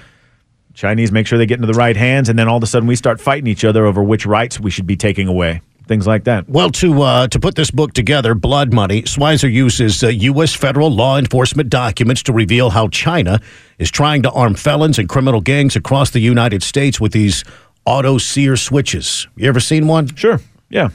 Chinese 0.74 1.12
make 1.12 1.26
sure 1.26 1.38
they 1.38 1.46
get 1.46 1.56
into 1.56 1.66
the 1.66 1.78
right 1.78 1.96
hands, 1.96 2.28
and 2.28 2.38
then 2.38 2.46
all 2.46 2.58
of 2.58 2.62
a 2.62 2.66
sudden 2.66 2.86
we 2.86 2.96
start 2.96 3.20
fighting 3.20 3.46
each 3.46 3.64
other 3.64 3.86
over 3.86 4.02
which 4.02 4.26
rights 4.26 4.60
we 4.60 4.70
should 4.70 4.86
be 4.86 4.96
taking 4.96 5.28
away. 5.28 5.62
Things 5.86 6.06
like 6.06 6.24
that. 6.24 6.48
Well, 6.48 6.70
to 6.70 7.02
uh, 7.02 7.28
to 7.28 7.40
put 7.40 7.54
this 7.56 7.70
book 7.70 7.92
together, 7.92 8.34
Blood 8.34 8.72
Money, 8.72 9.02
Schweizer 9.02 9.52
uses 9.52 10.04
uh, 10.04 10.08
U.S. 10.08 10.54
federal 10.54 10.90
law 10.90 11.18
enforcement 11.18 11.70
documents 11.70 12.22
to 12.24 12.32
reveal 12.32 12.70
how 12.70 12.88
China 12.88 13.40
is 13.78 13.90
trying 13.90 14.22
to 14.22 14.30
arm 14.30 14.54
felons 14.54 14.98
and 14.98 15.08
criminal 15.08 15.40
gangs 15.40 15.74
across 15.74 16.10
the 16.10 16.20
United 16.20 16.62
States 16.62 17.00
with 17.00 17.12
these 17.12 17.44
auto 17.84 18.18
sear 18.18 18.56
switches. 18.56 19.26
You 19.36 19.48
ever 19.48 19.60
seen 19.60 19.86
one? 19.86 20.14
Sure. 20.14 20.40
Yeah. 20.68 20.90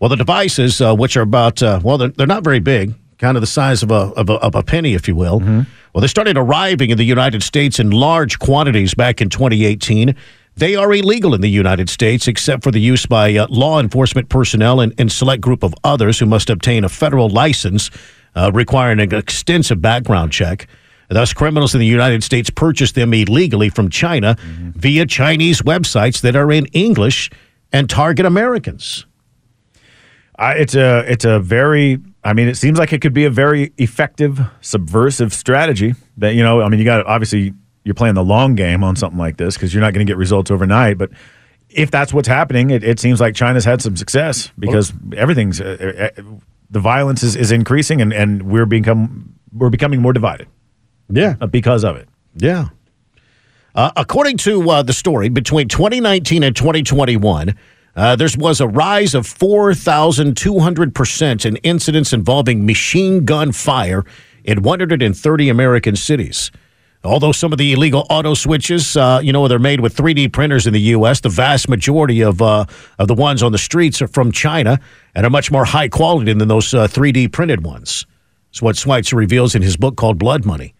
Well, 0.00 0.08
the 0.08 0.16
devices, 0.16 0.80
uh, 0.80 0.94
which 0.94 1.16
are 1.16 1.22
about 1.22 1.62
uh, 1.62 1.80
well, 1.82 1.98
they're, 1.98 2.08
they're 2.08 2.26
not 2.26 2.42
very 2.42 2.58
big, 2.60 2.94
kind 3.18 3.36
of 3.36 3.40
the 3.40 3.46
size 3.46 3.82
of 3.82 3.90
a 3.90 4.12
of 4.16 4.28
a, 4.28 4.34
of 4.34 4.54
a 4.54 4.62
penny, 4.62 4.94
if 4.94 5.06
you 5.06 5.14
will. 5.14 5.38
Well, 5.40 6.00
they 6.00 6.06
started 6.08 6.36
arriving 6.36 6.90
in 6.90 6.98
the 6.98 7.04
United 7.04 7.42
States 7.42 7.78
in 7.78 7.90
large 7.90 8.38
quantities 8.38 8.94
back 8.94 9.20
in 9.20 9.28
2018. 9.28 10.16
They 10.56 10.74
are 10.74 10.92
illegal 10.92 11.34
in 11.34 11.40
the 11.40 11.48
United 11.48 11.88
States, 11.88 12.28
except 12.28 12.62
for 12.62 12.70
the 12.70 12.80
use 12.80 13.06
by 13.06 13.34
uh, 13.36 13.46
law 13.48 13.78
enforcement 13.80 14.28
personnel 14.28 14.80
and, 14.80 14.92
and 14.98 15.10
select 15.10 15.40
group 15.40 15.62
of 15.62 15.74
others 15.84 16.18
who 16.18 16.26
must 16.26 16.50
obtain 16.50 16.84
a 16.84 16.88
federal 16.88 17.28
license, 17.30 17.90
uh, 18.34 18.50
requiring 18.52 19.00
an 19.00 19.14
extensive 19.14 19.80
background 19.80 20.32
check. 20.32 20.66
Thus, 21.12 21.32
criminals 21.32 21.74
in 21.74 21.80
the 21.80 21.86
United 21.86 22.24
States 22.24 22.50
purchase 22.50 22.92
them 22.92 23.12
illegally 23.12 23.68
from 23.68 23.90
China 23.90 24.36
via 24.40 25.06
Chinese 25.06 25.62
websites 25.62 26.20
that 26.22 26.36
are 26.36 26.50
in 26.50 26.66
English 26.66 27.30
and 27.72 27.88
target 27.88 28.26
Americans. 28.26 29.06
It's 30.38 30.74
a 30.74 31.04
it's 31.10 31.24
a 31.24 31.38
very 31.38 31.98
I 32.24 32.32
mean 32.32 32.48
it 32.48 32.56
seems 32.56 32.78
like 32.78 32.92
it 32.92 33.00
could 33.00 33.12
be 33.12 33.24
a 33.24 33.30
very 33.30 33.72
effective 33.78 34.40
subversive 34.60 35.32
strategy 35.32 35.94
that 36.16 36.34
you 36.34 36.42
know 36.42 36.62
I 36.62 36.68
mean 36.68 36.80
you 36.80 36.84
got 36.84 37.06
obviously 37.06 37.52
you're 37.84 37.94
playing 37.94 38.14
the 38.14 38.24
long 38.24 38.54
game 38.54 38.82
on 38.82 38.96
something 38.96 39.18
like 39.18 39.36
this 39.36 39.54
because 39.54 39.72
you're 39.72 39.80
not 39.80 39.92
going 39.92 40.04
to 40.04 40.10
get 40.10 40.16
results 40.16 40.50
overnight 40.50 40.98
but 40.98 41.10
if 41.68 41.90
that's 41.90 42.12
what's 42.12 42.28
happening 42.28 42.70
it, 42.70 42.82
it 42.82 42.98
seems 42.98 43.20
like 43.20 43.34
China's 43.34 43.64
had 43.64 43.80
some 43.82 43.96
success 43.96 44.50
because 44.58 44.92
everything's 45.16 45.60
uh, 45.60 46.10
uh, 46.18 46.22
the 46.70 46.80
violence 46.80 47.22
is, 47.22 47.36
is 47.36 47.52
increasing 47.52 48.00
and, 48.00 48.12
and 48.12 48.42
we're 48.42 48.66
become 48.66 49.34
we're 49.52 49.70
becoming 49.70 50.00
more 50.00 50.12
divided 50.12 50.48
yeah 51.12 51.34
because 51.50 51.84
of 51.84 51.96
it 51.96 52.08
Yeah. 52.36 52.68
Uh, 53.74 53.90
according 53.96 54.36
to 54.38 54.70
uh, 54.70 54.82
the 54.82 54.92
story, 54.92 55.30
between 55.30 55.66
2019 55.66 56.42
and 56.42 56.54
2021, 56.54 57.56
uh, 57.96 58.14
there 58.16 58.28
was 58.38 58.60
a 58.60 58.68
rise 58.68 59.14
of 59.14 59.26
4,200% 59.26 61.46
in 61.46 61.56
incidents 61.56 62.12
involving 62.12 62.66
machine 62.66 63.24
gun 63.24 63.50
fire 63.52 64.04
in 64.44 64.60
130 64.62 65.48
American 65.48 65.96
cities. 65.96 66.50
Although 67.04 67.32
some 67.32 67.50
of 67.50 67.58
the 67.58 67.72
illegal 67.72 68.06
auto 68.10 68.34
switches, 68.34 68.96
uh, 68.96 69.18
you 69.22 69.32
know, 69.32 69.48
they're 69.48 69.58
made 69.58 69.80
with 69.80 69.96
3D 69.96 70.32
printers 70.32 70.68
in 70.68 70.72
the 70.72 70.80
U.S., 70.80 71.20
the 71.20 71.28
vast 71.28 71.68
majority 71.68 72.22
of, 72.22 72.40
uh, 72.40 72.64
of 72.98 73.08
the 73.08 73.14
ones 73.14 73.42
on 73.42 73.50
the 73.52 73.58
streets 73.58 74.00
are 74.00 74.06
from 74.06 74.30
China 74.32 74.78
and 75.14 75.26
are 75.26 75.30
much 75.30 75.50
more 75.50 75.64
high 75.64 75.88
quality 75.88 76.32
than 76.32 76.46
those 76.46 76.72
uh, 76.72 76.86
3D 76.86 77.32
printed 77.32 77.64
ones. 77.64 78.06
It's 78.50 78.62
what 78.62 78.76
Schweizer 78.76 79.16
reveals 79.16 79.54
in 79.54 79.62
his 79.62 79.76
book 79.76 79.96
called 79.96 80.18
Blood 80.18 80.44
Money. 80.44 80.74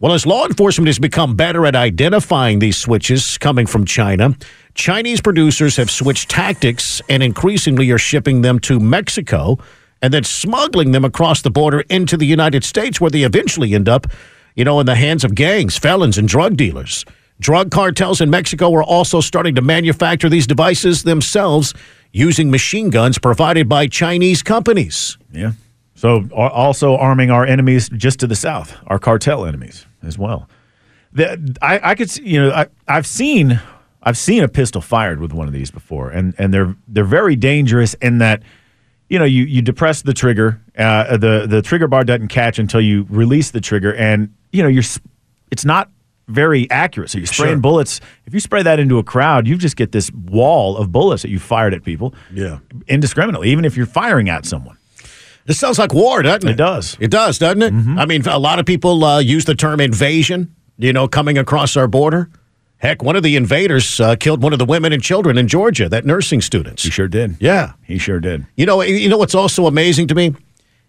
Well, 0.00 0.12
as 0.12 0.26
law 0.26 0.44
enforcement 0.44 0.88
has 0.88 0.98
become 0.98 1.36
better 1.36 1.66
at 1.66 1.76
identifying 1.76 2.58
these 2.58 2.76
switches 2.76 3.38
coming 3.38 3.66
from 3.66 3.84
China, 3.84 4.36
Chinese 4.74 5.20
producers 5.20 5.76
have 5.76 5.90
switched 5.90 6.28
tactics 6.28 7.00
and 7.08 7.22
increasingly 7.22 7.90
are 7.90 7.98
shipping 7.98 8.42
them 8.42 8.58
to 8.60 8.80
Mexico 8.80 9.58
and 10.02 10.12
then 10.12 10.24
smuggling 10.24 10.90
them 10.90 11.04
across 11.04 11.42
the 11.42 11.50
border 11.50 11.80
into 11.88 12.16
the 12.16 12.26
United 12.26 12.64
States, 12.64 13.00
where 13.00 13.10
they 13.10 13.22
eventually 13.22 13.72
end 13.72 13.88
up, 13.88 14.06
you 14.56 14.64
know, 14.64 14.80
in 14.80 14.86
the 14.86 14.96
hands 14.96 15.24
of 15.24 15.34
gangs, 15.34 15.78
felons, 15.78 16.18
and 16.18 16.28
drug 16.28 16.56
dealers. 16.56 17.04
Drug 17.40 17.70
cartels 17.70 18.20
in 18.20 18.30
Mexico 18.30 18.74
are 18.74 18.82
also 18.82 19.20
starting 19.20 19.54
to 19.54 19.62
manufacture 19.62 20.28
these 20.28 20.46
devices 20.46 21.04
themselves 21.04 21.72
using 22.12 22.50
machine 22.50 22.90
guns 22.90 23.18
provided 23.18 23.68
by 23.68 23.86
Chinese 23.86 24.42
companies. 24.42 25.16
Yeah. 25.32 25.52
So 26.04 26.28
also 26.36 26.98
arming 26.98 27.30
our 27.30 27.46
enemies 27.46 27.88
just 27.88 28.20
to 28.20 28.26
the 28.26 28.34
south, 28.36 28.76
our 28.88 28.98
cartel 28.98 29.46
enemies 29.46 29.86
as 30.02 30.18
well. 30.18 30.50
The, 31.14 31.56
I, 31.62 31.80
I 31.82 31.94
could 31.94 32.10
see, 32.10 32.24
you 32.28 32.42
know, 32.42 32.50
I, 32.52 32.66
I've 32.86 33.06
seen, 33.06 33.58
I've 34.02 34.18
seen 34.18 34.42
a 34.44 34.48
pistol 34.48 34.82
fired 34.82 35.18
with 35.18 35.32
one 35.32 35.46
of 35.46 35.54
these 35.54 35.70
before, 35.70 36.10
and 36.10 36.34
and 36.36 36.52
they're 36.52 36.76
they're 36.88 37.04
very 37.06 37.36
dangerous 37.36 37.94
in 38.02 38.18
that, 38.18 38.42
you 39.08 39.18
know, 39.18 39.24
you 39.24 39.44
you 39.44 39.62
depress 39.62 40.02
the 40.02 40.12
trigger, 40.12 40.60
uh, 40.76 41.16
the 41.16 41.46
the 41.48 41.62
trigger 41.62 41.88
bar 41.88 42.04
doesn't 42.04 42.28
catch 42.28 42.58
until 42.58 42.82
you 42.82 43.06
release 43.08 43.50
the 43.52 43.62
trigger, 43.62 43.94
and 43.94 44.28
you 44.52 44.62
know 44.62 44.68
you're, 44.68 44.82
it's 45.50 45.64
not 45.64 45.88
very 46.28 46.70
accurate. 46.70 47.08
So 47.08 47.16
you're 47.16 47.26
spraying 47.28 47.54
Sure. 47.54 47.60
bullets. 47.60 48.02
If 48.26 48.34
you 48.34 48.40
spray 48.40 48.62
that 48.62 48.78
into 48.78 48.98
a 48.98 49.02
crowd, 49.04 49.46
you 49.48 49.56
just 49.56 49.76
get 49.76 49.92
this 49.92 50.10
wall 50.12 50.76
of 50.76 50.92
bullets 50.92 51.22
that 51.22 51.30
you 51.30 51.38
fired 51.38 51.72
at 51.72 51.82
people, 51.82 52.14
Yeah. 52.30 52.58
indiscriminately, 52.88 53.48
even 53.48 53.64
if 53.64 53.74
you're 53.74 53.86
firing 53.86 54.28
at 54.28 54.44
someone. 54.44 54.76
This 55.46 55.58
sounds 55.58 55.78
like 55.78 55.92
war, 55.92 56.22
doesn't 56.22 56.48
it? 56.48 56.52
It 56.52 56.56
does. 56.56 56.96
It 57.00 57.10
does, 57.10 57.38
doesn't 57.38 57.62
it? 57.62 57.72
I 57.98 58.06
mean, 58.06 58.26
a 58.26 58.38
lot 58.38 58.58
of 58.58 58.66
people 58.66 59.04
uh, 59.04 59.18
use 59.18 59.44
the 59.44 59.54
term 59.54 59.80
invasion, 59.80 60.54
you 60.78 60.92
know, 60.92 61.06
coming 61.06 61.36
across 61.36 61.76
our 61.76 61.86
border. 61.86 62.30
Heck, 62.78 63.02
one 63.02 63.16
of 63.16 63.22
the 63.22 63.36
invaders 63.36 64.00
uh, 64.00 64.16
killed 64.16 64.42
one 64.42 64.52
of 64.52 64.58
the 64.58 64.64
women 64.64 64.92
and 64.92 65.02
children 65.02 65.38
in 65.38 65.48
Georgia, 65.48 65.88
that 65.88 66.04
nursing 66.04 66.40
students. 66.40 66.82
He 66.82 66.90
sure 66.90 67.08
did. 67.08 67.36
Yeah. 67.40 67.72
He 67.82 67.98
sure 67.98 68.20
did. 68.20 68.46
You 68.56 68.66
know, 68.66 68.82
you 68.82 69.08
know 69.08 69.16
what's 69.16 69.34
also 69.34 69.66
amazing 69.66 70.08
to 70.08 70.14
me 70.14 70.34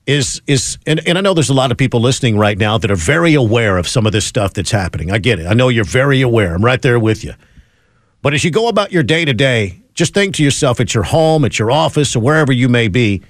is 0.05 0.41
is 0.45 0.77
and, 0.85 1.05
and 1.07 1.17
I 1.17 1.21
know 1.21 1.33
there's 1.33 1.49
a 1.49 1.53
lot 1.53 1.71
of 1.71 1.77
people 1.77 1.99
listening 1.99 2.37
right 2.37 2.57
now 2.57 2.77
that 2.77 2.91
are 2.91 2.95
very 2.95 3.33
aware 3.33 3.77
of 3.77 3.87
some 3.87 4.05
of 4.05 4.11
this 4.11 4.25
stuff 4.25 4.53
that's 4.53 4.71
happening. 4.71 5.11
I 5.11 5.17
get 5.17 5.39
it. 5.39 5.47
I 5.47 5.53
know 5.53 5.69
you're 5.69 5.83
very 5.83 6.21
aware. 6.21 6.53
I'm 6.53 6.63
right 6.63 6.81
there 6.81 6.99
with 6.99 7.23
you. 7.23 7.33
But 8.21 8.33
as 8.33 8.43
you 8.43 8.51
go 8.51 8.67
about 8.67 8.91
your 8.91 9.03
day 9.03 9.25
to 9.25 9.33
day, 9.33 9.81
just 9.93 10.13
think 10.13 10.35
to 10.35 10.43
yourself 10.43 10.79
at 10.79 10.93
your 10.93 11.03
home, 11.03 11.45
at 11.45 11.57
your 11.57 11.71
office, 11.71 12.15
or 12.15 12.19
wherever 12.19 12.51
you 12.51 12.67
may 12.67 12.87
be, 12.87 13.21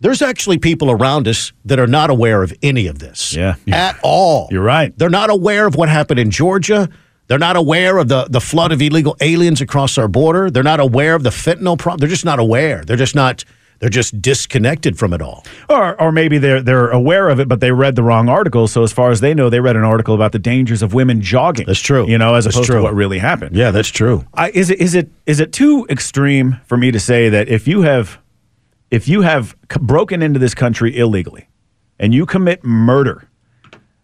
there's 0.00 0.22
actually 0.22 0.58
people 0.58 0.90
around 0.90 1.26
us 1.26 1.52
that 1.64 1.78
are 1.78 1.86
not 1.86 2.10
aware 2.10 2.42
of 2.42 2.52
any 2.62 2.86
of 2.86 2.98
this. 2.98 3.34
Yeah. 3.34 3.56
At 3.72 3.98
all. 4.02 4.48
You're 4.50 4.62
right. 4.62 4.96
They're 4.96 5.10
not 5.10 5.30
aware 5.30 5.66
of 5.66 5.74
what 5.74 5.88
happened 5.88 6.20
in 6.20 6.30
Georgia. 6.30 6.88
They're 7.26 7.38
not 7.38 7.56
aware 7.56 7.98
of 7.98 8.08
the, 8.08 8.24
the 8.30 8.40
flood 8.40 8.72
of 8.72 8.80
illegal 8.80 9.16
aliens 9.20 9.60
across 9.60 9.98
our 9.98 10.08
border. 10.08 10.50
They're 10.50 10.62
not 10.62 10.80
aware 10.80 11.14
of 11.14 11.22
the 11.24 11.30
fentanyl 11.30 11.78
problem. 11.78 11.98
They're 11.98 12.08
just 12.08 12.24
not 12.24 12.38
aware. 12.38 12.84
They're 12.84 12.96
just 12.96 13.14
not 13.14 13.44
they're 13.80 13.88
just 13.88 14.20
disconnected 14.20 14.98
from 14.98 15.12
it 15.12 15.22
all. 15.22 15.44
Or, 15.68 16.00
or 16.00 16.10
maybe 16.10 16.38
they're 16.38 16.60
they're 16.60 16.88
aware 16.90 17.28
of 17.28 17.38
it, 17.38 17.48
but 17.48 17.60
they 17.60 17.70
read 17.70 17.94
the 17.96 18.02
wrong 18.02 18.28
article. 18.28 18.66
So 18.66 18.82
as 18.82 18.92
far 18.92 19.10
as 19.10 19.20
they 19.20 19.34
know, 19.34 19.50
they 19.50 19.60
read 19.60 19.76
an 19.76 19.84
article 19.84 20.14
about 20.14 20.32
the 20.32 20.38
dangers 20.38 20.82
of 20.82 20.94
women 20.94 21.20
jogging. 21.20 21.66
That's 21.66 21.80
true. 21.80 22.08
You 22.08 22.18
know, 22.18 22.34
as 22.34 22.44
That's 22.44 22.56
opposed 22.56 22.70
true. 22.70 22.78
to 22.78 22.82
what 22.82 22.94
really 22.94 23.18
happened. 23.18 23.54
Yeah, 23.54 23.70
that's 23.70 23.88
true. 23.90 24.24
I, 24.34 24.50
is 24.50 24.70
it 24.70 24.80
is 24.80 24.94
it 24.94 25.10
is 25.26 25.38
it 25.38 25.52
too 25.52 25.86
extreme 25.90 26.60
for 26.66 26.76
me 26.76 26.90
to 26.90 26.98
say 26.98 27.28
that 27.28 27.48
if 27.48 27.68
you 27.68 27.82
have 27.82 28.18
if 28.90 29.08
you 29.08 29.22
have 29.22 29.56
c- 29.72 29.78
broken 29.80 30.22
into 30.22 30.38
this 30.38 30.54
country 30.54 30.96
illegally 30.96 31.48
and 31.98 32.14
you 32.14 32.26
commit 32.26 32.64
murder, 32.64 33.28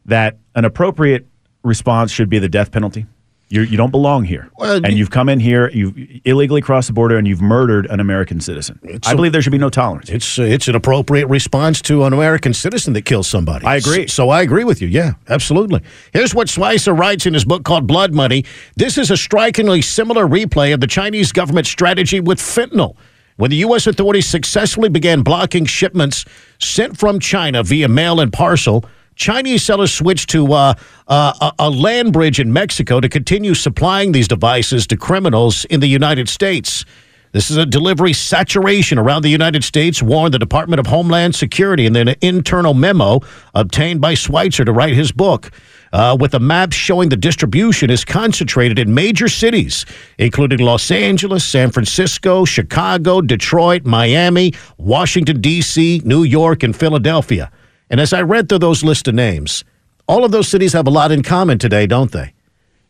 that 0.07 0.37
an 0.55 0.65
appropriate 0.65 1.27
response 1.63 2.11
should 2.13 2.29
be 2.29 2.39
the 2.39 2.49
death 2.49 2.71
penalty? 2.71 3.07
You 3.51 3.61
you 3.61 3.77
don't 3.77 3.91
belong 3.91 4.25
here, 4.25 4.49
Well, 4.59 4.77
and 4.77 4.89
you- 4.89 4.97
you've 5.01 5.11
come 5.11 5.29
in 5.29 5.39
here, 5.39 5.71
you've 5.73 5.95
illegally 6.25 6.63
crossed 6.63 6.89
the 6.89 6.95
border, 6.95 7.17
and 7.19 7.29
you've 7.29 7.43
murdered 7.43 7.87
an 7.87 8.01
American 8.01 8.41
citizen. 8.41 8.81
I 9.07 9.13
a- 9.13 9.15
believe 9.17 9.33
there 9.33 9.43
should 9.43 9.53
be 9.53 9.59
no 9.59 9.69
tolerance. 9.69 10.09
It's 10.09 10.39
uh, 10.39 10.43
it's 10.45 10.67
an 10.67 10.75
appropriate 10.75 11.27
response 11.29 11.81
to 11.83 12.05
an 12.05 12.13
American 12.15 12.55
citizen 12.55 12.95
that 12.95 13.03
kills 13.05 13.29
somebody. 13.29 13.65
I 13.67 13.77
agree. 13.77 14.07
So, 14.09 14.25
so 14.25 14.31
I 14.31 14.41
agree 14.41 14.65
with 14.65 14.81
you. 14.81 14.89
Yeah, 14.89 15.13
absolutely. 15.29 15.83
Here's 16.13 16.35
what 16.35 16.49
Schweizer 16.49 16.99
writes 16.99 17.27
in 17.27 17.35
his 17.35 17.45
book 17.45 17.65
called 17.65 17.87
Blood 17.87 18.15
Money. 18.15 18.45
This 18.77 18.97
is 18.97 19.11
a 19.11 19.17
strikingly 19.17 19.83
similar 19.83 20.27
replay 20.27 20.73
of 20.73 20.81
the 20.81 20.87
Chinese 20.89 21.31
government 21.31 21.67
strategy 21.67 22.21
with 22.21 22.39
fentanyl. 22.41 22.97
When 23.37 23.51
the 23.51 23.57
U.S. 23.59 23.89
authorities 23.89 24.29
successfully 24.29 24.89
began 24.89 25.23
blocking 25.23 25.65
shipments 25.65 26.25
sent 26.61 26.97
from 26.97 27.19
China 27.19 27.65
via 27.65 27.89
mail 27.89 28.21
and 28.21 28.33
parcel, 28.33 28.85
Chinese 29.17 29.65
sellers 29.65 29.93
switched 29.93 30.31
to 30.31 30.53
uh, 30.53 30.75
uh, 31.09 31.51
a, 31.59 31.71
land 31.71 32.13
bridge 32.13 32.39
in 32.39 32.53
Mexico 32.53 33.01
to 33.01 33.09
continue 33.09 33.55
supplying 33.55 34.13
these 34.13 34.29
devices 34.29 34.87
to 34.87 34.97
criminals 34.97 35.65
in 35.67 35.81
the 35.81 35.89
United 35.89 36.29
States. 36.29 36.85
This 37.33 37.51
is 37.51 37.57
a 37.57 37.67
delivery 37.67 38.13
saturation 38.13 38.99
around 38.99 39.23
the 39.23 39.29
United 39.29 39.65
States, 39.65 40.01
warned 40.01 40.33
the 40.33 40.39
Department 40.39 40.79
of 40.79 40.87
Homeland 40.87 41.35
Security 41.35 41.87
in 41.87 41.97
an 41.97 42.15
internal 42.21 42.75
memo 42.75 43.21
obtained 43.55 44.01
by 44.01 44.15
Schweizer 44.15 44.65
to 44.65 44.73
write 44.73 44.95
his 44.95 45.11
book. 45.11 45.51
Uh, 45.95 46.17
with 46.19 46.35
a 46.35 46.41
map 46.41 46.73
showing 46.73 47.09
the 47.09 47.17
distribution 47.17 47.89
is 47.89 48.05
concentrated 48.05 48.81
in 48.81 48.93
major 48.93 49.29
cities, 49.29 49.87
including 50.19 50.59
Los 50.59 50.91
Angeles, 50.91 51.45
San 51.45 51.71
Francisco, 51.71 52.45
Chicago, 52.45 53.21
Detroit, 53.21 53.85
Miami, 53.85 54.53
Washington, 54.77 55.41
D.C., 55.41 56.03
New 56.05 56.25
York, 56.25 56.65
and 56.65 56.75
Philadelphia. 56.75 57.49
And 57.89 58.01
as 58.01 58.13
I 58.13 58.23
read 58.23 58.49
through 58.49 58.59
those 58.59 58.83
list 58.83 59.07
of 59.07 59.15
names, 59.15 59.63
all 60.09 60.25
of 60.25 60.33
those 60.33 60.49
cities 60.49 60.73
have 60.73 60.89
a 60.89 60.91
lot 60.91 61.13
in 61.13 61.23
common 61.23 61.59
today, 61.61 61.87
don't 61.87 62.11
they? 62.11 62.35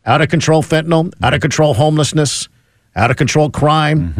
Out 0.03 0.21
of 0.21 0.29
control 0.29 0.63
fentanyl, 0.63 1.13
out 1.21 1.35
of 1.35 1.41
control 1.41 1.75
homelessness, 1.75 2.49
out 2.95 3.11
of 3.11 3.17
control 3.17 3.51
crime, 3.51 4.13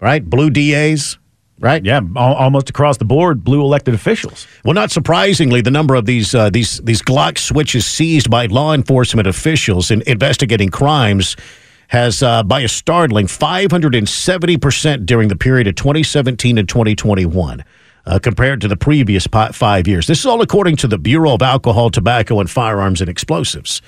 right? 0.00 0.24
Blue 0.28 0.50
DAs, 0.50 1.16
right? 1.58 1.84
Yeah, 1.84 2.00
al- 2.16 2.34
almost 2.34 2.70
across 2.70 2.98
the 2.98 3.04
board, 3.04 3.44
blue 3.44 3.60
elected 3.60 3.94
officials. 3.94 4.46
Well, 4.64 4.74
not 4.74 4.90
surprisingly, 4.90 5.60
the 5.60 5.70
number 5.70 5.94
of 5.94 6.06
these 6.06 6.34
uh, 6.34 6.50
these 6.50 6.78
these 6.78 7.02
Glock 7.02 7.38
switches 7.38 7.86
seized 7.86 8.30
by 8.30 8.46
law 8.46 8.74
enforcement 8.74 9.26
officials 9.26 9.90
in 9.90 10.02
investigating 10.06 10.68
crimes 10.68 11.36
has, 11.88 12.22
uh, 12.22 12.42
by 12.42 12.60
a 12.60 12.68
startling 12.68 13.26
570 13.26 14.56
percent 14.56 15.06
during 15.06 15.28
the 15.28 15.36
period 15.36 15.66
of 15.66 15.74
2017 15.74 16.58
and 16.58 16.68
2021. 16.68 17.64
Uh, 18.04 18.18
compared 18.18 18.60
to 18.60 18.66
the 18.66 18.76
previous 18.76 19.28
five 19.52 19.86
years. 19.86 20.08
This 20.08 20.18
is 20.18 20.26
all 20.26 20.42
according 20.42 20.74
to 20.78 20.88
the 20.88 20.98
Bureau 20.98 21.34
of 21.34 21.40
Alcohol, 21.40 21.88
Tobacco, 21.88 22.40
and 22.40 22.50
Firearms 22.50 23.00
and 23.00 23.08
Explosives. 23.08 23.80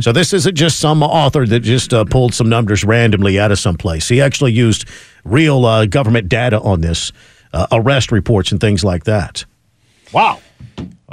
So 0.00 0.12
this 0.12 0.34
isn't 0.34 0.54
just 0.56 0.78
some 0.78 1.02
author 1.02 1.46
that 1.46 1.60
just 1.60 1.94
uh, 1.94 2.04
pulled 2.04 2.34
some 2.34 2.50
numbers 2.50 2.84
randomly 2.84 3.40
out 3.40 3.50
of 3.50 3.58
someplace. 3.58 4.10
He 4.10 4.20
actually 4.20 4.52
used 4.52 4.84
real 5.24 5.64
uh, 5.64 5.86
government 5.86 6.28
data 6.28 6.60
on 6.60 6.82
this, 6.82 7.12
uh, 7.54 7.66
arrest 7.72 8.12
reports, 8.12 8.52
and 8.52 8.60
things 8.60 8.84
like 8.84 9.04
that. 9.04 9.46
Wow. 10.12 10.40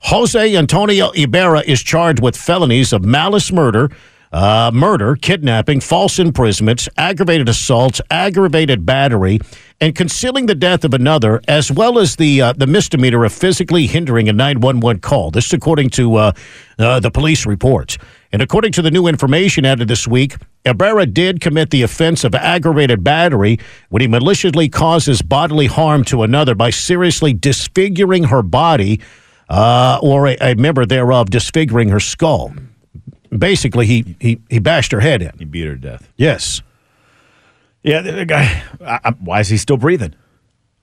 Jose 0.00 0.56
Antonio 0.56 1.10
Ibarra 1.10 1.60
is 1.60 1.80
charged 1.82 2.20
with 2.20 2.36
felonies 2.36 2.92
of 2.92 3.04
malice 3.04 3.52
murder, 3.52 3.88
uh, 4.32 4.70
murder, 4.74 5.16
kidnapping, 5.16 5.80
false 5.80 6.18
imprisonment, 6.18 6.88
aggravated 6.96 7.48
assault, 7.48 8.00
aggravated 8.10 8.84
battery, 8.84 9.38
and 9.80 9.94
concealing 9.94 10.46
the 10.46 10.54
death 10.54 10.84
of 10.84 10.92
another, 10.92 11.40
as 11.48 11.70
well 11.70 11.98
as 11.98 12.16
the 12.16 12.42
uh, 12.42 12.52
the 12.52 12.66
misdemeanor 12.66 13.24
of 13.24 13.32
physically 13.32 13.86
hindering 13.86 14.28
a 14.28 14.32
911 14.32 15.00
call. 15.00 15.30
This 15.30 15.46
is 15.46 15.52
according 15.52 15.90
to 15.90 16.16
uh, 16.16 16.32
uh, 16.78 17.00
the 17.00 17.10
police 17.10 17.46
report. 17.46 17.96
And 18.30 18.42
according 18.42 18.72
to 18.72 18.82
the 18.82 18.90
new 18.90 19.06
information 19.06 19.64
added 19.64 19.88
this 19.88 20.06
week, 20.06 20.36
Ibarra 20.64 21.06
did 21.06 21.40
commit 21.40 21.70
the 21.70 21.82
offense 21.82 22.24
of 22.24 22.34
aggravated 22.34 23.02
battery 23.02 23.58
when 23.88 24.02
he 24.02 24.08
maliciously 24.08 24.68
causes 24.68 25.22
bodily 25.22 25.66
harm 25.66 26.04
to 26.04 26.22
another 26.22 26.54
by 26.54 26.68
seriously 26.68 27.32
disfiguring 27.32 28.24
her 28.24 28.42
body 28.42 29.00
uh, 29.48 29.98
or 30.02 30.26
a, 30.26 30.36
a 30.42 30.54
member 30.56 30.84
thereof 30.84 31.30
disfiguring 31.30 31.88
her 31.88 32.00
skull. 32.00 32.52
Basically, 33.36 33.86
he, 33.86 34.16
he, 34.20 34.40
he 34.48 34.58
bashed 34.58 34.92
her 34.92 35.00
head 35.00 35.22
in. 35.22 35.32
He 35.38 35.44
beat 35.44 35.66
her 35.66 35.74
to 35.74 35.80
death. 35.80 36.08
Yes. 36.16 36.62
Yeah, 37.82 38.00
the, 38.00 38.24
guy. 38.24 38.62
I, 38.84 39.00
I, 39.04 39.10
why 39.12 39.40
is 39.40 39.48
he 39.48 39.56
still 39.56 39.76
breathing? 39.76 40.14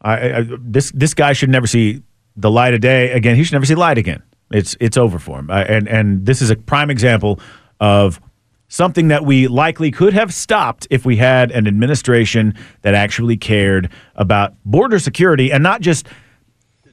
I, 0.01 0.37
I, 0.37 0.47
this 0.59 0.91
this 0.91 1.13
guy 1.13 1.33
should 1.33 1.49
never 1.49 1.67
see 1.67 2.03
the 2.35 2.51
light 2.51 2.73
of 2.73 2.81
day 2.81 3.11
again. 3.11 3.35
He 3.35 3.43
should 3.43 3.53
never 3.53 3.65
see 3.65 3.75
light 3.75 3.97
again. 3.97 4.21
It's 4.51 4.75
it's 4.79 4.97
over 4.97 5.19
for 5.19 5.39
him. 5.39 5.49
I, 5.49 5.63
and 5.63 5.87
and 5.87 6.25
this 6.25 6.41
is 6.41 6.51
a 6.51 6.55
prime 6.55 6.89
example 6.89 7.39
of 7.79 8.19
something 8.67 9.07
that 9.09 9.25
we 9.25 9.47
likely 9.47 9.91
could 9.91 10.13
have 10.13 10.33
stopped 10.33 10.87
if 10.89 11.05
we 11.05 11.17
had 11.17 11.51
an 11.51 11.67
administration 11.67 12.53
that 12.81 12.93
actually 12.93 13.37
cared 13.37 13.89
about 14.15 14.53
border 14.65 14.99
security 14.99 15.51
and 15.51 15.61
not 15.63 15.81
just 15.81 16.07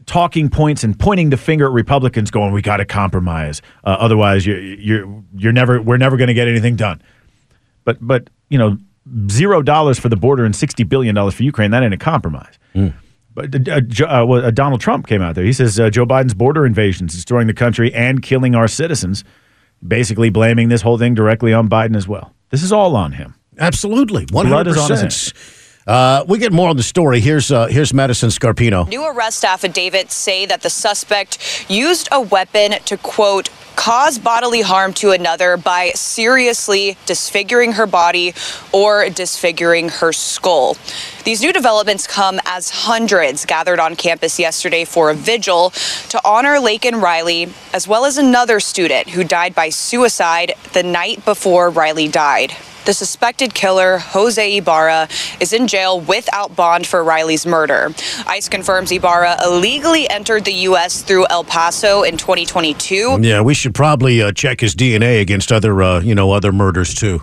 talking 0.07 0.49
points 0.49 0.85
and 0.85 0.99
pointing 0.99 1.31
the 1.31 1.37
finger 1.37 1.67
at 1.67 1.73
Republicans, 1.73 2.31
going, 2.31 2.53
"We 2.53 2.63
got 2.63 2.79
to 2.79 2.85
compromise, 2.85 3.63
uh, 3.85 3.97
otherwise 3.99 4.47
you're 4.47 4.61
you're 4.61 5.23
you're 5.37 5.53
never 5.53 5.81
we're 5.81 5.97
never 5.97 6.17
going 6.17 6.29
to 6.29 6.35
get 6.35 6.49
anything 6.49 6.77
done." 6.77 7.03
But 7.85 7.99
but 8.01 8.31
you 8.49 8.59
know, 8.59 8.79
zero 9.29 9.63
dollars 9.63 9.99
for 9.99 10.09
the 10.09 10.17
border 10.17 10.45
and 10.45 10.55
sixty 10.55 10.85
billion 10.85 11.15
dollars 11.15 11.35
for 11.35 11.43
Ukraine. 11.43 11.71
That 11.71 11.83
ain't 11.83 11.95
a 11.95 11.99
compromise. 11.99 12.59
But 13.35 13.69
uh, 13.69 13.81
uh, 14.07 14.27
well, 14.27 14.45
uh, 14.45 14.51
Donald 14.51 14.81
Trump 14.81 15.07
came 15.07 15.23
out 15.23 15.35
there. 15.35 15.45
He 15.45 15.53
says 15.53 15.81
uh, 15.81 15.89
Joe 15.91 16.05
Biden's 16.05 16.35
border 16.35 16.67
invasions 16.67 17.15
destroying 17.15 17.47
the 17.47 17.55
country 17.55 17.93
and 17.95 18.23
killing 18.23 18.55
our 18.55 18.69
citizens, 18.69 19.25
basically 19.87 20.29
blaming 20.31 20.69
this 20.69 20.83
whole 20.83 20.99
thing 20.99 21.15
directly 21.15 21.53
on 21.53 21.69
Biden 21.69 21.97
as 21.97 22.07
well. 22.07 22.35
This 22.51 22.63
is 22.63 22.73
all 22.73 22.95
on 22.95 23.13
him. 23.13 23.35
Absolutely, 23.59 24.27
hundred 24.33 24.67
is 24.67 24.77
on 24.77 24.91
his 24.91 25.01
hands. 25.01 25.33
percent. 25.33 25.62
Uh, 25.87 26.25
we 26.29 26.39
get 26.39 26.53
more 26.53 26.69
on 26.69 26.77
the 26.77 26.83
story. 26.83 27.21
Here's 27.21 27.51
uh, 27.51 27.67
here's 27.67 27.93
Madison 27.93 28.29
Scarpino. 28.29 28.89
New 28.89 29.05
arrest 29.05 29.45
affidavits 29.45 30.15
say 30.15 30.47
that 30.47 30.63
the 30.63 30.71
suspect 30.71 31.67
used 31.69 32.09
a 32.13 32.21
weapon 32.21 32.73
to, 32.85 32.97
quote, 32.97 33.51
cause 33.75 34.19
bodily 34.19 34.61
harm 34.61 34.93
to 34.93 35.11
another 35.11 35.57
by 35.57 35.91
seriously 35.91 36.97
disfiguring 37.07 37.73
her 37.73 37.87
body 37.87 38.33
or 38.71 39.09
disfiguring 39.09 39.89
her 39.89 40.13
skull. 40.13 40.77
These 41.25 41.43
new 41.43 41.53
developments 41.53 42.07
come 42.07 42.39
as 42.45 42.71
hundreds 42.71 43.45
gathered 43.45 43.81
on 43.81 43.97
campus 43.97 44.39
yesterday 44.39 44.85
for 44.85 45.11
a 45.11 45.15
vigil 45.15 45.71
to 46.11 46.21
honor 46.25 46.59
Laken 46.59 47.01
Riley, 47.03 47.49
as 47.73 47.89
well 47.89 48.05
as 48.05 48.19
another 48.19 48.61
student 48.61 49.11
who 49.11 49.25
died 49.25 49.55
by 49.55 49.71
suicide 49.71 50.53
the 50.75 50.83
night 50.83 51.25
before 51.25 51.71
Riley 51.71 52.07
died. 52.07 52.55
The 52.85 52.93
suspected 52.93 53.55
killer, 53.55 53.99
Jose 53.99 54.57
Ibarra, 54.57 55.09
is 55.41 55.53
in 55.53 55.69
jail 55.69 56.01
without 56.01 56.57
bond 56.57 56.87
for 56.87 57.05
Riley's 57.05 57.47
murder. 57.47 57.95
ICE 58.27 58.49
confirms 58.49 58.91
Ibarra 58.91 59.37
illegally 59.45 60.09
entered 60.11 60.45
the 60.45 60.53
U.S. 60.71 61.03
through 61.03 61.27
El 61.31 61.45
Paso 61.45 62.03
in 62.03 62.17
2022. 62.17 63.19
Yeah, 63.21 63.41
we 63.41 63.55
should 63.55 63.75
probably 63.75 64.21
uh, 64.21 64.33
check 64.33 64.61
his 64.61 64.75
DNA 64.75 65.21
against 65.21 65.53
other, 65.53 65.83
uh, 65.83 66.01
you 66.01 66.15
know, 66.15 66.33
other 66.33 66.53
murders 66.53 66.95
too. 66.95 67.21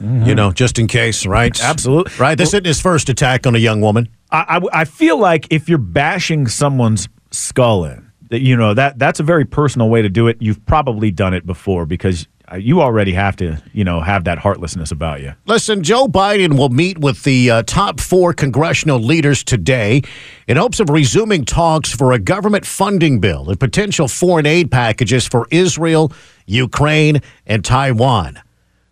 You 0.00 0.34
know, 0.34 0.52
just 0.52 0.78
in 0.78 0.86
case, 0.86 1.24
right? 1.26 1.52
Mm-hmm. 1.52 1.70
Absolutely. 1.70 2.12
Right. 2.18 2.36
This 2.36 2.48
isn't 2.50 2.66
his 2.66 2.80
first 2.80 3.08
attack 3.08 3.46
on 3.46 3.54
a 3.54 3.58
young 3.58 3.80
woman. 3.80 4.08
I, 4.30 4.60
I, 4.72 4.80
I 4.80 4.84
feel 4.84 5.18
like 5.18 5.46
if 5.50 5.68
you're 5.68 5.78
bashing 5.78 6.48
someone's 6.48 7.08
skull 7.30 7.84
in, 7.84 8.04
that, 8.04 8.07
you 8.30 8.56
know 8.56 8.74
that 8.74 8.98
that's 8.98 9.20
a 9.20 9.22
very 9.22 9.44
personal 9.44 9.88
way 9.88 10.02
to 10.02 10.08
do 10.08 10.26
it. 10.28 10.36
You've 10.40 10.64
probably 10.66 11.10
done 11.10 11.34
it 11.34 11.46
before 11.46 11.86
because 11.86 12.26
uh, 12.50 12.56
you 12.56 12.80
already 12.80 13.12
have 13.12 13.36
to, 13.36 13.62
you 13.72 13.84
know, 13.84 14.00
have 14.00 14.24
that 14.24 14.38
heartlessness 14.38 14.90
about 14.90 15.20
you. 15.20 15.34
Listen, 15.46 15.82
Joe 15.82 16.06
Biden 16.08 16.56
will 16.56 16.70
meet 16.70 16.98
with 16.98 17.22
the 17.24 17.50
uh, 17.50 17.62
top 17.64 18.00
four 18.00 18.32
congressional 18.32 18.98
leaders 18.98 19.44
today 19.44 20.02
in 20.46 20.56
hopes 20.56 20.80
of 20.80 20.88
resuming 20.88 21.44
talks 21.44 21.94
for 21.94 22.12
a 22.12 22.18
government 22.18 22.64
funding 22.64 23.20
bill 23.20 23.50
and 23.50 23.60
potential 23.60 24.08
foreign 24.08 24.46
aid 24.46 24.70
packages 24.70 25.26
for 25.26 25.46
Israel, 25.50 26.12
Ukraine, 26.46 27.20
and 27.46 27.64
Taiwan. 27.64 28.40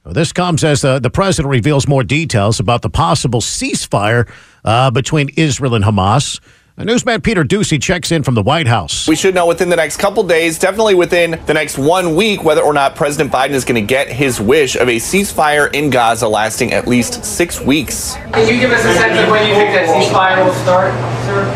This 0.04 0.32
comes 0.32 0.62
as 0.62 0.84
uh, 0.84 1.00
the 1.00 1.10
president 1.10 1.50
reveals 1.50 1.88
more 1.88 2.04
details 2.04 2.60
about 2.60 2.82
the 2.82 2.90
possible 2.90 3.40
ceasefire 3.40 4.30
uh, 4.64 4.90
between 4.92 5.30
Israel 5.30 5.74
and 5.74 5.84
Hamas. 5.84 6.40
Uh, 6.78 6.84
Newsman 6.84 7.22
Peter 7.22 7.42
Doocy 7.42 7.80
checks 7.80 8.12
in 8.12 8.22
from 8.22 8.34
the 8.34 8.42
White 8.42 8.66
House. 8.66 9.08
We 9.08 9.16
should 9.16 9.34
know 9.34 9.46
within 9.46 9.70
the 9.70 9.76
next 9.76 9.96
couple 9.96 10.22
days, 10.24 10.58
definitely 10.58 10.94
within 10.94 11.40
the 11.46 11.54
next 11.54 11.78
one 11.78 12.14
week, 12.14 12.44
whether 12.44 12.60
or 12.60 12.74
not 12.74 12.94
President 12.94 13.32
Biden 13.32 13.52
is 13.52 13.64
going 13.64 13.80
to 13.80 13.86
get 13.86 14.08
his 14.12 14.42
wish 14.42 14.76
of 14.76 14.86
a 14.86 14.96
ceasefire 14.96 15.72
in 15.72 15.88
Gaza 15.88 16.28
lasting 16.28 16.72
at 16.72 16.86
least 16.86 17.24
six 17.24 17.62
weeks. 17.62 18.16
Can 18.32 18.46
you 18.52 18.60
give 18.60 18.72
us 18.72 18.84
a 18.84 18.92
sense 18.92 19.18
of 19.18 19.30
when 19.30 19.48
you 19.48 19.54
think 19.54 19.70
that 19.70 19.88
ceasefire 19.88 20.44
will 20.44 20.52
start, 20.52 20.92
sir? 21.24 21.46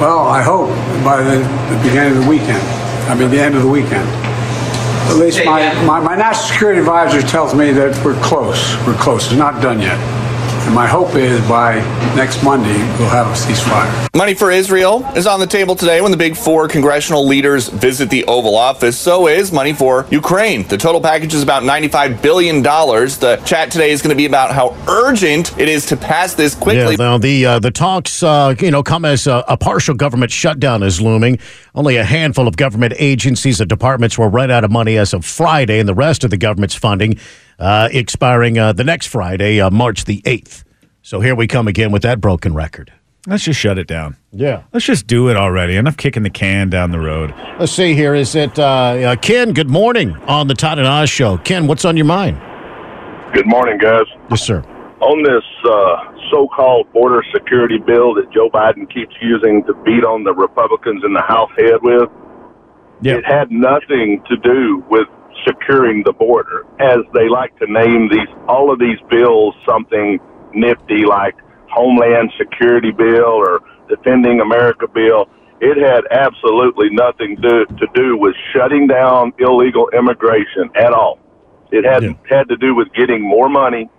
Well, 0.00 0.26
I 0.26 0.42
hope 0.42 0.70
by 1.04 1.22
the, 1.22 1.38
the 1.72 1.80
beginning 1.84 2.18
of 2.18 2.24
the 2.24 2.28
weekend. 2.28 2.62
I 3.08 3.14
mean, 3.14 3.30
the 3.30 3.40
end 3.40 3.54
of 3.54 3.62
the 3.62 3.68
weekend. 3.68 4.08
At 5.08 5.18
least 5.18 5.38
my, 5.44 5.72
my, 5.84 6.00
my 6.00 6.16
national 6.16 6.48
security 6.48 6.80
advisor 6.80 7.22
tells 7.22 7.54
me 7.54 7.70
that 7.70 8.04
we're 8.04 8.20
close. 8.22 8.76
We're 8.84 8.98
close. 8.98 9.26
It's 9.26 9.36
not 9.38 9.62
done 9.62 9.80
yet. 9.80 9.98
And 10.68 10.74
my 10.74 10.86
hope 10.86 11.14
is 11.14 11.40
by 11.48 11.76
next 12.14 12.44
Monday, 12.44 12.76
we'll 12.98 13.08
have 13.08 13.26
a 13.26 13.30
ceasefire. 13.30 14.14
Money 14.14 14.34
for 14.34 14.50
Israel 14.50 15.02
is 15.16 15.26
on 15.26 15.40
the 15.40 15.46
table 15.46 15.74
today 15.74 16.02
when 16.02 16.10
the 16.10 16.16
big 16.18 16.36
four 16.36 16.68
congressional 16.68 17.26
leaders 17.26 17.68
visit 17.68 18.10
the 18.10 18.22
Oval 18.26 18.54
Office. 18.54 18.98
So 18.98 19.28
is 19.28 19.50
money 19.50 19.72
for 19.72 20.06
Ukraine. 20.10 20.68
The 20.68 20.76
total 20.76 21.00
package 21.00 21.32
is 21.32 21.42
about 21.42 21.62
$95 21.62 22.20
billion. 22.20 22.62
The 22.62 23.40
chat 23.46 23.70
today 23.70 23.92
is 23.92 24.02
going 24.02 24.10
to 24.10 24.14
be 24.14 24.26
about 24.26 24.50
how 24.50 24.76
urgent 24.88 25.58
it 25.58 25.70
is 25.70 25.86
to 25.86 25.96
pass 25.96 26.34
this 26.34 26.54
quickly. 26.54 26.96
Yeah, 26.96 26.96
now 26.96 27.16
the 27.16 27.46
uh, 27.46 27.58
the 27.60 27.70
talks, 27.70 28.22
uh, 28.22 28.54
you 28.60 28.70
know, 28.70 28.82
come 28.82 29.06
as 29.06 29.26
a, 29.26 29.42
a 29.48 29.56
partial 29.56 29.94
government 29.94 30.30
shutdown 30.30 30.82
is 30.82 31.00
looming. 31.00 31.38
Only 31.74 31.96
a 31.96 32.04
handful 32.04 32.46
of 32.46 32.58
government 32.58 32.92
agencies 32.98 33.58
and 33.62 33.70
departments 33.70 34.18
were 34.18 34.28
run 34.28 34.50
out 34.50 34.64
of 34.64 34.70
money 34.70 34.98
as 34.98 35.14
of 35.14 35.24
Friday, 35.24 35.78
and 35.78 35.88
the 35.88 35.94
rest 35.94 36.24
of 36.24 36.30
the 36.30 36.36
government's 36.36 36.74
funding 36.74 37.18
uh, 37.58 37.88
expiring 37.92 38.58
uh, 38.58 38.72
the 38.72 38.84
next 38.84 39.06
Friday, 39.06 39.60
uh, 39.60 39.70
March 39.70 40.04
the 40.04 40.22
eighth. 40.24 40.64
So 41.02 41.20
here 41.20 41.34
we 41.34 41.46
come 41.46 41.68
again 41.68 41.90
with 41.90 42.02
that 42.02 42.20
broken 42.20 42.54
record. 42.54 42.92
Let's 43.26 43.44
just 43.44 43.58
shut 43.60 43.78
it 43.78 43.86
down. 43.86 44.16
Yeah. 44.32 44.62
Let's 44.72 44.86
just 44.86 45.06
do 45.06 45.28
it 45.28 45.36
already. 45.36 45.76
Enough 45.76 45.96
kicking 45.96 46.22
the 46.22 46.30
can 46.30 46.70
down 46.70 46.92
the 46.92 47.00
road. 47.00 47.34
Let's 47.58 47.72
see 47.72 47.94
here. 47.94 48.14
Is 48.14 48.34
it 48.34 48.58
uh, 48.58 48.62
uh, 48.64 49.16
Ken? 49.16 49.52
Good 49.52 49.68
morning 49.68 50.16
on 50.26 50.48
the 50.48 50.54
Todd 50.54 50.78
and 50.78 50.86
Oz 50.86 51.10
show. 51.10 51.36
Ken, 51.38 51.66
what's 51.66 51.84
on 51.84 51.96
your 51.96 52.06
mind? 52.06 52.40
Good 53.34 53.46
morning, 53.46 53.78
guys. 53.78 54.06
Yes, 54.30 54.42
sir. 54.42 54.62
On 55.00 55.22
this 55.22 55.44
uh, 55.64 56.30
so-called 56.30 56.90
border 56.92 57.22
security 57.34 57.78
bill 57.78 58.14
that 58.14 58.30
Joe 58.32 58.48
Biden 58.48 58.92
keeps 58.92 59.14
using 59.20 59.62
to 59.64 59.74
beat 59.84 60.04
on 60.04 60.24
the 60.24 60.32
Republicans 60.32 61.02
in 61.04 61.12
the 61.12 61.22
House 61.22 61.50
head 61.58 61.80
with, 61.82 62.08
it 63.02 63.24
had 63.26 63.50
nothing 63.50 64.22
to 64.28 64.36
do 64.38 64.82
with 64.90 65.06
securing 65.46 66.02
the 66.04 66.12
border, 66.12 66.64
as 66.80 66.98
they 67.14 67.28
like 67.28 67.56
to 67.58 67.66
name 67.66 68.08
these 68.10 68.28
all 68.48 68.72
of 68.72 68.78
these 68.78 68.98
bills 69.10 69.54
something 69.66 70.18
nifty 70.54 71.04
like 71.04 71.34
Homeland 71.70 72.32
Security 72.38 72.90
Bill 72.90 73.24
or 73.24 73.60
Defending 73.88 74.40
America 74.40 74.86
Bill. 74.88 75.28
It 75.60 75.76
had 75.76 76.04
absolutely 76.10 76.88
nothing 76.90 77.36
to, 77.42 77.66
to 77.66 77.86
do 77.94 78.16
with 78.16 78.34
shutting 78.54 78.86
down 78.86 79.32
illegal 79.38 79.88
immigration 79.90 80.70
at 80.76 80.92
all. 80.92 81.18
It 81.72 81.84
had 81.84 82.02
had 82.28 82.48
to 82.48 82.56
do 82.56 82.74
with 82.74 82.88
getting 82.94 83.20
more 83.22 83.48
money 83.48 83.90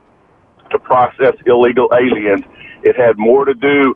to 0.71 0.79
process 0.79 1.35
illegal 1.45 1.89
aliens. 1.93 2.43
It 2.83 2.95
had 2.95 3.17
more 3.17 3.45
to 3.45 3.53
do 3.53 3.95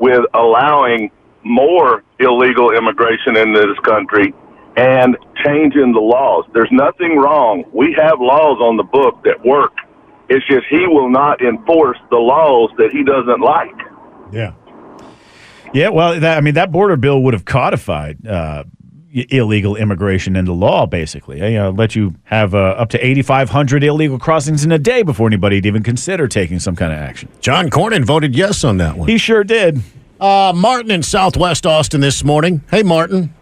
with 0.00 0.24
allowing 0.34 1.10
more 1.44 2.02
illegal 2.18 2.72
immigration 2.72 3.36
into 3.36 3.60
this 3.60 3.78
country 3.84 4.34
and 4.76 5.16
changing 5.44 5.92
the 5.92 6.00
laws. 6.00 6.44
There's 6.52 6.70
nothing 6.72 7.16
wrong. 7.16 7.64
We 7.72 7.94
have 7.98 8.20
laws 8.20 8.58
on 8.60 8.76
the 8.76 8.82
book 8.82 9.22
that 9.24 9.44
work. 9.44 9.72
It's 10.28 10.46
just 10.46 10.64
he 10.70 10.86
will 10.86 11.10
not 11.10 11.42
enforce 11.42 11.98
the 12.10 12.16
laws 12.16 12.70
that 12.78 12.90
he 12.90 13.04
doesn't 13.04 13.40
like. 13.40 13.74
Yeah. 14.32 14.52
Yeah, 15.72 15.88
well, 15.88 16.18
that, 16.20 16.38
I 16.38 16.40
mean, 16.40 16.54
that 16.54 16.70
border 16.70 16.96
bill 16.96 17.22
would 17.24 17.34
have 17.34 17.44
codified 17.44 18.24
uh, 18.26 18.64
illegal 19.12 19.76
immigration 19.76 20.36
into 20.36 20.52
law, 20.52 20.86
basically. 20.86 21.38
You 21.38 21.58
know, 21.58 21.70
let 21.70 21.94
you 21.94 22.14
have 22.24 22.54
uh, 22.54 22.58
up 22.58 22.90
to 22.90 23.04
8,500 23.04 23.84
illegal 23.84 24.18
crossings 24.18 24.64
in 24.64 24.72
a 24.72 24.78
day 24.78 25.02
before 25.02 25.26
anybody'd 25.26 25.66
even 25.66 25.82
consider 25.82 26.28
taking 26.28 26.58
some 26.58 26.76
kind 26.76 26.92
of 26.92 26.98
action. 26.98 27.28
John 27.40 27.70
Cornyn 27.70 28.04
voted 28.04 28.36
yes 28.36 28.64
on 28.64 28.78
that 28.78 28.96
one. 28.96 29.08
He 29.08 29.18
sure 29.18 29.44
did. 29.44 29.82
Uh, 30.20 30.52
Martin 30.54 30.90
in 30.90 31.02
Southwest 31.02 31.66
Austin 31.66 32.00
this 32.00 32.24
morning. 32.24 32.62
Hey, 32.70 32.82
Martin. 32.82 33.34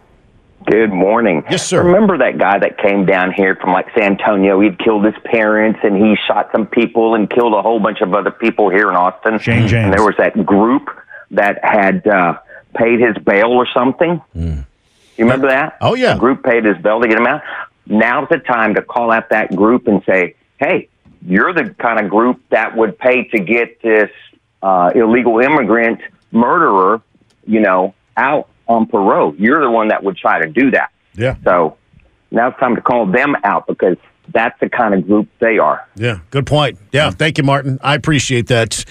Good 0.66 0.92
morning. 0.92 1.44
Yes, 1.50 1.66
sir. 1.66 1.82
Remember 1.82 2.18
that 2.18 2.38
guy 2.38 2.58
that 2.58 2.78
came 2.78 3.04
down 3.04 3.32
here 3.32 3.56
from 3.56 3.72
like 3.72 3.86
San 3.94 4.12
Antonio? 4.12 4.60
He'd 4.60 4.78
killed 4.78 5.04
his 5.04 5.14
parents 5.24 5.80
and 5.82 5.96
he 5.96 6.16
shot 6.26 6.50
some 6.52 6.66
people 6.66 7.14
and 7.14 7.28
killed 7.28 7.54
a 7.54 7.62
whole 7.62 7.80
bunch 7.80 8.00
of 8.00 8.14
other 8.14 8.30
people 8.30 8.70
here 8.70 8.88
in 8.90 8.96
Austin. 8.96 9.38
Shane 9.38 9.66
James. 9.66 9.84
And 9.84 9.92
there 9.92 10.04
was 10.04 10.14
that 10.18 10.44
group 10.44 10.88
that 11.32 11.64
had 11.64 12.06
uh, 12.06 12.38
paid 12.74 13.00
his 13.00 13.16
bail 13.18 13.48
or 13.48 13.66
something. 13.72 14.20
You 14.34 14.64
remember 15.18 15.48
that? 15.48 15.78
Oh, 15.80 15.94
yeah. 15.94 16.14
The 16.14 16.20
group 16.20 16.44
paid 16.44 16.64
his 16.64 16.76
bail 16.78 17.00
to 17.00 17.08
get 17.08 17.18
him 17.18 17.26
out. 17.26 17.42
Now's 17.86 18.28
the 18.28 18.38
time 18.38 18.74
to 18.74 18.82
call 18.82 19.10
out 19.10 19.30
that 19.30 19.54
group 19.54 19.88
and 19.88 20.02
say, 20.04 20.36
hey, 20.58 20.88
you're 21.26 21.52
the 21.52 21.70
kind 21.78 21.98
of 21.98 22.10
group 22.10 22.40
that 22.50 22.76
would 22.76 22.98
pay 22.98 23.24
to 23.24 23.38
get 23.38 23.80
this 23.82 24.10
uh, 24.62 24.92
illegal 24.94 25.38
immigrant 25.40 26.00
murderer, 26.30 27.02
you 27.46 27.60
know, 27.60 27.94
out 28.16 28.48
on 28.68 28.86
parole. 28.86 29.34
You're 29.36 29.62
the 29.62 29.70
one 29.70 29.88
that 29.88 30.02
would 30.02 30.16
try 30.16 30.42
to 30.42 30.48
do 30.48 30.70
that. 30.72 30.90
Yeah. 31.14 31.36
So 31.44 31.76
now 32.30 32.48
it's 32.48 32.58
time 32.58 32.76
to 32.76 32.82
call 32.82 33.06
them 33.06 33.36
out 33.44 33.66
because 33.66 33.96
that's 34.28 34.58
the 34.60 34.68
kind 34.68 34.94
of 34.94 35.06
group 35.06 35.28
they 35.40 35.58
are. 35.58 35.86
Yeah, 35.96 36.20
good 36.30 36.46
point. 36.46 36.78
Yeah, 36.92 37.10
thank 37.10 37.38
you, 37.38 37.44
Martin. 37.44 37.78
I 37.82 37.94
appreciate 37.94 38.46
that. 38.48 38.84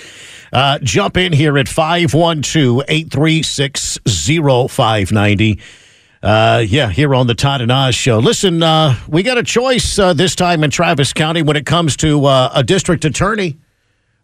Uh, 0.54 0.80
jump 0.80 1.18
in 1.18 1.34
here 1.34 1.58
at 1.58 1.68
512 1.68 2.84
836 2.88 4.00
0590. 4.06 5.60
Uh, 6.22 6.64
yeah, 6.68 6.90
here 6.90 7.16
on 7.16 7.26
the 7.26 7.34
Todd 7.34 7.62
and 7.62 7.72
Oz 7.72 7.96
show. 7.96 8.20
Listen, 8.20 8.62
uh, 8.62 8.96
we 9.08 9.24
got 9.24 9.40
a 9.40 9.44
choice 9.44 9.98
uh, 9.98 10.14
this 10.14 10.36
time 10.36 10.64
in 10.64 10.70
Travis 10.70 11.14
County 11.14 11.42
when 11.42 11.56
it 11.56 11.66
comes 11.66 11.98
to 11.98 12.26
uh, 12.26 12.52
a 12.54 12.64
district 12.64 13.06
attorney. 13.06 13.58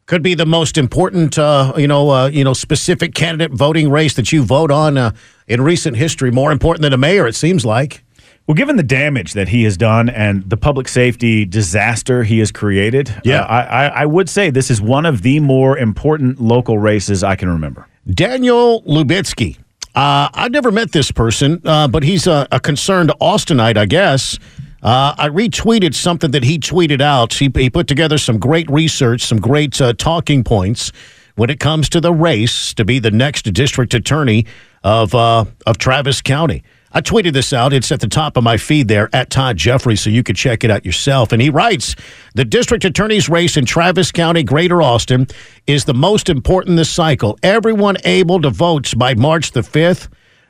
Could 0.08 0.24
be 0.24 0.36
the 0.36 0.46
most 0.46 0.78
important, 0.78 1.38
uh, 1.38 1.74
you 1.76 1.86
know, 1.88 2.10
uh, 2.10 2.28
you 2.28 2.46
know, 2.46 2.54
specific 2.54 3.14
candidate 3.14 3.52
voting 3.52 3.90
race 3.92 4.14
that 4.14 4.32
you 4.32 4.42
vote 4.42 4.72
on 4.72 4.98
uh, 4.98 5.12
in 5.48 5.62
recent 5.62 5.98
history. 5.98 6.32
More 6.32 6.54
important 6.54 6.82
than 6.82 6.94
a 6.94 6.98
mayor, 6.98 7.28
it 7.28 7.36
seems 7.36 7.66
like. 7.66 8.04
Well, 8.48 8.56
given 8.56 8.78
the 8.78 8.84
damage 8.84 9.34
that 9.34 9.50
he 9.50 9.64
has 9.66 9.76
done 9.76 10.08
and 10.08 10.50
the 10.50 10.56
public 10.56 10.88
safety 10.88 11.44
disaster 11.44 12.24
he 12.24 12.40
has 12.40 12.54
created, 12.54 13.14
Yeah. 13.26 13.42
uh, 13.42 13.48
I, 13.48 13.62
I, 13.64 13.88
I 13.88 14.06
would 14.06 14.30
say 14.30 14.50
this 14.50 14.72
is 14.72 14.82
one 14.82 15.06
of 15.06 15.24
the 15.24 15.42
more 15.42 15.78
important 15.78 16.40
local 16.40 16.78
races 16.78 17.22
I 17.22 17.36
can 17.36 17.50
remember. 17.50 17.86
Daniel 18.10 18.84
Lubitsky. 18.84 19.58
Uh, 19.94 20.30
I've 20.34 20.52
never 20.52 20.72
met 20.72 20.94
this 20.94 21.12
person, 21.12 21.62
uh, 21.66 21.90
but 21.90 22.04
he's 22.04 22.28
a, 22.28 22.48
a 22.54 22.62
concerned 22.62 23.12
Austinite, 23.20 23.76
I 23.76 23.86
guess. 23.86 24.40
Uh, 24.84 25.16
I 25.18 25.30
retweeted 25.30 25.96
something 25.96 26.32
that 26.32 26.44
he 26.44 26.60
tweeted 26.60 27.02
out. 27.02 27.34
He, 27.34 27.52
he 27.56 27.70
put 27.70 27.88
together 27.88 28.18
some 28.18 28.38
great 28.38 28.70
research, 28.70 29.22
some 29.22 29.40
great 29.40 29.80
uh, 29.82 29.94
talking 29.94 30.44
points 30.44 30.92
when 31.36 31.50
it 31.50 31.60
comes 31.60 31.90
to 31.90 32.02
the 32.02 32.14
race 32.14 32.74
to 32.74 32.86
be 32.86 33.00
the 33.00 33.12
next 33.12 33.44
district 33.54 33.94
attorney 33.94 34.46
of 34.84 35.16
uh, 35.16 35.46
of 35.66 35.78
Travis 35.78 36.22
County. 36.22 36.64
I 36.92 37.02
tweeted 37.02 37.34
this 37.34 37.54
out. 37.54 37.74
It's 37.74 37.92
at 37.92 38.00
the 38.00 38.08
top 38.08 38.38
of 38.38 38.44
my 38.44 38.58
feed 38.58 38.88
there 38.88 39.10
at 39.14 39.30
Todd 39.30 39.58
Jeffrey, 39.58 39.96
so 39.96 40.10
you 40.10 40.24
could 40.24 40.36
check 40.36 40.64
it 40.64 40.72
out 40.72 40.86
yourself. 40.86 41.32
And 41.32 41.42
he 41.42 41.50
writes 41.50 41.96
The 42.34 42.46
district 42.46 42.86
attorney's 42.86 43.30
race 43.30 43.58
in 43.58 43.66
Travis 43.66 44.12
County, 44.12 44.44
Greater 44.44 44.82
Austin, 44.82 45.28
is 45.68 45.86
the 45.86 45.94
most 45.94 46.30
important 46.30 46.78
this 46.78 46.90
cycle. 46.90 47.38
Everyone 47.44 47.98
able 48.06 48.42
to 48.42 48.50
vote 48.50 48.94
by 48.98 49.14
March 49.16 49.52
the 49.52 49.62
5th. 49.62 50.08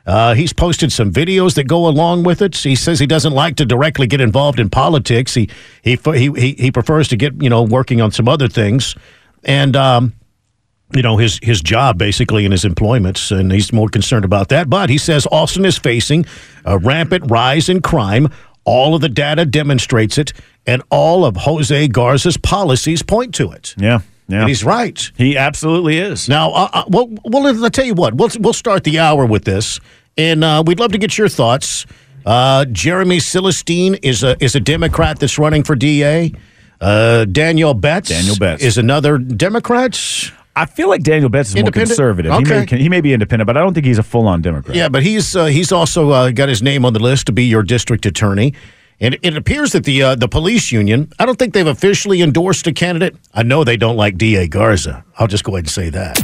Uh, 0.08 0.32
he's 0.32 0.54
posted 0.54 0.90
some 0.90 1.12
videos 1.12 1.54
that 1.54 1.64
go 1.64 1.86
along 1.86 2.22
with 2.22 2.40
it. 2.40 2.56
He 2.56 2.74
says 2.74 2.98
he 2.98 3.06
doesn't 3.06 3.34
like 3.34 3.56
to 3.56 3.66
directly 3.66 4.06
get 4.06 4.22
involved 4.22 4.58
in 4.58 4.70
politics. 4.70 5.34
He 5.34 5.50
he 5.82 5.98
he 6.02 6.54
he, 6.54 6.72
prefers 6.72 7.08
to 7.08 7.16
get 7.16 7.42
you 7.42 7.50
know 7.50 7.62
working 7.62 8.00
on 8.00 8.10
some 8.10 8.26
other 8.26 8.48
things, 8.48 8.96
and 9.44 9.76
um, 9.76 10.14
you 10.94 11.02
know 11.02 11.18
his 11.18 11.38
his 11.42 11.60
job 11.60 11.98
basically 11.98 12.46
in 12.46 12.52
his 12.52 12.64
employments, 12.64 13.30
and 13.30 13.52
he's 13.52 13.70
more 13.70 13.90
concerned 13.90 14.24
about 14.24 14.48
that. 14.48 14.70
But 14.70 14.88
he 14.88 14.96
says 14.96 15.26
Austin 15.30 15.66
is 15.66 15.76
facing 15.76 16.24
a 16.64 16.78
rampant 16.78 17.30
rise 17.30 17.68
in 17.68 17.82
crime. 17.82 18.28
All 18.64 18.94
of 18.94 19.02
the 19.02 19.10
data 19.10 19.44
demonstrates 19.44 20.16
it, 20.16 20.32
and 20.66 20.82
all 20.88 21.26
of 21.26 21.36
Jose 21.36 21.86
Garza's 21.88 22.38
policies 22.38 23.02
point 23.02 23.34
to 23.34 23.52
it. 23.52 23.74
Yeah. 23.76 24.00
Yeah. 24.28 24.40
And 24.40 24.48
he's 24.48 24.62
right. 24.62 25.10
He 25.16 25.36
absolutely 25.38 25.98
is. 25.98 26.28
Now, 26.28 26.50
uh, 26.52 26.68
uh, 26.72 26.84
well, 26.88 27.08
well, 27.24 27.46
I'll 27.64 27.70
tell 27.70 27.86
you 27.86 27.94
what. 27.94 28.14
We'll 28.14 28.28
we'll 28.38 28.52
start 28.52 28.84
the 28.84 28.98
hour 28.98 29.24
with 29.24 29.44
this, 29.44 29.80
and 30.16 30.44
uh, 30.44 30.62
we'd 30.66 30.78
love 30.78 30.92
to 30.92 30.98
get 30.98 31.16
your 31.16 31.28
thoughts. 31.28 31.86
Uh, 32.26 32.66
Jeremy 32.66 33.18
Celestine 33.18 33.98
is 34.02 34.22
a 34.22 34.36
is 34.44 34.54
a 34.54 34.60
Democrat 34.60 35.18
that's 35.18 35.38
running 35.38 35.62
for 35.64 35.74
DA. 35.74 36.32
Uh, 36.80 37.24
Daniel 37.24 37.72
Betts. 37.74 38.10
Daniel 38.10 38.36
Betts. 38.36 38.62
is 38.62 38.76
another 38.78 39.16
Democrat. 39.18 39.98
I 40.54 40.66
feel 40.66 40.88
like 40.88 41.02
Daniel 41.04 41.28
Betts 41.30 41.50
is 41.54 41.62
more 41.62 41.70
conservative. 41.70 42.32
He, 42.32 42.42
may, 42.44 42.60
Okay. 42.62 42.78
he 42.78 42.88
may 42.88 43.00
be 43.00 43.12
independent, 43.12 43.46
but 43.46 43.56
I 43.56 43.60
don't 43.60 43.74
think 43.74 43.86
he's 43.86 43.98
a 43.98 44.02
full 44.02 44.26
on 44.26 44.42
Democrat. 44.42 44.76
Yeah, 44.76 44.88
but 44.88 45.02
he's 45.04 45.34
uh, 45.36 45.46
he's 45.46 45.72
also 45.72 46.10
uh, 46.10 46.30
got 46.32 46.48
his 46.48 46.62
name 46.62 46.84
on 46.84 46.92
the 46.92 46.98
list 47.00 47.26
to 47.26 47.32
be 47.32 47.44
your 47.44 47.62
district 47.62 48.04
attorney. 48.06 48.54
And 49.00 49.16
it 49.22 49.36
appears 49.36 49.72
that 49.72 49.84
the 49.84 50.02
uh, 50.02 50.14
the 50.16 50.28
police 50.28 50.72
union, 50.72 51.12
I 51.18 51.26
don't 51.26 51.38
think 51.38 51.54
they've 51.54 51.66
officially 51.66 52.20
endorsed 52.20 52.66
a 52.66 52.72
candidate. 52.72 53.16
I 53.32 53.42
know 53.44 53.62
they 53.62 53.76
don't 53.76 53.96
like 53.96 54.18
DA 54.18 54.48
Garza. 54.48 55.04
I'll 55.18 55.28
just 55.28 55.44
go 55.44 55.54
ahead 55.54 55.66
and 55.66 55.70
say 55.70 55.90
that. 55.90 56.16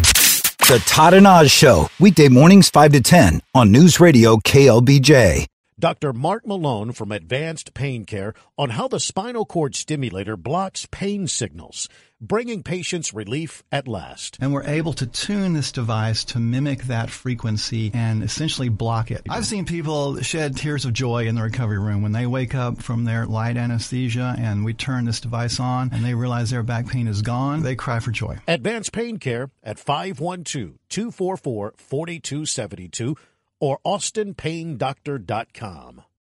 The 0.67 0.83
Todd 0.87 1.15
and 1.15 1.27
Oz 1.27 1.51
Show, 1.51 1.89
weekday 2.01 2.29
mornings 2.29 2.71
5 2.71 2.93
to 2.93 3.01
10 3.03 3.43
on 3.55 3.71
News 3.71 4.01
Radio 4.01 4.37
KLBJ. 4.39 5.47
Dr. 5.79 6.13
Mark 6.13 6.47
Malone 6.47 6.93
from 6.93 7.13
Advanced 7.13 7.75
Pain 7.75 8.05
Care 8.05 8.33
on 8.57 8.71
how 8.71 8.89
the 8.89 9.01
spinal 9.01 9.45
cord 9.45 9.75
stimulator 9.75 10.37
blocks 10.37 10.87
pain 10.91 11.27
signals, 11.27 11.89
bringing 12.27 12.63
patients 12.63 13.13
relief 13.13 13.63
at 13.71 13.89
last. 13.89 14.39
And 14.41 14.53
we're 14.53 14.65
able 14.65 14.93
to 14.95 15.07
tune 15.07 15.53
this 15.53 15.73
device 15.73 16.25
to 16.27 16.39
mimic 16.39 16.85
that 16.85 17.11
frequency 17.11 17.91
and 17.95 18.23
essentially 18.23 18.69
block 18.69 19.11
it. 19.11 19.23
I've 19.29 19.47
seen 19.47 19.65
people 19.65 20.21
shed 20.21 20.57
tears 20.57 20.85
of 20.85 20.93
joy 20.93 21.27
in 21.27 21.35
the 21.35 21.43
recovery 21.43 21.79
room 21.79 22.03
when 22.03 22.13
they 22.13 22.27
wake 22.27 22.55
up 22.55 22.83
from 22.83 23.05
their 23.05 23.27
light 23.27 23.57
anesthesia 23.57 24.37
and 24.39 24.65
we 24.65 24.75
turn 24.75 25.05
this 25.05 25.21
device 25.21 25.61
on 25.61 25.91
and 25.93 26.05
they 26.05 26.15
realize 26.15 26.51
their 26.51 26.63
back 26.63 26.89
pain 26.89 27.09
is 27.09 27.23
gone. 27.23 27.63
They 27.63 27.77
cry 27.77 28.01
for 28.01 28.11
joy. 28.11 28.39
Advanced 28.49 28.93
Pain 28.93 29.19
Care 29.19 29.51
at 29.63 29.79
512 29.79 30.79
244 30.89 31.75
4272 31.77 33.17
or 33.61 33.79
austinpaindoctor.com. 33.85 36.05